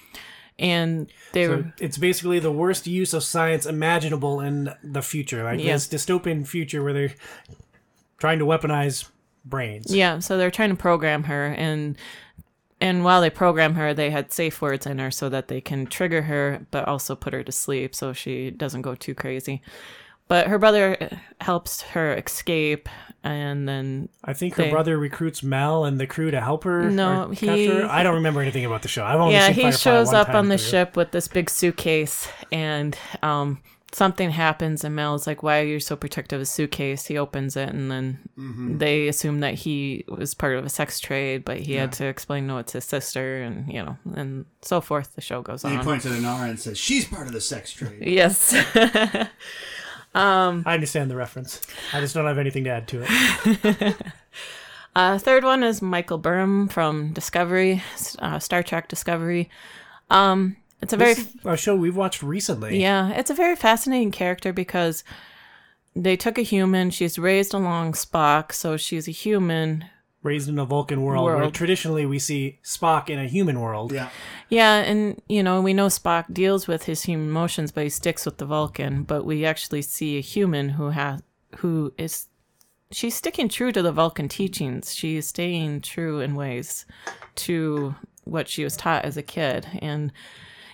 [0.59, 5.43] And they So were it's basically the worst use of science imaginable in the future,
[5.43, 5.73] like Yeah.
[5.73, 7.13] this dystopian future where they're
[8.17, 9.09] trying to weaponize
[9.45, 9.93] brains.
[9.93, 11.97] yeah, so they're trying to program her and
[12.79, 15.85] and while they program her, they had safe words in her so that they can
[15.87, 19.61] trigger her but also put her to sleep so she doesn't go too crazy.
[20.33, 20.97] But her brother
[21.41, 22.89] helps her escape
[23.23, 26.89] and then I think her They- brother recruits Mal and the crew to help her.
[26.89, 27.87] No, or he- capture her.
[27.91, 29.05] I don't remember anything about the show.
[29.05, 30.69] I've only yeah, seen he Firefly shows one up time on the through.
[30.71, 33.61] ship with this big suitcase and um,
[33.91, 37.55] something happens and Mal's like, "Why are you so protective of a suitcase?" He opens
[37.55, 38.17] it, and then
[38.79, 42.47] they assume that he was part of a sex trade, but he had to explain,
[42.47, 45.13] "No, it's his sister," and you know, and so forth.
[45.13, 47.71] The show goes And he points at Inara and says, "She's part of the sex
[47.71, 48.55] trade." Yes.
[50.65, 51.61] I understand the reference.
[51.91, 53.95] I just don't have anything to add to it.
[54.95, 57.81] Uh, third one is Michael Burnham from Discovery,
[58.19, 59.49] uh, Star Trek Discovery.
[60.11, 61.15] Um, it's a very
[61.45, 62.79] a show we've watched recently.
[62.79, 65.03] yeah, it's a very fascinating character because
[65.95, 66.91] they took a human.
[66.91, 69.85] She's raised along Spock, so she's a human.
[70.23, 73.91] Raised in a Vulcan world, where traditionally we see Spock in a human world.
[73.91, 74.09] Yeah.
[74.49, 78.25] Yeah, and you know we know Spock deals with his human emotions, but he sticks
[78.25, 79.03] with the Vulcan.
[79.03, 81.21] But we actually see a human who has
[81.57, 82.27] who is
[82.93, 84.95] she's sticking true to the Vulcan teachings.
[84.95, 86.85] She's staying true in ways
[87.35, 89.67] to what she was taught as a kid.
[89.81, 90.11] And,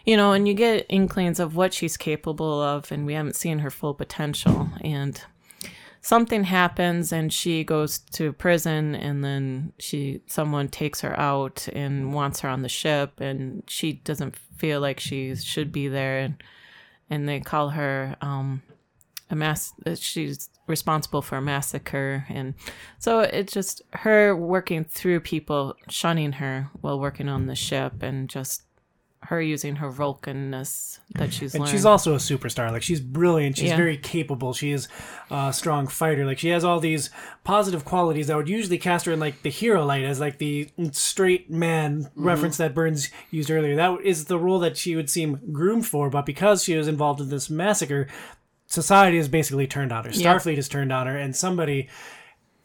[0.06, 3.60] you know, and you get inklings of what she's capable of, and we haven't seen
[3.60, 4.70] her full potential.
[4.82, 5.22] And
[6.02, 12.14] something happens and she goes to prison and then she someone takes her out and
[12.14, 16.42] wants her on the ship and she doesn't feel like she should be there and
[17.10, 18.62] and they call her um
[19.30, 22.54] a mass she's responsible for a massacre and
[23.00, 28.30] so it's just her working through people shunning her while working on the ship and
[28.30, 28.64] just
[29.24, 32.72] her using her vulcanness that she's And learned she's also a superstar.
[32.72, 33.58] Like she's brilliant.
[33.58, 33.76] She's Yeah.
[33.78, 34.54] very capable.
[34.54, 34.88] She is
[35.30, 36.26] a strong fighter.
[36.26, 37.10] Like she has all these
[37.44, 40.70] positive qualities that would usually cast her in like the hero light as like the
[40.92, 42.24] straight man Mm-hmm.
[42.26, 43.76] reference that Burns used earlier.
[43.76, 46.10] That is the role that she would seem groomed for.
[46.10, 48.08] But because she was involved in this massacre,
[48.68, 50.12] society has basically turned on her.
[50.12, 50.34] Yeah.
[50.34, 51.90] Starfleet has turned on her, and somebody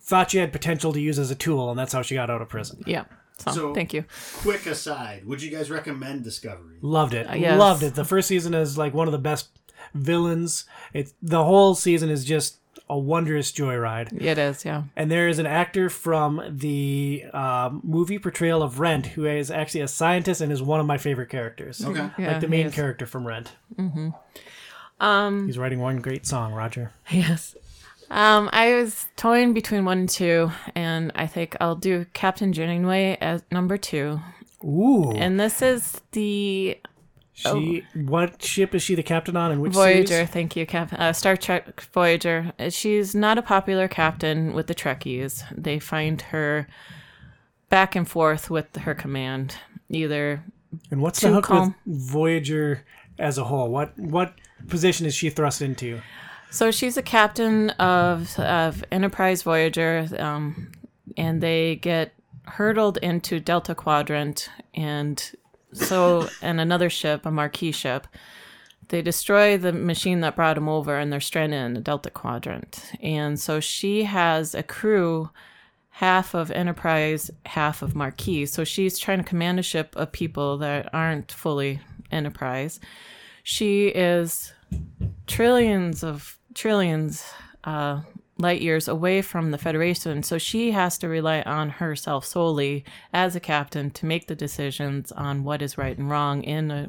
[0.00, 2.42] thought she had potential to use as a tool, and that's how she got out
[2.42, 2.82] of prison.
[2.86, 3.04] yeah
[3.38, 4.04] so, So- thank you
[4.38, 6.76] Quick aside: Would you guys recommend Discovery?
[6.80, 7.28] Loved it.
[7.30, 7.58] Uh, yes.
[7.58, 7.94] Loved it.
[7.94, 9.48] The first season is like one of the best
[9.94, 10.64] villains.
[10.92, 12.58] It's the whole season is just
[12.88, 14.12] a wondrous joyride.
[14.20, 19.06] it is yeah And there is an actor from the um, movie portrayal of Rent
[19.06, 21.82] who is actually a scientist and is one of my favorite characters.
[21.84, 22.10] Okay.
[22.18, 23.52] yeah like the main character from Rent.
[23.76, 24.10] Mm-hmm.
[25.00, 26.92] Um, He's writing one great song, Roger.
[27.10, 27.56] Yes.
[28.14, 33.18] Um, I was toying between one and two, and I think I'll do Captain Janeway
[33.20, 34.20] as number two.
[34.62, 35.10] Ooh.
[35.10, 36.78] And this is the
[37.32, 40.06] she, what ship is she the captain on and which Voyager.
[40.06, 40.28] series?
[40.30, 40.92] Thank you, Cap.
[40.92, 42.52] Uh, Star Trek Voyager.
[42.60, 45.42] Uh, She's not a popular captain with the Trekkies.
[45.50, 46.68] They find her
[47.68, 49.56] back and forth with her command.
[49.90, 50.44] Either
[50.92, 51.74] And what's the hook calm.
[51.84, 52.84] with Voyager
[53.18, 53.68] as a whole?
[53.68, 54.34] What what
[54.68, 56.00] position is she thrust into?
[56.54, 60.70] So she's a captain of of Enterprise Voyager, um,
[61.16, 62.14] and they get
[62.44, 65.32] hurtled into Delta Quadrant, and
[65.72, 68.06] so and another ship, a Maquis ship.
[68.86, 72.92] They destroy the machine that brought them over, and they're stranded in the Delta Quadrant.
[73.02, 75.30] And so she has a crew,
[75.90, 78.52] half of Enterprise, half of Maquis.
[78.52, 81.80] So she's trying to command a ship of people that aren't fully
[82.12, 82.78] Enterprise.
[83.42, 84.52] She is
[85.26, 87.24] trillions of trillions
[87.64, 88.00] uh,
[88.38, 93.36] light years away from the Federation, so she has to rely on herself solely as
[93.36, 96.88] a captain to make the decisions on what is right and wrong in a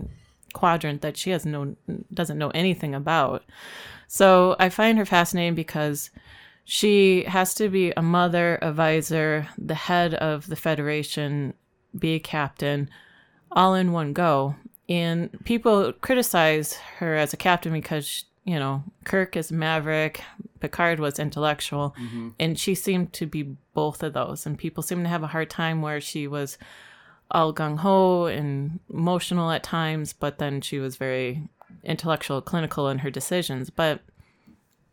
[0.53, 1.75] quadrant that she has no
[2.13, 3.43] doesn't know anything about.
[4.07, 6.09] So I find her fascinating because
[6.63, 11.53] she has to be a mother, a visor, the head of the Federation,
[11.97, 12.89] be a captain,
[13.51, 14.55] all in one go.
[14.89, 20.21] And people criticize her as a captain because, you know, Kirk is maverick,
[20.59, 22.29] Picard was intellectual, mm-hmm.
[22.39, 24.45] and she seemed to be both of those.
[24.45, 26.59] And people seem to have a hard time where she was
[27.31, 31.41] all gung ho and emotional at times, but then she was very
[31.83, 33.71] intellectual, clinical in her decisions.
[33.71, 34.01] But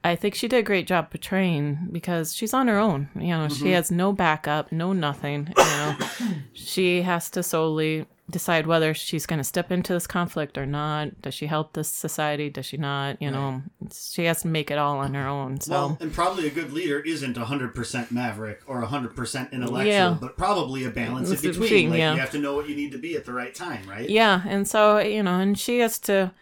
[0.03, 3.11] I think she did a great job portraying because she's on her own.
[3.15, 3.75] You know, she mm-hmm.
[3.75, 5.53] has no backup, no nothing.
[5.57, 5.97] You know,
[6.55, 11.23] she has to solely decide whether she's going to step into this conflict or not.
[11.23, 12.51] Does she help this society?
[12.51, 13.23] Does she not?
[13.23, 15.61] You know, she has to make it all on her own.
[15.61, 20.17] So Well, and probably a good leader isn't 100% maverick or 100% intellectual, Yeah.
[20.21, 21.63] but probably a balance in It's in between.
[21.69, 22.15] between, like yeah.
[22.15, 24.11] you have to know what you need to be at the right time, right?
[24.11, 26.33] Yeah, and so you know, and she has to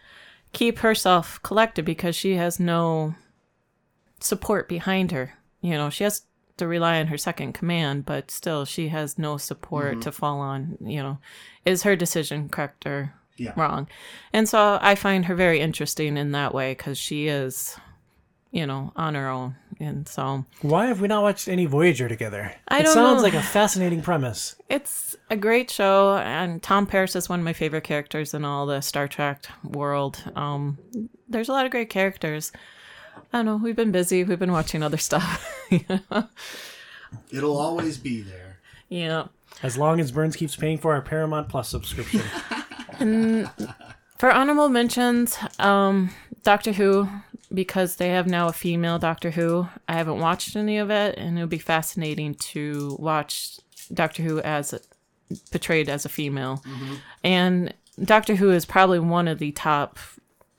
[0.53, 3.15] keep herself collected because she has no
[4.19, 5.33] support behind her.
[5.61, 6.23] You know, she has
[6.61, 9.99] to rely on her second command, but still, she has no support Mm-hmm.
[10.01, 10.77] to fall on.
[10.79, 11.17] You know,
[11.65, 13.53] is her decision correct or Yeah.
[13.57, 13.87] wrong?
[14.31, 17.75] And so I find her very interesting in that way because she is,
[18.51, 22.53] you know, on her own, and so Why have we not watched any Voyager together?
[22.67, 23.23] I it don't sounds know.
[23.23, 24.55] like a fascinating premise.
[24.69, 28.65] It's a great show, and Tom Paris is one of my favorite characters in all
[28.65, 30.21] the Star Trek world.
[30.35, 30.77] Um,
[31.29, 32.51] there's a lot of great characters.
[33.33, 33.55] I don't know.
[33.57, 34.23] We've been busy.
[34.25, 35.60] We've been watching other stuff.
[37.31, 38.59] It'll always be there.
[38.89, 39.27] yeah.
[39.63, 42.21] As long as Burns keeps paying for our Paramount Plus subscription.
[44.17, 46.11] For honorable mentions, um,
[46.43, 47.09] Doctor Who,
[47.53, 49.67] because they have now a female Doctor Who.
[49.89, 53.57] I haven't watched any of it, and it would be fascinating to watch
[53.93, 54.73] Doctor Who as
[55.51, 56.63] portrayed as a female.
[57.23, 57.73] And
[58.03, 59.97] Doctor Who is probably one of the top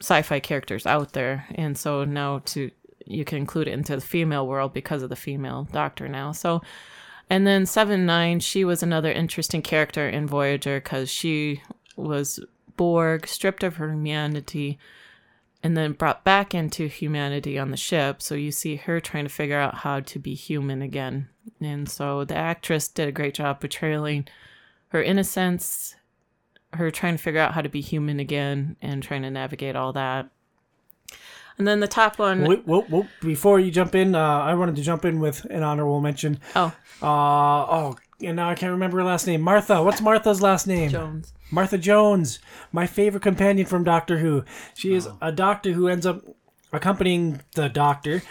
[0.01, 2.71] sci-fi characters out there, and so now to
[3.07, 6.33] you can include it into the female world because of the female Doctor now.
[6.33, 6.63] So.
[7.31, 11.63] And then Seven Nine, she was another interesting character in Voyager because she
[11.97, 12.41] was
[12.77, 14.79] Borg, stripped of her humanity,
[15.63, 18.21] and then brought back into humanity on the ship.
[18.21, 21.29] So you see her trying to figure out how to be human again.
[21.61, 24.27] And so the actress did a great job portraying
[24.89, 25.95] her innocence,
[26.75, 29.93] her trying to figure out how to be human again, and trying to navigate all
[29.95, 30.29] that.
[31.59, 33.07] And then the top one, wait, whoa, whoa.
[33.21, 36.41] Before you jump in, uh, I wanted to jump in with an honorable mention.
[36.57, 36.73] oh,
[37.03, 39.41] Uh, oh, and now I can't remember her last name.
[39.43, 39.83] Martha.
[39.83, 40.91] What's Martha's last name?
[40.91, 41.33] Jones.
[41.51, 42.39] Martha Jones,
[42.73, 44.45] my favorite companion from Doctor Who.
[44.75, 46.23] She is a doctor who ends up
[46.73, 48.23] accompanying the doctor.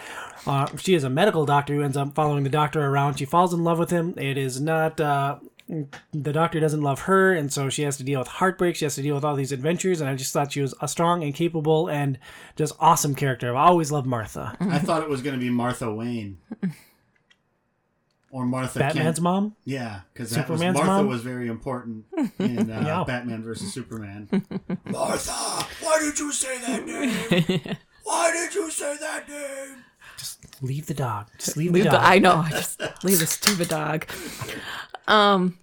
[0.46, 3.14] Uh, she is a medical doctor who ends up following the doctor around.
[3.18, 4.14] She falls in love with him.
[4.16, 5.00] It is not.
[5.00, 5.38] Uh,
[6.12, 8.76] the doctor doesn't love her, and so she has to deal with heartbreak.
[8.76, 10.88] She has to deal with all these adventures, and I just thought she was a
[10.88, 12.18] strong and capable and
[12.56, 13.48] just awesome character.
[13.50, 14.56] I've always loved Martha.
[14.60, 16.38] I thought it was going to be Martha Wayne.
[18.30, 19.20] Or Martha Batman's Kent.
[19.20, 19.56] mom.
[19.64, 21.08] Yeah, because that was, Superman's Martha mom?
[21.08, 22.06] was very important
[22.38, 23.04] in uh, Yeah.
[23.06, 24.28] Batman versus Superman.
[24.86, 25.32] Martha,
[25.84, 27.76] why did you say that name?
[28.04, 29.84] why did you say that name?
[30.16, 31.26] Just leave the dog.
[31.38, 32.04] Just leave, Leave the the, dog.
[32.06, 32.36] I know.
[32.36, 34.06] I just leave this to the stupid dog.
[35.06, 35.58] Um,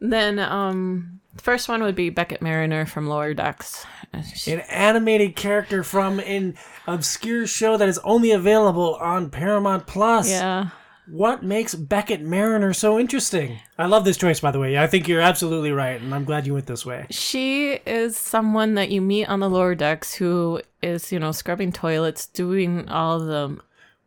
[0.00, 3.86] then um, the first one would be Beckett Mariner from Lower Decks.
[4.12, 6.56] an animated character from an
[6.86, 10.28] obscure show that is only available on Paramount Plus.
[10.28, 10.70] Yeah,
[11.06, 13.58] What makes Beckett Mariner so interesting?
[13.78, 14.76] I love this choice, by the way.
[14.78, 17.06] I think you're absolutely right, and I'm glad you went this way.
[17.10, 21.70] she is someone that you meet on the lower decks who is, you know, scrubbing
[21.72, 23.58] toilets, doing all the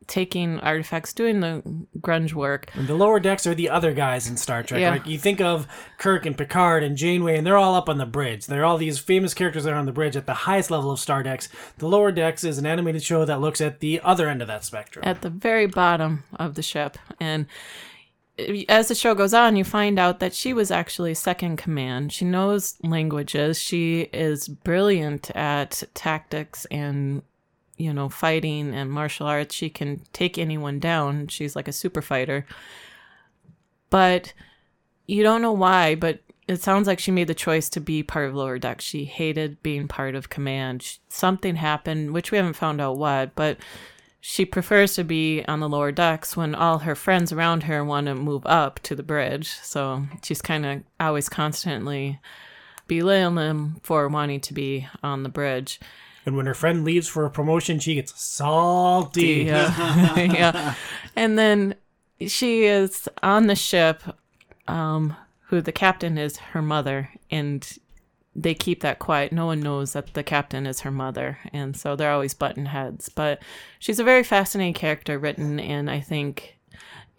[0.08, 1.62] taking artifacts, doing the
[2.00, 2.70] grunge work.
[2.74, 4.82] And the lower decks are the other guys in Star Trek.
[4.82, 4.92] Yeah.
[4.92, 5.68] Like you think of
[5.98, 8.46] Kirk and Picard and Janeway, and they're all up on the bridge.
[8.46, 11.00] They're all these famous characters that are on the bridge at the highest level of
[11.00, 11.50] Star Decks.
[11.78, 14.66] The lower decks is an animated show that looks at the other end of that
[14.66, 15.04] spectrum.
[15.06, 16.98] at the very bottom of the ship.
[17.20, 17.46] And
[18.68, 22.12] as the show goes on, you find out that she was actually second command.
[22.12, 23.60] She knows languages.
[23.62, 27.22] She is brilliant at tactics and,
[27.84, 29.54] you know, fighting and martial arts.
[29.54, 31.28] She can take anyone down.
[31.28, 32.46] She's like a super fighter.
[33.90, 34.34] But
[35.06, 38.28] you don't know why, but it sounds like she made the choice to be part
[38.28, 38.84] of lower decks.
[38.84, 40.98] She hated being part of command.
[41.10, 43.58] Something happened, which we haven't found out what, but
[44.20, 48.08] she prefers to be on the lower decks when all her friends around her want
[48.08, 49.50] to move up to the bridge.
[49.62, 52.20] So she's kind of always constantly
[52.88, 55.80] belittling them for wanting to be on the bridge.
[56.26, 59.44] And when her friend leaves for a promotion, she gets salty.
[59.44, 60.16] Yeah.
[60.34, 60.76] yeah.
[61.16, 61.76] And then
[62.28, 64.02] she is on the ship,
[64.68, 65.16] um,
[65.48, 67.78] who the captain is her mother, and
[68.36, 69.32] they keep that quiet.
[69.32, 73.10] No one knows that the captain is her mother, and so they're always button heads.
[73.10, 73.42] But
[73.80, 76.58] she's a very fascinating character written, and I think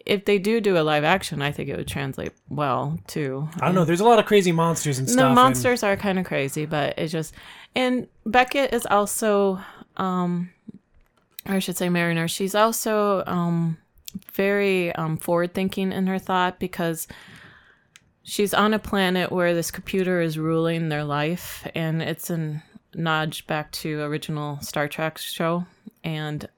[0.06, 3.48] if they do do a live action, I think it would translate well too.
[3.60, 3.84] I don't know.
[3.84, 5.20] There's a lot of crazy monsters and stuff.
[5.20, 7.34] The and- monsters are kind of crazy, but it's just
[7.74, 9.60] and Beckett is also
[9.96, 10.50] um
[11.46, 13.78] or I should say Mariner, she's also um
[14.32, 17.08] very um forward thinking in her thought because
[18.22, 22.62] she's on a planet where this computer is ruling their life and it's a
[22.94, 25.66] nudge back to original Star Trek show
[26.04, 26.48] and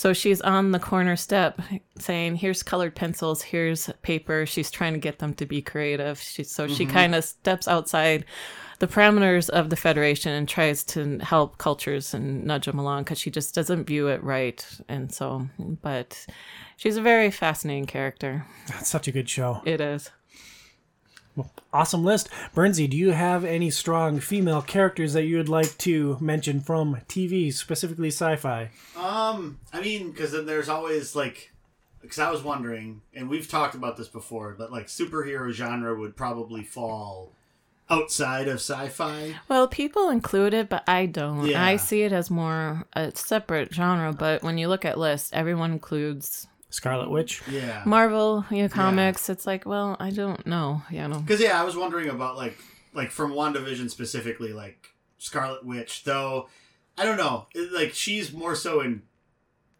[0.00, 1.60] so she's on the corner step
[1.98, 4.46] saying, Here's colored pencils, here's paper.
[4.46, 6.18] She's trying to get them to be creative.
[6.18, 6.94] She, so she mm-hmm.
[6.94, 8.24] kind of steps outside
[8.78, 13.18] the parameters of the Federation and tries to help cultures and nudge them along because
[13.18, 14.66] she just doesn't view it right.
[14.88, 15.50] And so,
[15.82, 16.26] but
[16.78, 18.46] she's a very fascinating character.
[18.68, 19.60] That's such a good show.
[19.66, 20.10] It is.
[21.72, 22.28] Awesome list.
[22.54, 26.96] Bernsey, do you have any strong female characters that you would like to mention from
[27.08, 28.70] TV, specifically sci-fi?
[28.96, 31.52] Um, I mean, because then there's always like,
[32.02, 36.16] because I was wondering, and we've talked about this before, but like superhero genre would
[36.16, 37.32] probably fall
[37.88, 39.34] outside of sci-fi.
[39.48, 41.46] Well, people include it, but I don't.
[41.46, 41.62] Yeah.
[41.62, 44.12] I see it as more a separate genre.
[44.12, 47.42] But when you look at lists, everyone includes Scarlet Witch.
[47.50, 47.82] Yeah.
[47.84, 49.28] Marvel, you know, comics.
[49.28, 50.82] It's like, well, I don't know.
[50.90, 51.18] You know.
[51.18, 52.56] Because yeah, I was wondering about like
[52.94, 54.88] like from WandaVision specifically, like
[55.18, 56.04] Scarlet Witch.
[56.04, 56.48] Though
[56.96, 57.46] I don't know.
[57.72, 59.02] Like she's more so in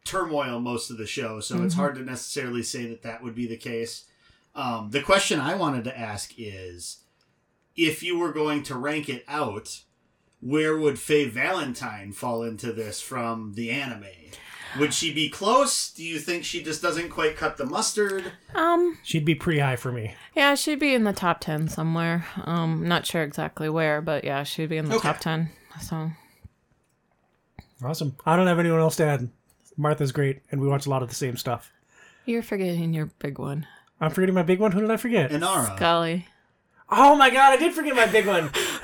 [0.05, 3.47] turmoil most of the show, so it's hard to necessarily say that that would be
[3.47, 4.07] the case.
[4.55, 7.05] Um, the question I wanted to ask is,
[7.77, 9.83] if you were going to rank it out,
[10.41, 14.07] where would Faye Valentine fall into this from the anime?
[14.79, 15.91] Would she be close?
[15.91, 18.33] Do you think she just doesn't quite cut the mustard?
[18.55, 20.15] Um, She'd be pretty high for me.
[20.37, 22.25] yeah, she'd be in the top ten somewhere.
[22.45, 25.09] Um, not sure exactly where, but yeah, she'd be in the Okay.
[25.09, 25.51] top ten.
[25.81, 26.11] So
[27.85, 28.17] Awesome.
[28.27, 29.29] I don't have anyone else to add.
[29.77, 31.73] Martha's great, and we watch a lot of the same stuff.
[32.27, 33.67] you're forgetting your big one,
[34.01, 34.73] I'm forgetting my big one.
[34.73, 35.31] Who did I forget?
[35.31, 35.75] Inara.
[35.77, 36.27] Scully.
[36.91, 38.51] Oh my god, I did forget my big one.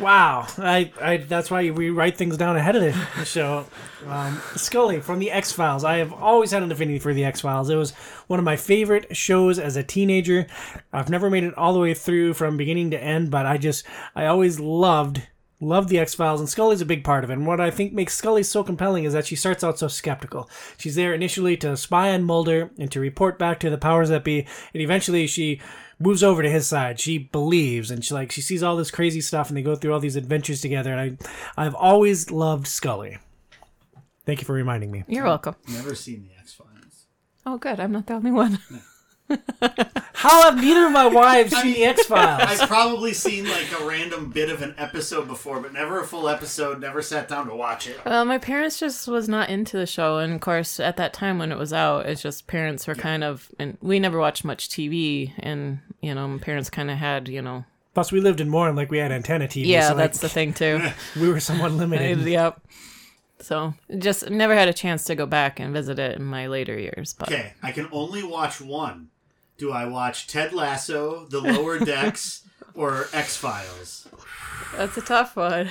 [0.00, 3.66] wow, I, I that's why we write things down ahead of the show.
[4.06, 5.84] Um, Scully from the X Files.
[5.84, 7.70] I have always had an affinity for the X Files.
[7.70, 7.92] It was
[8.26, 10.46] one of my favorite shows as a teenager.
[10.92, 13.84] I've never made it all the way through from beginning to end, but I just
[14.14, 15.22] I always loved
[15.62, 17.34] loved the X Files, and Scully's a big part of it.
[17.34, 20.50] And what I think makes Scully so compelling is that she starts out so skeptical.
[20.76, 24.24] She's there initially to spy on Mulder and to report back to the powers that
[24.24, 24.40] be,
[24.74, 25.60] and eventually she
[26.02, 27.00] moves over to his side.
[27.00, 29.92] She believes, and she like she sees all this crazy stuff, and they go through
[29.92, 30.92] all these adventures together.
[30.92, 31.18] And
[31.56, 33.18] I, I've always loved Scully.
[34.24, 35.04] Thank you for reminding me.
[35.08, 35.56] You're welcome.
[35.68, 37.06] Never seen the X Files.
[37.44, 37.80] Oh, good.
[37.80, 38.58] I'm not the only one.
[40.14, 42.42] How have neither of my wives seen the X Files?
[42.60, 46.28] I've probably seen like a random bit of an episode before, but never a full
[46.28, 46.80] episode.
[46.80, 47.98] Never sat down to watch it.
[48.04, 51.38] Well, my parents just was not into the show, and of course, at that time
[51.38, 54.68] when it was out, it's just parents were kind of, and we never watched much
[54.68, 58.48] TV, and you know, my parents kind of had, you know, Plus, we lived in
[58.48, 59.66] Morin, like we had antenna TV.
[59.66, 60.80] yeah, so, like, that's the thing too.
[61.20, 62.18] we were somewhat limited.
[62.26, 62.60] yep.
[63.40, 66.78] So just never had a chance to go back and visit it in my later
[66.78, 69.08] years, but Okay, I can only watch one.
[69.58, 72.42] Do I watch Ted Lasso, The Lower Decks,
[72.74, 74.08] or X Files?
[74.76, 75.68] that's a tough one.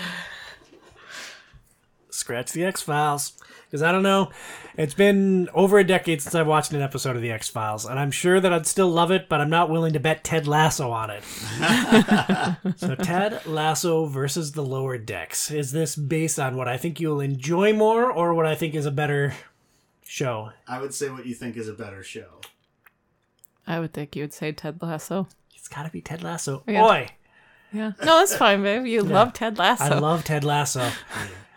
[2.10, 3.34] Scratch the X Files.
[3.72, 4.32] Because I don't know,
[4.76, 7.98] it's been over a decade since I've watched an episode of the X Files, and
[7.98, 10.92] I'm sure that I'd still love it, but I'm not willing to bet Ted Lasso
[10.92, 11.24] on it.
[12.76, 15.52] so Ted Lasso versus the Lower Decks.
[15.52, 18.86] Is this based on what I think you'll enjoy more, or what I think is
[18.86, 19.34] a better
[20.04, 20.52] show?
[20.68, 22.42] I would say what you think is a better show.
[23.68, 25.28] I would think you would say Ted Lasso.
[25.56, 26.64] It's got to be Ted Lasso.
[26.68, 26.82] Yeah.
[26.82, 27.10] Boy,
[27.72, 28.86] Yeah, no, that's fine, babe.
[28.86, 29.84] You love Ted Lasso.
[29.86, 30.90] I love Ted Lasso.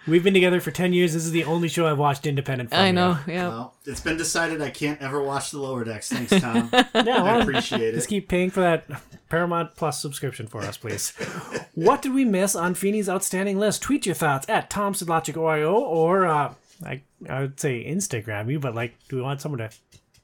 [0.07, 1.15] We've been together for 10 years.
[1.15, 2.93] This is the only show I've watched independent from I you.
[2.93, 3.19] know.
[3.27, 3.49] Yeah.
[3.49, 6.11] Well, it's been decided I can't ever watch The Lower Decks.
[6.11, 6.71] Thanks, Tom.
[6.73, 7.93] Yeah, I appreciate it.
[7.95, 8.11] Just it.
[8.11, 8.85] keep paying for that
[9.31, 11.11] Paramount Plus subscription for us, please.
[11.75, 13.81] what did we miss on Feeny's outstanding list?
[13.83, 16.53] Tweet your thoughts at Tom Sedlacek OIO or uh,
[16.85, 19.71] I, I would say Instagram you, but like, do we want someone to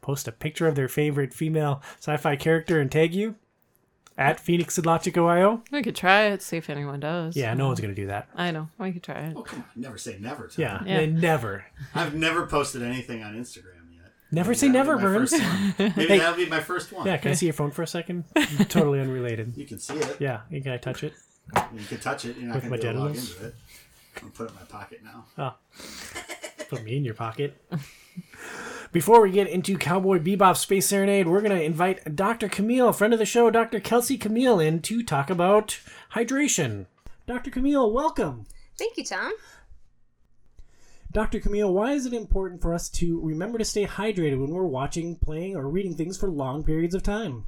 [0.00, 3.34] post a picture of their favorite female sci-fi character and tag you
[4.18, 5.62] at Phoenix Sedlacek OIO?
[5.70, 7.36] We could try it, see if anyone does.
[7.36, 8.28] Yeah, no one's gonna do that.
[8.34, 8.68] I know.
[8.78, 9.34] We could try it.
[9.36, 9.64] Oh, come on.
[9.76, 10.54] Never say never, Tom.
[10.62, 10.96] Yeah, Yeah.
[10.98, 11.64] they never,
[11.94, 14.12] I've never posted anything on Instagram yet.
[14.30, 15.30] never say never, be Burns.
[15.30, 15.42] first
[15.78, 15.92] one.
[15.96, 17.06] Maybe that'll be my first one.
[17.06, 18.24] Yeah, can I see your phone for a second?
[18.68, 19.56] totally unrelated.
[19.56, 20.16] You can see it.
[20.20, 21.14] Yeah, can I touch it?
[21.74, 22.36] You can touch it.
[22.36, 23.54] You're not With going my to be log into it.
[24.16, 25.24] I'm going to put it in my pocket now.
[25.38, 25.54] Oh.
[26.68, 27.56] Put me in your pocket.
[28.92, 32.48] Before we get into Cowboy Bebop Space Serenade, we're going to invite Dr.
[32.48, 33.78] Camille, friend of the show, Dr.
[33.78, 35.78] Kelsey Camille, in to talk about
[36.14, 36.86] hydration.
[37.24, 37.52] Dr.
[37.52, 38.46] Camille, welcome.
[38.76, 39.32] Thank you, Tom.
[41.12, 41.38] Dr.
[41.38, 45.14] Camille, why is it important for us to remember to stay hydrated when we're watching,
[45.14, 47.44] playing, or reading things for long periods of time?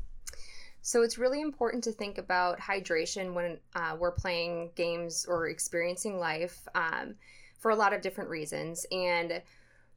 [0.80, 6.20] So it's really important to think about hydration when uh, we're playing games or experiencing
[6.20, 7.16] life um,
[7.58, 8.86] for a lot of different reasons.
[8.92, 9.42] And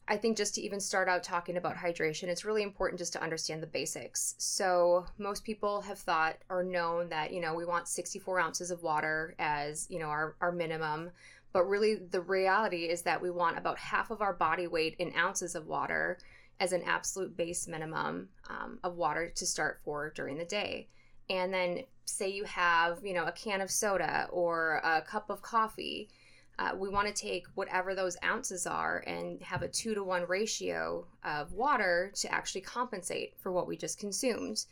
[0.08, 3.24] I think just to even start out talking about hydration, it's really important just to
[3.24, 4.36] understand the basics.
[4.38, 8.84] So most people have thought or known that, you know, we want 64 ounces of
[8.84, 11.10] water as, you know, our, our minimum.
[11.54, 15.16] But really, the reality is that we want about half of our body weight in
[15.16, 16.20] ounces of water
[16.60, 20.88] as an absolute base minimum um, of water to start for during the day.
[21.30, 25.42] And then, say you have, you know, a can of soda or a cup of
[25.42, 26.10] coffee.
[26.58, 30.26] Uh, we want to take whatever those ounces are and have a two to one
[30.28, 34.66] ratio of water to actually compensate for what we just consumed.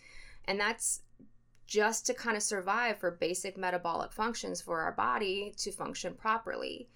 [0.45, 1.01] And that's
[1.65, 6.87] just to kind of survive for basic metabolic functions for our body to function properly.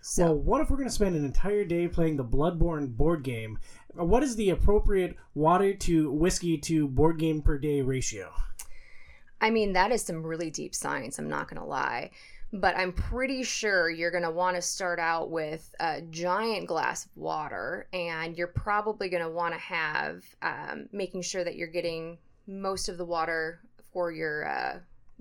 [0.00, 3.22] So, Well, what if we're going to spend an entire day playing the Bloodborne board
[3.22, 3.58] game?
[3.94, 8.32] What is the appropriate water to whiskey to board game per day ratio?
[9.40, 12.10] I mean, that is some really deep science, I'm not going to lie.
[12.52, 17.04] But I'm pretty sure you're going to want to start out with a giant glass
[17.04, 21.66] of water, and you're probably going to want to have um, making sure that you're
[21.66, 23.60] getting most of the water
[23.92, 24.78] for your uh,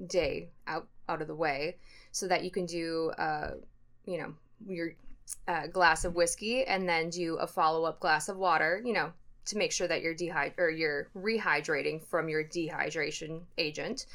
[0.08, 1.78] day out out of the way,
[2.12, 3.52] so that you can do, uh,
[4.06, 4.34] you know,
[4.68, 4.94] your
[5.48, 8.82] a glass of whiskey and then do a follow up glass of water.
[8.86, 9.12] You know,
[9.46, 14.06] to make sure that you're dehyd or you're rehydrating from your dehydration agent,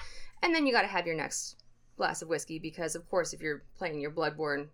[0.42, 1.56] and then you got to have your next
[2.01, 4.68] glass of whiskey because, of course, if you're playing your Bloodborne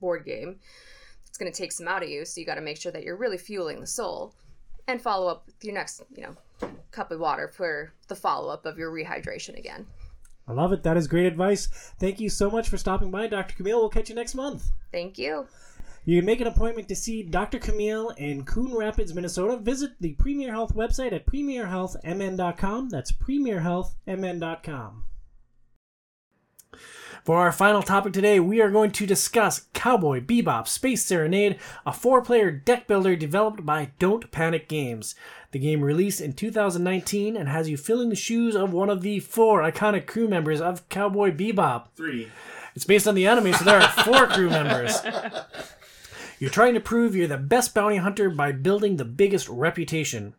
[0.00, 0.60] board game,
[1.26, 2.24] it's going to take some out of you.
[2.24, 4.32] So you got to make sure that you're really fueling the soul,
[4.86, 6.36] and follow up with your next, you know,
[6.92, 9.84] cup of water for the follow up of your rehydration again.
[10.46, 10.84] I love it.
[10.84, 11.66] That is great advice.
[11.98, 13.56] Thank you so much for stopping by, Dr.
[13.56, 13.80] Camille.
[13.80, 14.70] We'll catch you next month.
[14.92, 15.48] Thank you.
[16.04, 17.58] You can make an appointment to see Dr.
[17.58, 19.56] Camille in Coon Rapids, Minnesota.
[19.56, 22.90] Visit the Premier Health website at premierhealthmn.com.
[22.90, 25.04] That's premierhealthmn.com.
[27.24, 31.92] For our final topic today, we are going to discuss Cowboy Bebop Space Serenade, a
[31.92, 35.14] four player deck builder developed by Don't Panic Games.
[35.52, 39.20] The game released in 2019 and has you filling the shoes of one of the
[39.20, 41.86] four iconic crew members of Cowboy Bebop.
[41.96, 42.28] Three.
[42.74, 44.98] It's based on the anime, so there are four crew members.
[46.40, 50.34] You're trying to prove you're the best bounty hunter by building the biggest reputation.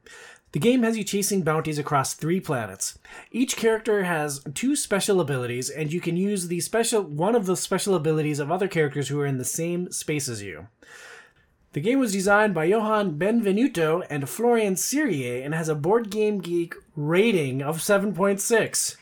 [0.55, 2.97] The game has you chasing bounties across three planets.
[3.29, 7.57] Each character has two special abilities, and you can use the special one of the
[7.57, 10.67] special abilities of other characters who are in the same space as you.
[11.73, 16.39] The game was designed by Johan Benvenuto and Florian Sirieix and has a Board Game
[16.39, 18.95] Geek rating of 7.6.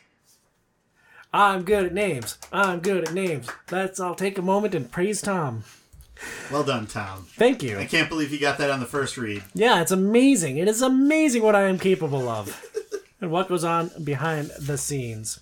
[1.31, 2.39] I'm good at names.
[2.51, 3.47] I'm good at names.
[3.69, 5.65] Let's all take a moment and praise Tom.
[6.51, 7.25] Well done, Tom.
[7.31, 7.79] Thank you.
[7.79, 9.43] I can't believe you got that on the first read.
[9.53, 10.57] Yeah, it's amazing.
[10.57, 12.63] It is amazing what I am capable of
[13.21, 15.39] and what goes on behind the scenes.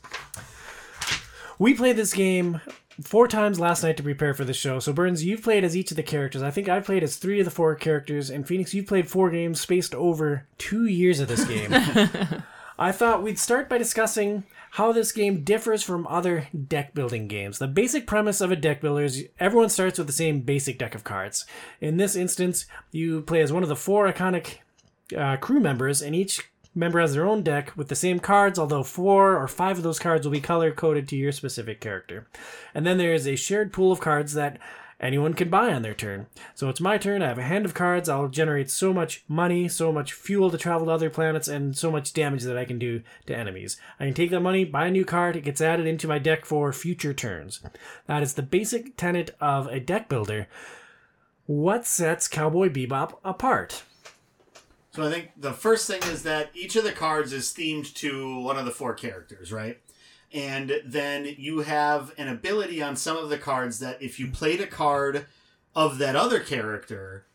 [1.60, 2.62] We played this game
[3.04, 4.80] four times last night to prepare for the show.
[4.80, 6.42] So, Burns, you've played as each of the characters.
[6.42, 8.30] I think I've played as three of the four characters.
[8.30, 11.72] And Phoenix, you've played four games spaced over two years of this game.
[12.80, 17.60] I thought we'd start by discussing how this game differs from other deck building games.
[17.60, 20.96] The basic premise of a deck builder is everyone starts with the same basic deck
[20.96, 21.46] of cards.
[21.82, 24.60] In this instance, you play as one of the four iconic
[25.16, 28.84] uh, crew members, and each member has their own deck with the same cards, although
[28.84, 32.28] four or five of those cards will be color coded to your specific character.
[32.74, 34.58] And then there is a shared pool of cards that
[35.02, 36.28] anyone can buy on their turn.
[36.56, 37.22] So it's my turn.
[37.22, 38.08] I have a hand of cards.
[38.08, 41.92] I'll generate so much money, so much fuel to travel to other planets, and so
[41.92, 43.78] much damage that I can do to enemies.
[44.00, 45.36] I can take that money, buy a new card.
[45.36, 47.62] It gets added into my deck for future turns.
[48.06, 50.48] That is the basic tenet of a deck builder.
[51.48, 53.84] What sets Cowboy Bebop apart?
[54.92, 58.40] So I think the first thing is that each of the cards is themed to
[58.42, 59.80] one of the four characters, right?
[60.34, 64.62] And then you have an ability on some of the cards that if you played
[64.62, 65.26] a card
[65.76, 67.26] of that other character,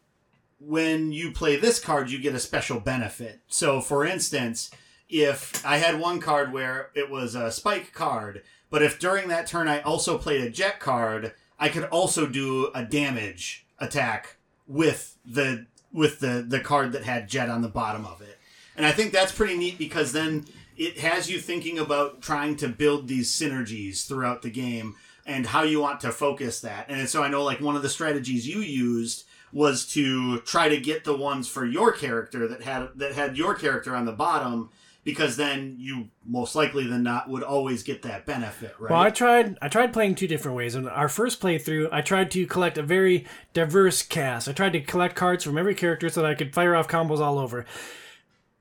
[0.58, 3.40] when you play this card, you get a special benefit.
[3.48, 4.70] So, for instance,
[5.08, 9.46] if I had one card where it was a spike card, but if during that
[9.46, 14.36] turn I also played a jet card, I could also do a damage attack
[14.66, 18.38] with the with the the card that had jet on the bottom of it.
[18.76, 20.46] And I think that's pretty neat because then
[20.76, 25.62] it has you thinking about trying to build these synergies throughout the game and how
[25.62, 26.86] you want to focus that.
[26.88, 30.76] And so I know like one of the strategies you used was to try to
[30.76, 34.70] get the ones for your character that had that had your character on the bottom
[35.02, 38.90] because then you most likely than not would always get that benefit, right?
[38.90, 40.74] Well, I tried I tried playing two different ways.
[40.74, 43.24] In our first playthrough, I tried to collect a very
[43.54, 44.48] diverse cast.
[44.48, 47.20] I tried to collect cards from every character so that I could fire off combos
[47.20, 47.64] all over.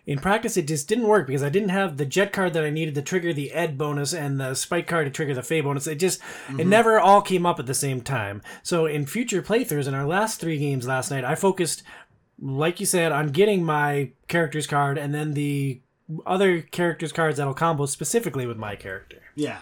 [0.07, 2.69] In practice, it just didn't work because I didn't have the jet card that I
[2.69, 5.87] needed to trigger the ed bonus and the spike card to trigger the Faye bonus.
[5.87, 6.59] It just mm-hmm.
[6.59, 8.43] it never all came up at the same time.
[8.61, 11.81] So in future playthroughs, in our last three games last night, I focused,
[12.39, 15.81] like you said, on getting my character's card and then the
[16.25, 19.23] other characters' cards that'll combo specifically with my character.
[19.33, 19.61] Yeah,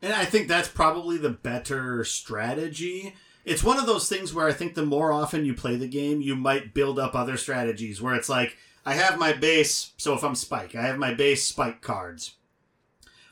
[0.00, 3.14] and I think that's probably the better strategy.
[3.44, 6.20] It's one of those things where I think the more often you play the game,
[6.20, 10.22] you might build up other strategies where it's like I have my base, so if
[10.22, 12.36] I'm Spike, I have my base Spike cards.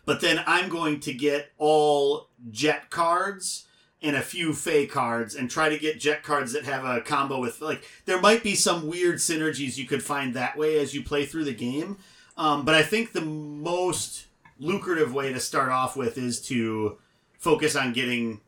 [0.05, 3.67] But then I'm going to get all Jet cards
[4.03, 7.39] and a few Faye cards and try to get Jet cards that have a combo
[7.39, 11.05] with, like, there might be some weird synergies you could find that way as you
[11.05, 11.99] play through the game.
[12.37, 14.27] Um, but I think the most
[14.59, 16.99] lucrative way to start off with is to
[17.39, 18.41] focus on getting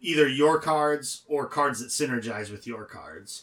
[0.00, 3.42] either your cards or cards that synergize with your cards.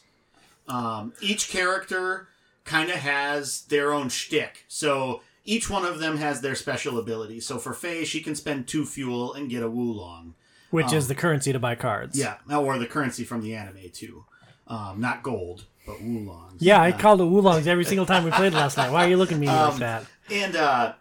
[0.68, 2.30] Um, each character
[2.64, 4.66] kind of has their own shtick.
[4.68, 7.40] So each one of them has their special ability.
[7.40, 10.34] So for Faye, she can spend two fuel and get a Woolong.
[10.70, 12.18] Which um, is the currency to buy cards.
[12.18, 14.26] Yeah, or the currency from the anime too.
[14.68, 16.62] Um, not gold, but Woolongs.
[16.62, 18.92] Yeah, I uh, called it Woolongs every single time we played last night.
[18.92, 20.06] Why are you looking at me um, like that?
[20.32, 20.94] And uh,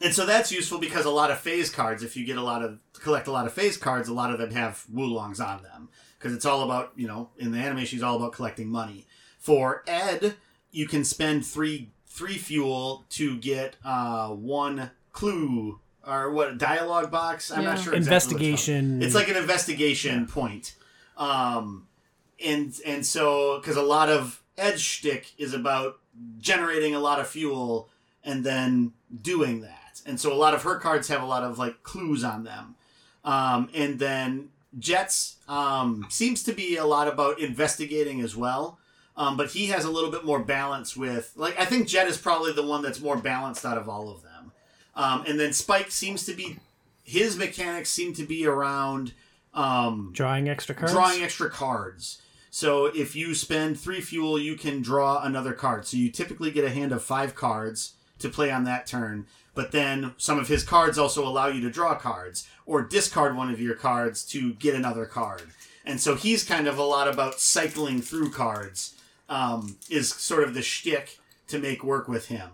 [0.00, 2.62] and so that's useful because a lot of Faye's cards, if you get a lot
[2.62, 5.88] of collect a lot of Faye's cards, a lot of them have Woolongs on them
[6.18, 9.06] because it's all about you know in the anime she's all about collecting money.
[9.38, 10.36] For Ed,
[10.74, 17.50] you can spend three three fuel to get uh, one clue or what dialogue box.
[17.50, 17.82] I'm not Yeah.
[17.84, 17.94] sure.
[17.94, 18.68] exactly what it's.
[18.68, 19.02] Investigation.
[19.02, 20.74] It's like an investigation point.
[21.16, 21.86] Um,
[22.44, 25.98] and and so because a lot of Ed's shtick is about
[26.38, 27.88] generating a lot of fuel
[28.22, 28.92] and then
[29.22, 32.24] doing that, and so a lot of her cards have a lot of like clues
[32.24, 32.74] on them.
[33.24, 38.78] Um, and then Jets um, seems to be a lot about investigating as well.
[39.16, 42.18] Um, but he has a little bit more balance with like I think Jet is
[42.18, 44.52] probably the one that's more balanced out of all of them.
[44.96, 46.58] Um, and then Spike seems to be
[47.04, 49.12] his mechanics seem to be around
[49.52, 50.92] um, drawing extra cards.
[50.92, 52.20] drawing extra cards.
[52.50, 55.86] So if you spend three fuel, you can draw another card.
[55.86, 59.26] So you typically get a hand of five cards to play on that turn.
[59.54, 63.50] But then some of his cards also allow you to draw cards or discard one
[63.50, 65.50] of your cards to get another card.
[65.84, 68.93] And so he's kind of a lot about cycling through cards.
[69.28, 71.18] Um, is sort of the shtick
[71.48, 72.50] to make work with him.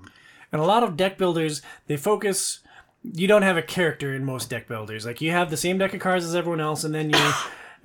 [0.53, 2.61] And a lot of deck builders, they focus.
[3.03, 5.07] You don't have a character in most deck builders.
[5.07, 7.33] Like you have the same deck of cards as everyone else, and then your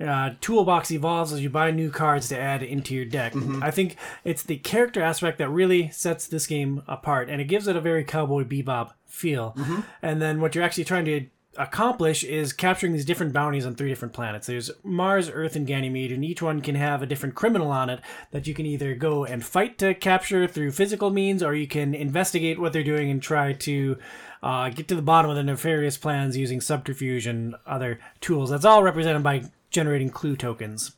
[0.08, 3.34] uh, toolbox evolves as you buy new cards to add into your deck.
[3.62, 7.66] I think it's the character aspect that really sets this game apart, and it gives
[7.66, 9.56] it a very Cowboy Bebop feel.
[10.02, 11.26] And then what you're actually trying to
[11.58, 14.46] accomplish is capturing these different bounties on three different planets.
[14.46, 18.00] There's Mars, Earth, and Ganymede, and each one can have a different criminal on it
[18.30, 21.94] that you can either go and fight to capture through physical means, or you can
[21.94, 23.98] investigate what they're doing and try to
[24.42, 28.50] uh, get to the bottom of the nefarious plans using subterfuge and other tools.
[28.50, 30.92] That's all represented by generating clue tokens.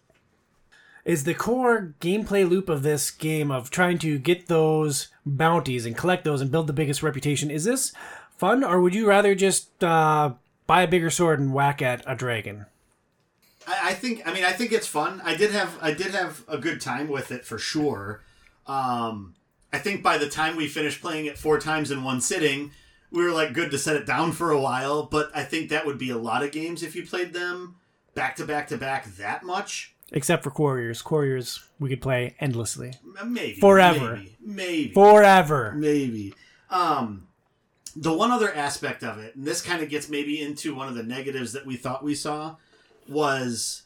[1.04, 5.96] Is the core gameplay loop of this game of trying to get those bounties and
[5.96, 7.50] collect those and build the biggest reputation?
[7.50, 7.92] Is this
[8.36, 10.34] fun, or would you rather just uh,
[10.68, 12.66] buy a bigger sword and whack at a dragon?
[13.66, 15.20] I, I think I mean I think it's fun.
[15.24, 18.22] I did have I did have a good time with it for sure.
[18.68, 19.34] Um,
[19.72, 22.70] I think by the time we finished playing it four times in one sitting,
[23.10, 25.02] we were like good to set it down for a while.
[25.02, 27.76] But I think that would be a lot of games if you played them
[28.14, 29.94] back to back to back that much.
[30.10, 31.02] Except for Quarriors.
[31.02, 32.92] Quarriors we could play endlessly.
[33.24, 34.16] Maybe Forever.
[34.16, 35.72] Maybe, maybe Forever.
[35.76, 36.34] maybe.
[36.70, 37.27] Um,
[38.00, 40.94] the one other aspect of it, and this kind of gets maybe into one of
[40.94, 42.56] the negatives that we thought we saw,
[43.08, 43.82] was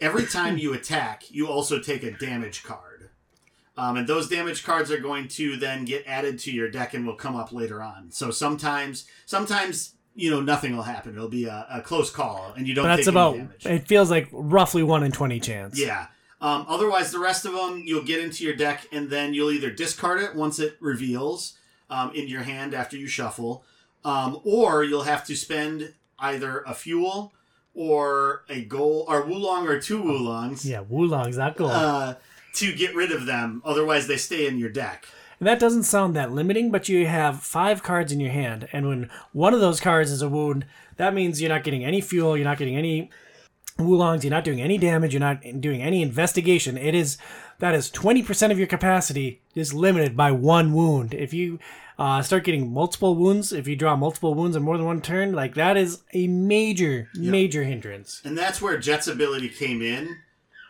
[0.00, 3.10] every time you attack, you also take a damage card.
[3.76, 7.06] Um, and those damage cards are going to then get added to your deck and
[7.06, 8.10] will come up later on.
[8.10, 11.14] So sometimes, sometimes you know nothing will happen.
[11.14, 12.86] It'll be a, a close call, and you don't.
[12.86, 13.66] But that's about, damage.
[13.66, 15.78] it feels like roughly 1 in 20 chance.
[15.78, 16.08] Yeah.
[16.40, 19.70] Um, otherwise, the rest of them you'll get into your deck, and then you'll either
[19.70, 21.57] discard it once it reveals
[21.90, 23.64] um, in your hand after you shuffle,
[24.04, 27.32] um, or you'll have to spend either a fuel
[27.74, 31.70] or a goal or Woolong or two Woolongs Yeah, Woolong's that gold.
[31.70, 32.14] uh,
[32.54, 33.62] to get rid of them.
[33.64, 35.06] Otherwise, they stay in your deck.
[35.38, 38.88] And that doesn't sound that limiting, but you have five cards in your hand, and
[38.88, 40.66] when one of those cards is a wound,
[40.96, 43.08] that means you're not getting any fuel, you're not getting any
[43.78, 46.76] Woolongs, you're not doing any damage, you're not doing any investigation.
[46.76, 47.16] It is
[47.58, 51.14] that is 20% of your capacity is limited by one wound.
[51.14, 51.58] If you
[51.98, 55.32] uh, start getting multiple wounds, if you draw multiple wounds in more than one turn,
[55.32, 58.22] like that is a major, major hindrance.
[58.24, 60.18] And that's where Jet's ability came in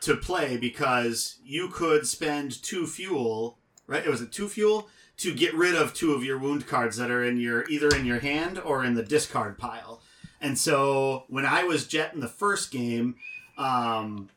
[0.01, 4.05] to play because you could spend two fuel, right?
[4.05, 4.89] It was it two fuel
[5.19, 8.07] to get rid of two of your wound cards that are in your either in
[8.07, 10.01] your hand or in the discard pile.
[10.41, 13.17] And so when I was Jet in the first game,
[13.59, 14.31] um,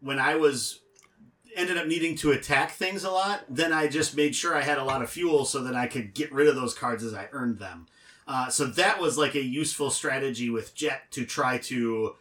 [0.00, 0.79] when I was
[1.60, 4.78] ended up needing to attack things a lot, then I just made sure I had
[4.78, 7.28] a lot of fuel so that I could get rid of those cards as I
[7.32, 7.86] earned them.
[8.26, 12.14] Uh, so that was like a useful strategy with Jet to try to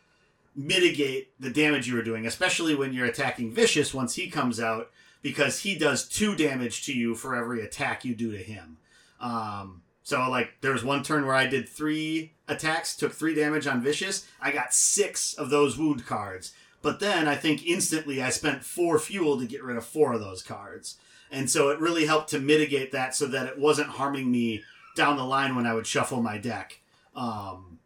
[0.56, 4.90] mitigate the damage you were doing, especially when you're attacking Vicious once he comes out,
[5.22, 8.78] because he does two damage to you for every attack you do to him.
[9.20, 13.68] Um, so like there was one turn where I did three attacks, took three damage
[13.68, 14.26] on Vicious.
[14.42, 16.54] I got six of those wound cards.
[16.82, 20.22] But then I think instantly I spent four fuel to get rid of four of
[20.22, 20.98] those cards.
[21.32, 24.64] And so it really helped to mitigate that so that it wasn't harming me
[24.96, 26.80] down the line when I would shuffle my deck.
[27.16, 27.80] Um,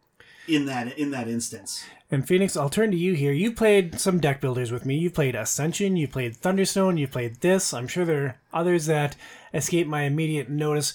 [0.47, 1.85] in that in that instance.
[2.11, 3.31] And Phoenix, I'll turn to you here.
[3.31, 4.95] You've played some deck builders with me.
[4.95, 7.73] You've played Ascension, you've played Thunderstone, you've played this.
[7.73, 9.15] I'm sure there are others that
[9.53, 10.93] escape my immediate notice.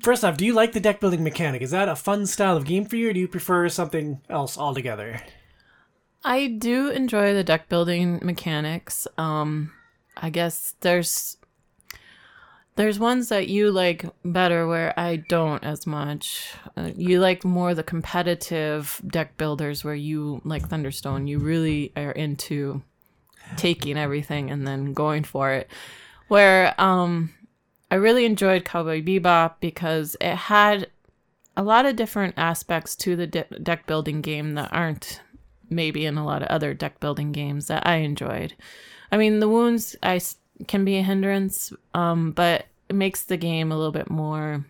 [0.00, 1.62] First off, do you like the deck building mechanic?
[1.62, 4.56] Is that a fun style of game for you, or do you prefer something else
[4.56, 5.20] altogether?
[6.26, 9.06] I do enjoy the deck building mechanics.
[9.16, 9.70] Um,
[10.16, 11.36] I guess there's
[12.74, 16.52] there's ones that you like better where I don't as much.
[16.76, 21.28] Uh, you like more the competitive deck builders where you like Thunderstone.
[21.28, 22.82] You really are into
[23.56, 25.70] taking everything and then going for it.
[26.26, 27.30] Where um
[27.88, 30.90] I really enjoyed Cowboy Bebop because it had
[31.56, 35.20] a lot of different aspects to the de- deck building game that aren't
[35.68, 38.54] maybe in a lot of other deck building games that I enjoyed.
[39.10, 40.20] I mean, the wounds I
[40.66, 44.64] can be a hindrance, um, but it makes the game a little bit more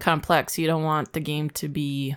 [0.00, 0.58] complex.
[0.58, 2.16] You don't want the game to be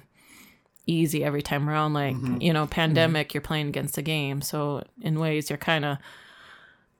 [0.85, 1.93] easy every time around.
[1.93, 4.41] Like, you know, pandemic, you're playing against the game.
[4.41, 5.97] So, in ways, you're kind of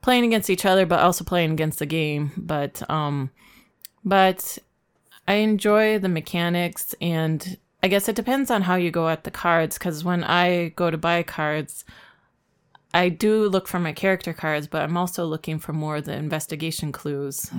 [0.02, 2.32] playing against each other, but also playing against the game.
[2.38, 3.32] But, um,
[4.04, 4.58] but
[5.28, 7.58] I enjoy the mechanics and
[7.88, 10.92] I guess it depends on how you go at the cards because when I go
[10.92, 11.86] to buy cards,
[12.94, 16.12] I do look for my character cards, but I'm also looking for more of the
[16.12, 17.50] investigation clues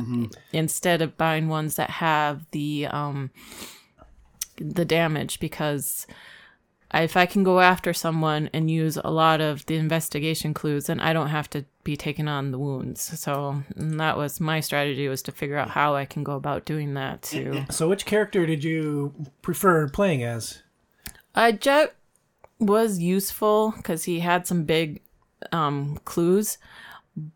[0.53, 3.31] instead of buying ones that have the um
[4.57, 6.07] the damage because
[6.95, 11.01] if I can go after someone and use a lot of the investigation clues, then
[11.01, 13.01] I don't have to be taking on the wounds.
[13.21, 16.95] So that was my strategy was to figure out how I can go about doing
[16.95, 17.65] that too.
[17.71, 19.13] So, which character did you
[19.43, 20.63] prefer playing as?
[21.35, 21.95] Uh, Jet
[22.59, 25.03] was useful because he had some big
[25.53, 26.59] um, clues,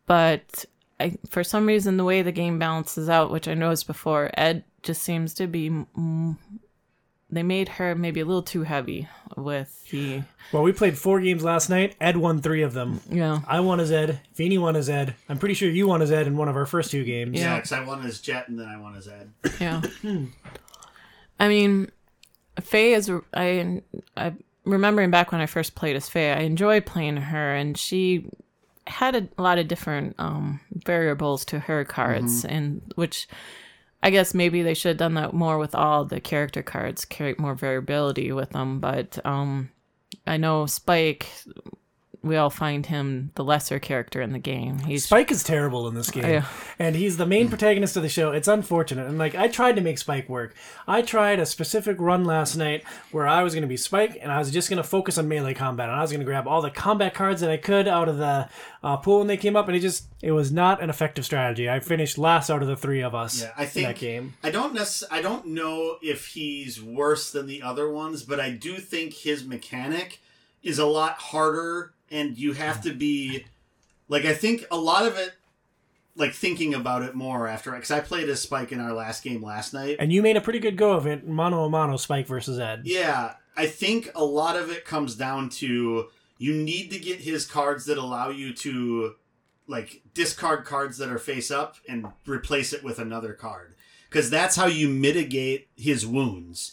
[0.06, 0.64] but
[0.98, 4.64] I, for some reason, the way the game balances out, which I noticed before, Ed
[4.82, 5.68] just seems to be.
[5.68, 6.38] Mm,
[7.32, 10.22] they made her maybe a little too heavy with the.
[10.52, 11.96] Well, we played four games last night.
[12.00, 13.00] Ed won three of them.
[13.10, 13.40] Yeah.
[13.48, 14.20] I won as Ed.
[14.34, 15.14] Feeny won as Ed.
[15.28, 17.38] I'm pretty sure you won as Ed in one of our first two games.
[17.38, 17.56] Yeah, Yeah.
[17.56, 19.30] because I won as Jet and then I won as Ed.
[19.58, 19.80] Yeah.
[21.40, 21.90] I mean,
[22.60, 23.10] Faye is.
[23.34, 23.82] I,
[24.16, 24.34] I
[24.64, 28.26] remembering back when I first played as Faye, I enjoyed playing her, and she
[28.86, 33.26] had a lot of different um, variables to her cards, and which
[34.02, 37.38] I guess maybe they should have done that more with all the character cards, create
[37.38, 38.80] more variability with them.
[38.80, 39.70] But um,
[40.26, 41.28] I know Spike.
[42.24, 44.78] We all find him the lesser character in the game.
[44.80, 46.46] He's Spike is terrible in this game, Yeah.
[46.78, 48.30] and he's the main protagonist of the show.
[48.30, 50.54] It's unfortunate, and like I tried to make Spike work.
[50.86, 54.30] I tried a specific run last night where I was going to be Spike, and
[54.30, 56.46] I was just going to focus on melee combat, and I was going to grab
[56.46, 58.48] all the combat cards that I could out of the
[58.84, 61.68] uh, pool when they came up, and it just it was not an effective strategy.
[61.68, 64.34] I finished last out of the three of us Yeah, I in think that game.
[64.44, 68.50] I don't necess- I don't know if he's worse than the other ones, but I
[68.50, 70.20] do think his mechanic
[70.62, 73.46] is a lot harder, and you have to be
[74.08, 75.32] like I think a lot of it.
[76.14, 79.42] Like thinking about it more after, because I played as Spike in our last game
[79.42, 79.96] last night.
[79.98, 82.82] And you made a pretty good go of it, mano a mano, Spike versus Ed.
[82.84, 87.46] Yeah, I think a lot of it comes down to you need to get his
[87.46, 89.14] cards that allow you to
[89.66, 93.74] like discard cards that are face up and replace it with another card.
[94.10, 96.72] Because that's how you mitigate his wounds.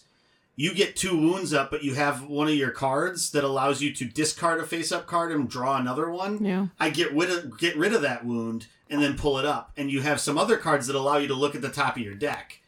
[0.60, 3.94] You get two wounds up, but you have one of your cards that allows you
[3.94, 6.44] to discard a face up card and draw another one.
[6.44, 6.68] yeah.
[6.78, 9.90] I get rid of get rid of that wound and then pull it up, and
[9.90, 12.14] you have some other cards that allow you to look at the top of your
[12.14, 12.60] deck,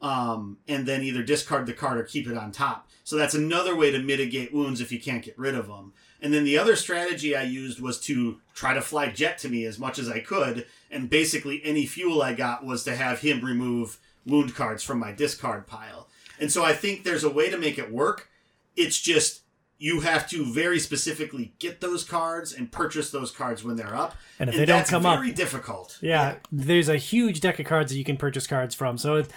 [0.00, 2.88] um, and then either discard the card or keep it on top.
[3.02, 5.94] So that's another way to mitigate wounds if you can't get rid of them.
[6.20, 9.64] And then the other strategy I used was to try to fly Jet to me
[9.64, 13.44] as much as I could, and basically any fuel I got was to have him
[13.44, 16.06] remove wound cards from my discard pile.
[16.42, 18.28] And so I think there's a way to make it work.
[18.74, 19.42] It's just
[19.78, 24.16] you have to very specifically get those cards and purchase those cards when they're up.
[24.40, 25.98] And if they don't come up- very difficult.
[26.00, 28.98] Yeah, there's a huge deck of cards that you can purchase cards from.
[28.98, 29.30] So it,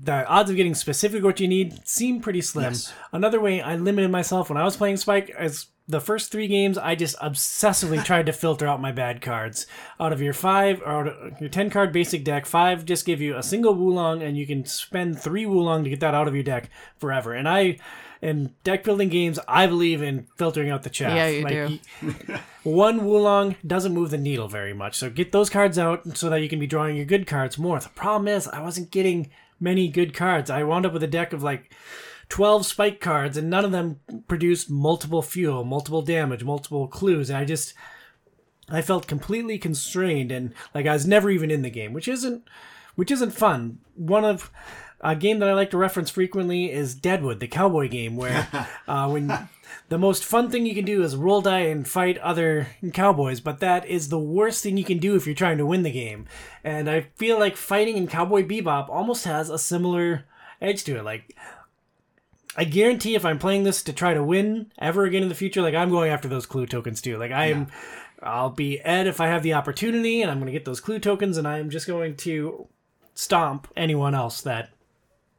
[0.00, 2.72] the odds of getting specific what you need seem pretty slim.
[2.72, 2.92] Yes.
[3.12, 6.76] Another way I limited myself when I was playing Spike is the first three games
[6.78, 9.66] I just obsessively tried to filter out my bad cards.
[10.00, 13.42] Out of your five or your ten card basic deck, five just give you a
[13.42, 16.70] single Woolong, and you can spend three Woolong to get that out of your deck
[16.98, 17.32] forever.
[17.32, 17.78] And I.
[18.22, 21.14] In deck building games, I believe in filtering out the chaff.
[21.14, 21.78] Yeah, you do.
[22.02, 24.96] y- one Woolong doesn't move the needle very much.
[24.96, 27.78] So get those cards out so that you can be drawing your good cards more.
[27.78, 29.30] The problem is I wasn't getting
[29.60, 30.48] many good cards.
[30.48, 31.70] I wound up with a deck of like
[32.28, 37.30] 12 spike cards and none of them produced multiple fuel, multiple damage, multiple clues.
[37.30, 37.74] And I just
[38.68, 42.42] I felt completely constrained and like I was never even in the game, which isn't
[42.94, 43.78] which isn't fun.
[43.94, 44.50] One of
[45.00, 48.48] a game that I like to reference frequently is Deadwood, the cowboy game, where
[48.88, 49.48] uh, when
[49.88, 53.60] the most fun thing you can do is roll die and fight other cowboys, but
[53.60, 56.26] that is the worst thing you can do if you're trying to win the game.
[56.64, 60.24] And I feel like fighting in Cowboy Bebop almost has a similar
[60.60, 61.04] edge to it.
[61.04, 61.36] Like
[62.56, 65.62] I guarantee if I'm playing this to try to win ever again in the future,
[65.62, 67.18] like I'm going after those clue tokens too.
[67.18, 67.68] Like I am,
[68.22, 70.98] I'll be Ed if I have the opportunity, and I'm going to get those clue
[70.98, 72.66] tokens, and I'm just going to
[73.14, 74.70] stomp anyone else that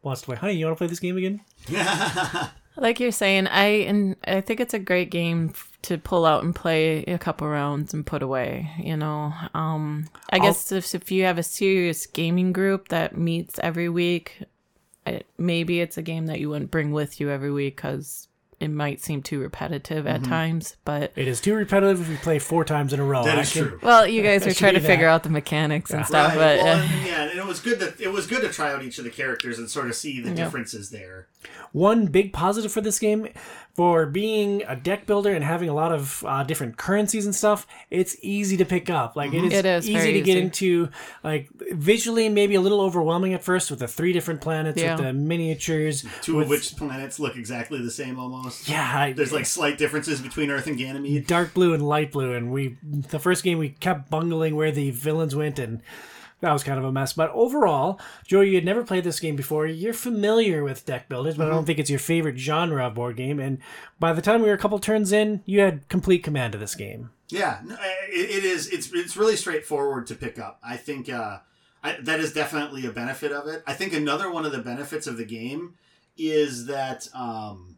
[0.03, 0.35] wants to play.
[0.35, 1.41] Honey, you want to play this game again?
[2.80, 6.53] Like you're saying, I and I think it's a great game to pull out and
[6.53, 8.69] play a couple rounds and put away.
[8.77, 13.60] You know, um, I guess if, if you have a serious gaming group that meets
[13.64, 14.44] every week,
[15.08, 18.28] I, maybe it's a game that you wouldn't bring with you every week because
[18.60, 20.78] it might seem too repetitive at times.
[20.84, 23.24] But It is too repetitive if you play four times in a row.
[23.24, 23.80] That I is can- true.
[23.84, 26.58] well, you guys I were trying to do figure out the mechanics and stuff, Right.
[26.58, 28.72] but well, uh, and, yeah, and it was good that it was good to try
[28.74, 31.28] out each of the characters and sort of see the differences there.
[31.72, 33.28] One big positive for this game,
[33.78, 37.68] for being a deck builder and having a lot of uh, different currencies and stuff,
[37.91, 39.16] it's easy to pick up.
[39.16, 40.90] Like it is, It is easy very to get into.
[41.24, 44.95] Like visually, maybe a little overwhelming at first with the three different planets Yeah.
[44.95, 46.04] with the miniatures.
[46.24, 48.68] Two with, of which planets look exactly the same almost.
[48.68, 51.28] yeah, I- There's like slight differences between Earth and Ganymede.
[51.28, 54.90] dark blue and light blue, and we the first game we kept bungling where the
[54.90, 55.82] villains went and.
[56.41, 59.35] That was kind of a mess, but overall, Joey, you had never played this game
[59.35, 59.65] before.
[59.65, 63.18] You're familiar with deck builders, but I don't think it's your favorite genre of board
[63.18, 63.39] game.
[63.39, 63.57] And
[63.99, 66.76] by the time we were a couple turns in, you had complete command of this
[66.76, 67.09] game.
[67.30, 67.59] Yeah,
[68.09, 68.69] it, it is.
[68.69, 70.59] It's it's really straightforward to pick up.
[70.64, 71.39] I think uh,
[71.84, 73.64] I, that is definitely a benefit of it.
[73.65, 75.73] I think another one of the benefits of the game
[76.18, 77.77] is that um,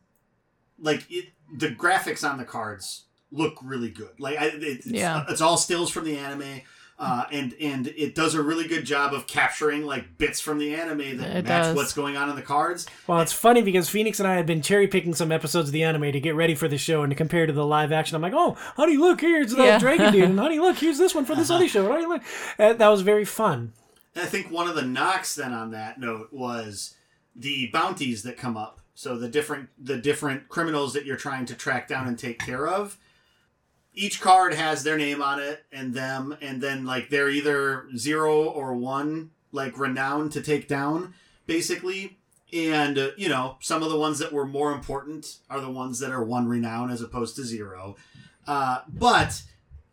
[0.77, 1.27] like it,
[1.57, 4.19] the graphics on the cards look really good.
[4.19, 5.23] Like I, it, it's, Yeah.
[5.30, 6.61] it's all stills from the anime.
[7.02, 10.76] Uh, and and it does a really good job of capturing like bits from the
[10.76, 11.76] anime that It match does.
[11.78, 12.88] what's going on in the cards.
[13.08, 15.82] Well, it's funny because Phoenix and I had been cherry picking some episodes of the
[15.84, 18.16] anime to get ready for the show and to compare to the live action.
[18.18, 19.80] I'm like, oh, honey, look, here's the Yeah.
[19.80, 21.86] Dragon Dude, and honey, look, here's this one for this other show.
[21.86, 22.22] And honey, look.
[22.60, 23.72] Uh, that was very fun.
[24.14, 26.96] And I think one of the knocks then on that note was
[27.34, 28.82] the bounties that come up.
[28.94, 32.68] So the different the different criminals that you're trying to track down and take care
[32.68, 32.98] of.
[34.00, 38.46] Each card has their name on it and them, and then like they're either zero
[38.46, 41.14] or one, like renowned to take down,
[41.46, 42.18] basically.
[42.54, 46.00] And uh, you know, some of the ones that were more important are the ones
[46.00, 47.98] that are one renown as opposed to zero.
[48.48, 49.44] Uh, but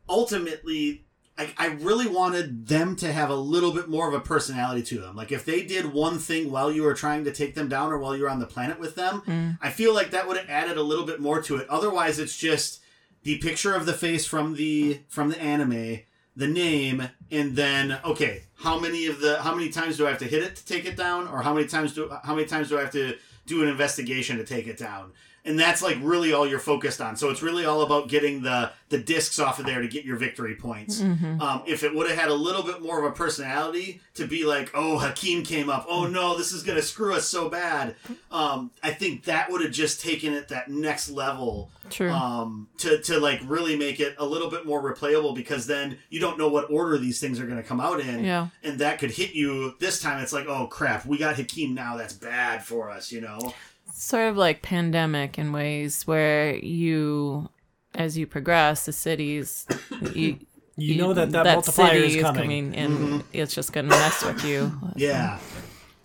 [0.08, 1.04] ultimately,
[1.36, 5.00] I, I really wanted them to have a little bit more of a personality to
[5.00, 5.16] them.
[5.16, 7.98] Like if they did one thing while you were trying to take them down or
[7.98, 9.22] while you were on the planet with them,
[9.60, 11.68] I feel like that would have added a little bit more to it.
[11.68, 12.80] Otherwise, it's just
[13.26, 15.98] the picture of the face from the from the anime,
[16.36, 20.20] the name, and then okay, how many of the how many times do I have
[20.20, 22.68] to hit it to take it down, or how many times do how many times
[22.68, 25.12] do I have to do an investigation to take it down?
[25.46, 27.16] And that's like really all you're focused on.
[27.16, 30.16] So it's really all about getting the the discs off of there to get your
[30.16, 31.00] victory points.
[31.02, 34.44] Um, if it would have had a little bit more of a personality to be
[34.44, 35.86] like, oh, Hakeem came up.
[35.88, 37.94] Oh no, this is gonna screw us so bad.
[38.30, 42.10] Um, I think that would have just taken it that next level True.
[42.10, 46.20] um, to to like really make it a little bit more replayable because then you
[46.20, 48.48] don't know what order these things are going to come out in, Yeah.
[48.62, 49.74] and that could hit you.
[49.80, 51.96] This time it's like, oh crap, we got Hakeem now.
[51.96, 53.52] That's bad for us, you know.
[53.96, 57.48] Sort of like pandemic in ways where you
[57.94, 59.66] as you progress the cities
[60.14, 60.38] you
[60.76, 62.76] You know that that multiplier city is coming.
[62.76, 65.38] and it's just gonna mess with you Yeah,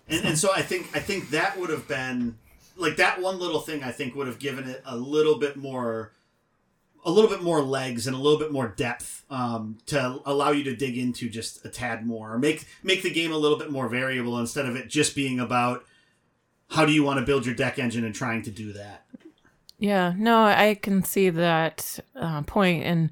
[0.08, 2.38] and and so I think I think that would have been
[2.76, 3.82] like that one little thing.
[3.84, 6.12] I think would have given it a little bit more.
[7.04, 10.62] A little bit more legs and a little bit more depth um, to allow you
[10.64, 13.72] to dig into just a tad more, or make make the game a little bit
[13.72, 15.84] more variable instead of it just being about
[16.72, 19.04] how do you want to build your deck engine and trying to do that.
[19.78, 22.84] Yeah, no, I can see that uh, point.
[22.84, 23.10] And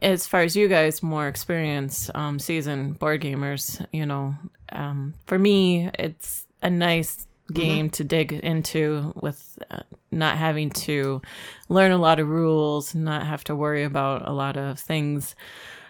[0.00, 4.36] as far as you guys, more experienced, um, seasoned board gamers, you know,
[4.70, 9.80] um, for me, it's a nice game to dig into with uh,
[10.10, 11.20] not having to
[11.68, 15.34] learn a lot of rules, not have to worry about a lot of things.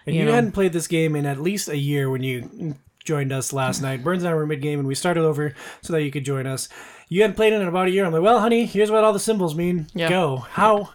[0.06, 0.34] And you you, know.
[0.34, 2.76] hadn't played this game in at least a year when you
[3.08, 4.04] joined us last night.
[4.04, 6.46] Burns and I were mid game, and we started over so that you could join
[6.46, 6.68] us.
[7.08, 8.04] You hadn't played it in about a year.
[8.04, 9.86] I'm like, well, honey, here's what all the symbols mean.
[9.94, 10.10] Yeah.
[10.10, 10.36] Go.
[10.36, 10.90] How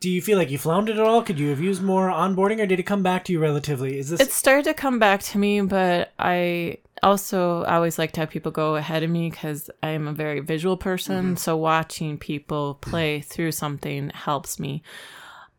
[0.00, 1.22] do you feel like you floundered at all?
[1.22, 3.98] Could you have used more onboarding, or did it come back to you relatively?
[3.98, 8.20] Is this It started to come back to me, but I also always like to
[8.20, 11.24] have people go ahead of me because I am a very visual person.
[11.24, 11.36] Mm-hmm.
[11.36, 14.82] So watching people play through something helps me.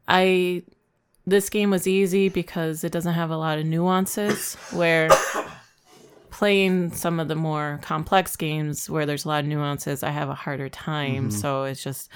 [0.08, 0.64] I
[1.26, 5.10] this game was easy because it doesn't have a lot of nuances where
[6.30, 10.30] playing some of the more complex games where there's a lot of nuances i have
[10.30, 11.30] a harder time.
[11.32, 12.10] So it's just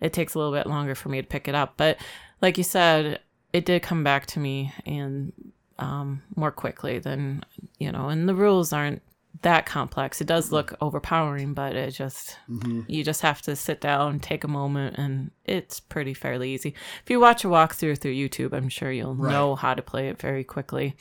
[0.00, 1.74] it takes a little bit longer for me to pick it up.
[1.76, 1.98] But
[2.42, 3.20] like you said
[3.52, 5.32] it did come back to me and
[5.78, 7.42] um, more quickly than
[7.78, 9.02] you know and the rules aren't
[9.42, 10.20] that complex.
[10.20, 12.82] It does look overpowering, but it just Mm-hmm.
[12.88, 16.74] you just have to sit down, take a moment, and it's pretty fairly easy.
[17.02, 20.20] If you watch a walkthrough through YouTube, I'm sure you'll know how to play it
[20.20, 20.94] very quickly.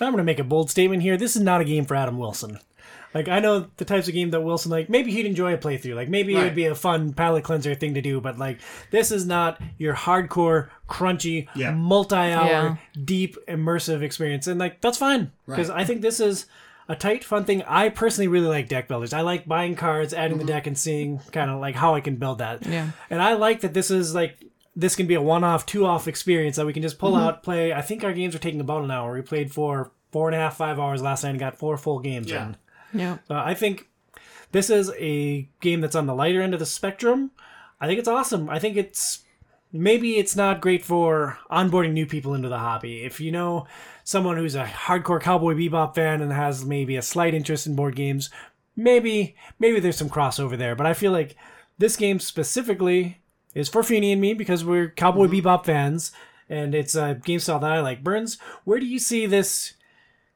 [0.00, 1.16] I'm going to make a bold statement here.
[1.16, 2.58] This is not a game for Adam Wilson.
[3.14, 4.90] Like I know the types of game that Wilson like.
[4.90, 5.94] Maybe he'd enjoy a playthrough.
[5.94, 8.20] Like maybe it would be a fun palate cleanser thing to do.
[8.20, 8.60] But like
[8.90, 11.70] this is not your hardcore, crunchy, Yeah.
[11.72, 12.76] multi-hour, Yeah.
[13.02, 14.46] deep, immersive experience.
[14.46, 15.80] And like that's fine because Right.
[15.80, 16.44] I think this is
[16.88, 17.62] a tight, fun thing.
[17.64, 19.12] I personally really like deck builders.
[19.12, 22.16] I like buying cards, adding the deck, and seeing kind of like how I can
[22.16, 22.66] build that.
[22.66, 22.90] Yeah.
[23.10, 24.38] And I like that this is like
[24.74, 27.72] this can be a one-off, two-off experience that we can just pull out, play.
[27.72, 29.12] I think our games are taking about an hour.
[29.12, 31.98] We played for four and a half, five hours last night and got four full
[31.98, 32.46] games Yeah.
[32.94, 33.00] in.
[33.00, 33.18] Yeah.
[33.28, 33.88] Uh, I think
[34.52, 37.32] this is a game that's on the lighter end of the spectrum.
[37.80, 38.48] I think it's awesome.
[38.48, 39.24] I think it's
[39.72, 43.04] maybe it's not great for onboarding new people into the hobby.
[43.04, 43.66] If you know
[44.04, 47.96] someone who's a hardcore Cowboy Bebop fan and has maybe a slight interest in board
[47.96, 48.30] games,
[48.76, 50.74] maybe maybe there's some crossover there.
[50.74, 51.36] But I feel like
[51.78, 53.20] this game specifically
[53.54, 55.46] is for Feeny and me because we're Cowboy mm-hmm.
[55.46, 56.12] Bebop fans,
[56.48, 58.02] and it's a game style that I like.
[58.04, 59.74] Burns, where do you see this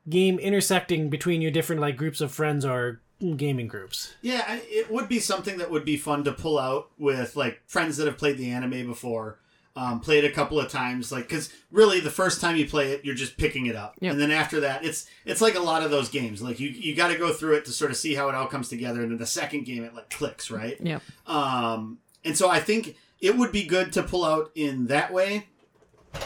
[0.09, 3.01] game intersecting between your different like groups of friends or
[3.37, 4.15] gaming groups?
[4.23, 7.97] Yeah, it would be something that would be fun to pull out with like friends
[7.97, 9.39] that have played the anime before,
[9.77, 11.11] um, played a couple of times.
[11.13, 14.13] Like, because really, the first time you play it, you're just picking it up, Yep.
[14.13, 16.43] and then after that, it's it's like a lot of those games.
[16.43, 18.47] Like you you got to go through it to sort of see how it all
[18.47, 20.77] comes together, and then the second game it like clicks, right?
[20.81, 20.99] Yeah.
[21.27, 25.47] Um, and so I think it would be good to pull out in that way.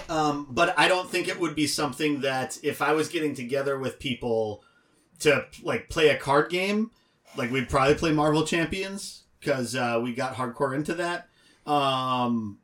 [0.08, 3.78] Um, but I don't think it would be something that if I was getting together
[3.78, 4.64] with people
[5.20, 6.90] to like play a card game,
[7.36, 11.28] like we'd probably play Marvel Champions because uh, we got hardcore into that.
[11.66, 12.58] Um,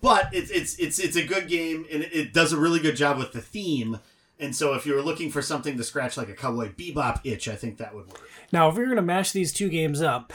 [0.00, 3.18] but it's it's it's it's a good game and it, does a really good job
[3.18, 3.98] with the theme.
[4.38, 7.48] And so if you were looking for something to scratch like a Cowboy Bebop itch,
[7.48, 8.28] I think that would work.
[8.52, 10.32] Now, if we were going to mash these two games up,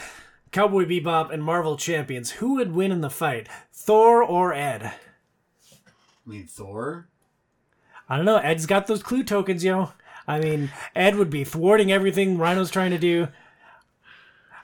[0.50, 4.82] Cowboy Bebop and Marvel Champions, who would win in the fight, Thor or Ed?
[4.82, 7.08] I mean, Thor.
[8.08, 8.38] I don't know.
[8.38, 9.92] Ed's got those clue tokens, yo.
[10.26, 13.28] I mean, Ed would be thwarting everything Rhino's trying to do.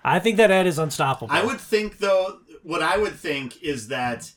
[0.05, 1.35] I think that Ed is unstoppable.
[1.35, 4.33] I would think though, what I would think is that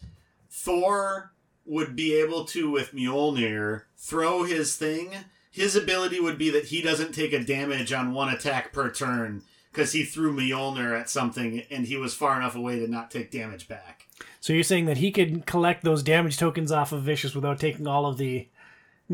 [0.49, 1.31] Thor
[1.65, 5.13] would be able to, with Mjolnir, throw his thing.
[5.51, 9.43] His ability would be that he doesn't take a damage on one attack per turn
[9.71, 13.31] because he threw Mjolnir at something and he was far enough away to not take
[13.31, 14.07] damage back.
[14.39, 17.87] So you're saying that he could collect those damage tokens off of Vicious without taking
[17.87, 18.47] all of the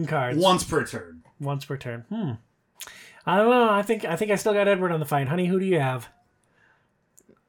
[0.07, 1.16] cards Once per turn.
[1.39, 2.05] Once per turn?
[2.09, 2.31] Hmm.
[3.25, 3.69] I don't know.
[3.69, 5.27] I think I think I still got Edward on the fight.
[5.27, 6.07] Honey, who do you have?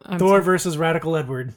[0.04, 1.54] I'm Thor versus Radical Edward.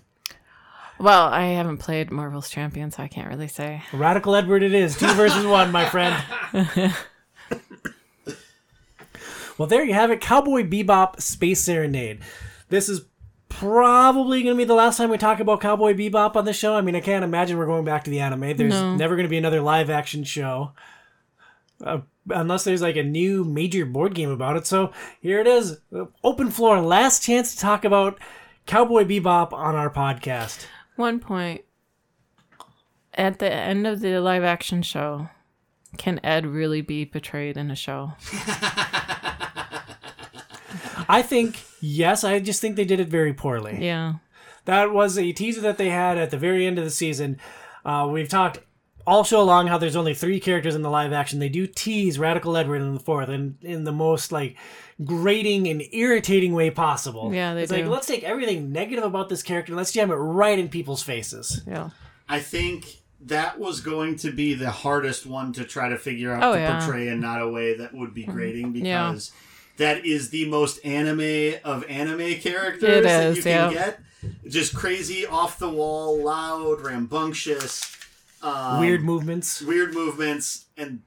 [0.99, 3.81] Well, I haven't played Marvel's Champion, so I can't really say.
[3.91, 4.95] Radical Edward it is.
[4.97, 6.15] Two versus one, my friend.
[9.57, 10.21] well, there you have it.
[10.21, 12.19] Cowboy Bebop Space Serenade.
[12.69, 13.01] This is
[13.49, 16.75] probably going to be the last time we talk about Cowboy Bebop on the show.
[16.75, 18.55] I mean, I can't imagine we're going back to the anime.
[18.55, 18.95] There's No.
[18.95, 20.71] never going to be another live action show.
[21.83, 21.99] Uh,
[22.29, 24.67] unless there's like a new major board game about it.
[24.67, 24.91] So
[25.21, 25.77] here it is.
[26.23, 26.81] Open floor.
[26.81, 28.19] Last chance to talk about
[28.65, 30.65] Cowboy Bebop on our podcast.
[30.95, 31.63] One point
[33.13, 35.29] at the end of the live action show,
[35.97, 38.13] can Ed really be portrayed in a show?
[41.09, 42.23] I think yes.
[42.23, 43.77] I just think they did it very poorly.
[43.81, 44.15] Yeah.
[44.65, 47.37] That was a teaser that they had at the very end of the season.
[47.83, 48.59] Uh, we've talked
[49.05, 51.39] all show long how there's only three characters in the live action.
[51.39, 54.57] They do tease Radical Edward in the fourth, and in the most like
[55.03, 57.33] grating and irritating way possible.
[57.33, 60.15] Yeah, they it's like let's take everything negative about this character, and let's jam it
[60.15, 61.61] right in people's faces.
[61.67, 61.89] Yeah.
[62.29, 66.43] I think that was going to be the hardest one to try to figure out
[66.43, 66.79] Oh, to yeah.
[66.79, 68.31] portray in not a way that would be mm-hmm.
[68.31, 69.11] grating Yeah.
[69.11, 69.31] because
[69.77, 73.73] that is the most anime of anime characters It that is, you can yeah.
[73.73, 73.99] get.
[74.47, 77.97] Just crazy, off the wall, loud, rambunctious,
[78.43, 79.61] um, Weird movements.
[79.61, 81.01] weird movements, and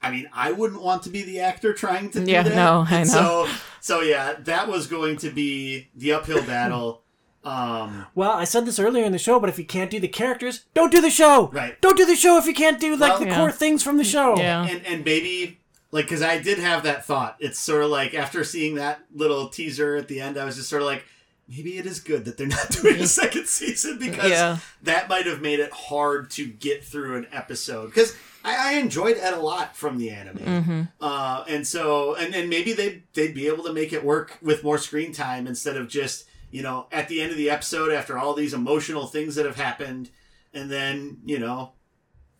[0.00, 2.54] I mean, I wouldn't want to be the actor trying to do Yeah, that.
[2.54, 3.04] no, I know.
[3.04, 3.48] So,
[3.80, 7.02] so yeah, that was going to be the uphill battle.
[7.44, 10.08] Um, Well, I said this earlier in the show, but if you can't do the
[10.08, 11.48] characters, don't do the show.
[11.52, 11.80] Right.
[11.80, 13.36] Don't do the show if you can't do like Well- the Yeah.
[13.36, 14.36] core things from the show.
[14.36, 14.64] Yeah.
[14.64, 15.58] and and maybe
[15.90, 17.36] like because I did have that thought.
[17.40, 20.68] It's sort of like after seeing that little teaser at the end, I was just
[20.70, 21.04] sort of like,
[21.48, 24.58] maybe it is good that they're not doing a second season because Yeah.
[24.82, 28.16] that might have made it hard to get through an episode because.
[28.44, 30.82] I, I enjoyed Ed a lot from the anime, Mm-hmm.
[31.00, 34.64] uh, and so and, and maybe they they'd be able to make it work with
[34.64, 38.18] more screen time instead of just you know at the end of the episode after
[38.18, 40.10] all these emotional things that have happened,
[40.52, 41.70] and then you know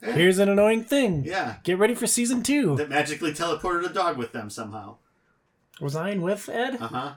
[0.03, 1.23] Here's an annoying thing.
[1.25, 2.75] yeah Get ready for season two.
[2.79, 4.97] that magically teleported a dog with them somehow.
[5.81, 6.79] Was Ein with Ed?
[6.81, 7.13] Uh huh.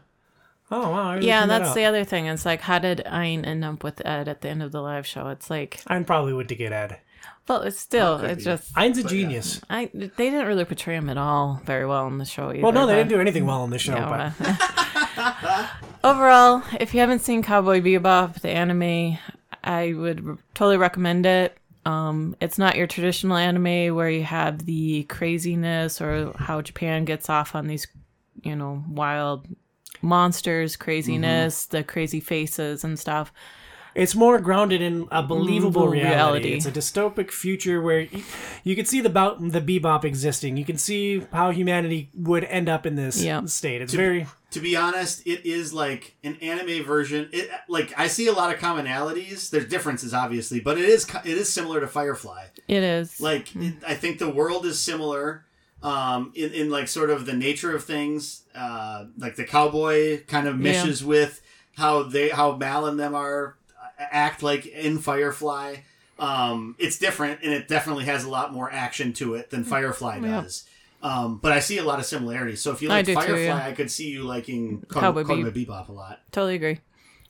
[0.71, 1.11] Oh wow.
[1.11, 2.25] I Yeah, figured that that's the other thing.
[2.27, 5.05] It's like, how did Ein end up with Ed at the end of the live
[5.05, 5.27] show?
[5.29, 6.99] It's like, Ein probably would to get Ed.
[7.47, 8.51] well, it's still, could it's be.
[8.51, 9.61] just, Ein's a genius.
[9.69, 12.61] I they didn't really portray him at all very well in the show either.
[12.61, 13.93] Well, no, they but- didn't do anything well in the show.
[13.95, 15.69] Yeah, but.
[16.03, 19.17] Overall, if you haven't seen Cowboy Bebop, the anime,
[19.63, 21.57] I would r- totally recommend it.
[21.85, 27.29] Um, it's not your traditional anime where you have the craziness or how Japan gets
[27.29, 27.87] off on these,
[28.43, 29.47] you know, wild
[30.05, 30.83] monsters, mm-hmm.
[30.83, 33.33] craziness, the crazy faces and stuff.
[33.95, 36.49] it's more grounded in a believable Believable reality.
[36.49, 36.53] reality.
[36.53, 38.23] It's a dystopic future where you,
[38.65, 40.57] you can see the bout the bebop existing.
[40.57, 43.45] You can see how humanity would end up in this Yeah.
[43.45, 43.81] state.
[43.81, 47.29] It's very To be honest, it is like an anime version.
[47.31, 49.49] It like I see a lot of commonalities.
[49.49, 52.47] There's differences, obviously, but it is it is similar to Firefly.
[52.67, 53.21] It is.
[53.21, 53.77] Like mm.
[53.77, 55.45] it, I think the world is similar
[55.83, 58.43] um, in in like sort of the nature of things.
[58.55, 60.63] Uh, like the cowboy kind of Yeah.
[60.71, 61.41] meshes with
[61.77, 65.77] how they how Mal and them are uh, act like in Firefly.
[66.17, 70.19] Um, it's different, and it definitely has a lot more action to it than Firefly
[70.23, 70.41] Yeah.
[70.41, 70.63] does.
[71.03, 72.61] Um, but I see a lot of similarities.
[72.61, 73.65] So if you I like do too, Firefly, yeah.
[73.67, 76.21] I could see you liking Cowboy Cowboy, Cowboy Bebop a lot.
[76.31, 76.79] totally agree.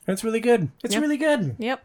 [0.07, 0.69] it's really good.
[0.83, 1.01] It's Yep.
[1.01, 1.55] really good.
[1.57, 1.83] Yep.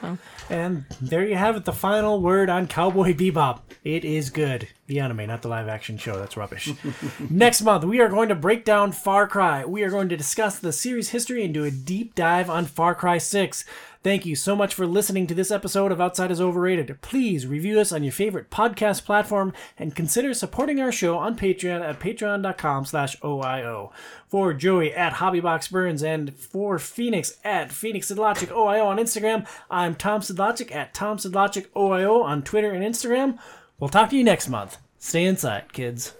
[0.00, 3.60] So, And there you have it, the final word on Cowboy Bebop.
[3.84, 4.68] It is good.
[4.86, 6.18] The anime, not the live action show.
[6.18, 6.72] That's rubbish.
[7.30, 9.64] Next month, we are going to break down Far Cry.
[9.64, 12.94] We are going to discuss the series history and do a deep dive on Far
[12.94, 13.64] Cry 6.
[14.02, 17.02] Thank you so much for listening to this episode of Outside is Overrated.
[17.02, 21.82] Please review us on your favorite podcast platform and consider supporting our show on Patreon
[21.82, 23.90] at patreon.com slash OIO.
[24.30, 30.20] For Joey at HobbyBoxBurns and for Phoenix at Phoenix Sedlacek OIO on Instagram, I'm Tom
[30.20, 33.40] Sedlacek at Tom Sedlacek OIO on Twitter and Instagram.
[33.80, 34.78] We'll talk to you next month.
[35.00, 36.12] Stay inside, kids.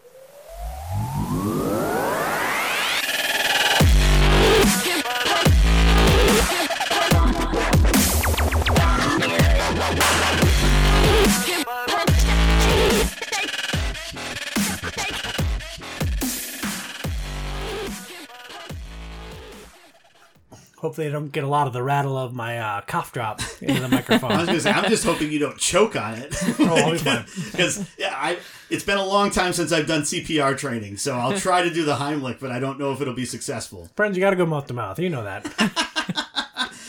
[20.81, 23.81] Hopefully, I don't get a lot of the rattle of my uh, cough drop into
[23.83, 24.33] the microphone.
[24.33, 24.47] I was microphone.
[24.47, 26.35] gonna say, I'm just hoping you don't choke on it.
[26.59, 27.27] Oh, I'll be fine.
[27.51, 28.39] Because yeah, I
[28.71, 31.85] it's been a long time since I've done CPR training, so I'll try to do
[31.85, 33.91] the Heimlich, but I don't know if it'll be successful.
[33.95, 34.99] Friends, you got to go mouth to mouth.
[34.99, 35.45] You know that.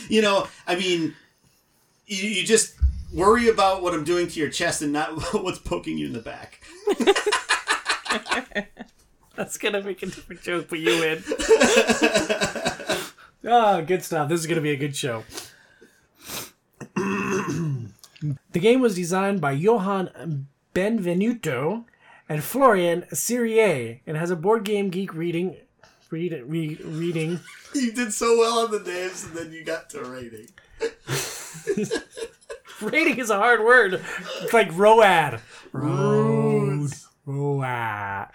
[0.07, 1.13] You know, I mean,
[2.07, 2.75] you, you just
[3.13, 6.19] worry about what I'm doing to your chest and not what's poking you in the
[6.19, 6.61] back.
[9.35, 11.23] That's gonna make a different joke, but you win.
[13.43, 14.29] Oh, good stuff.
[14.29, 15.23] This is gonna be a good show.
[16.95, 17.89] the
[18.53, 21.85] game was designed by Johan Benvenuto
[22.29, 25.57] and Florian Sirieix and has a board game geek reading
[26.11, 27.39] read, re, reading
[27.73, 30.47] You did so well on the names, and then you got to rating.
[32.81, 34.01] rating is a hard word.
[34.41, 35.39] It's like ROAD.
[35.71, 36.91] Road.
[37.25, 38.27] ROAD.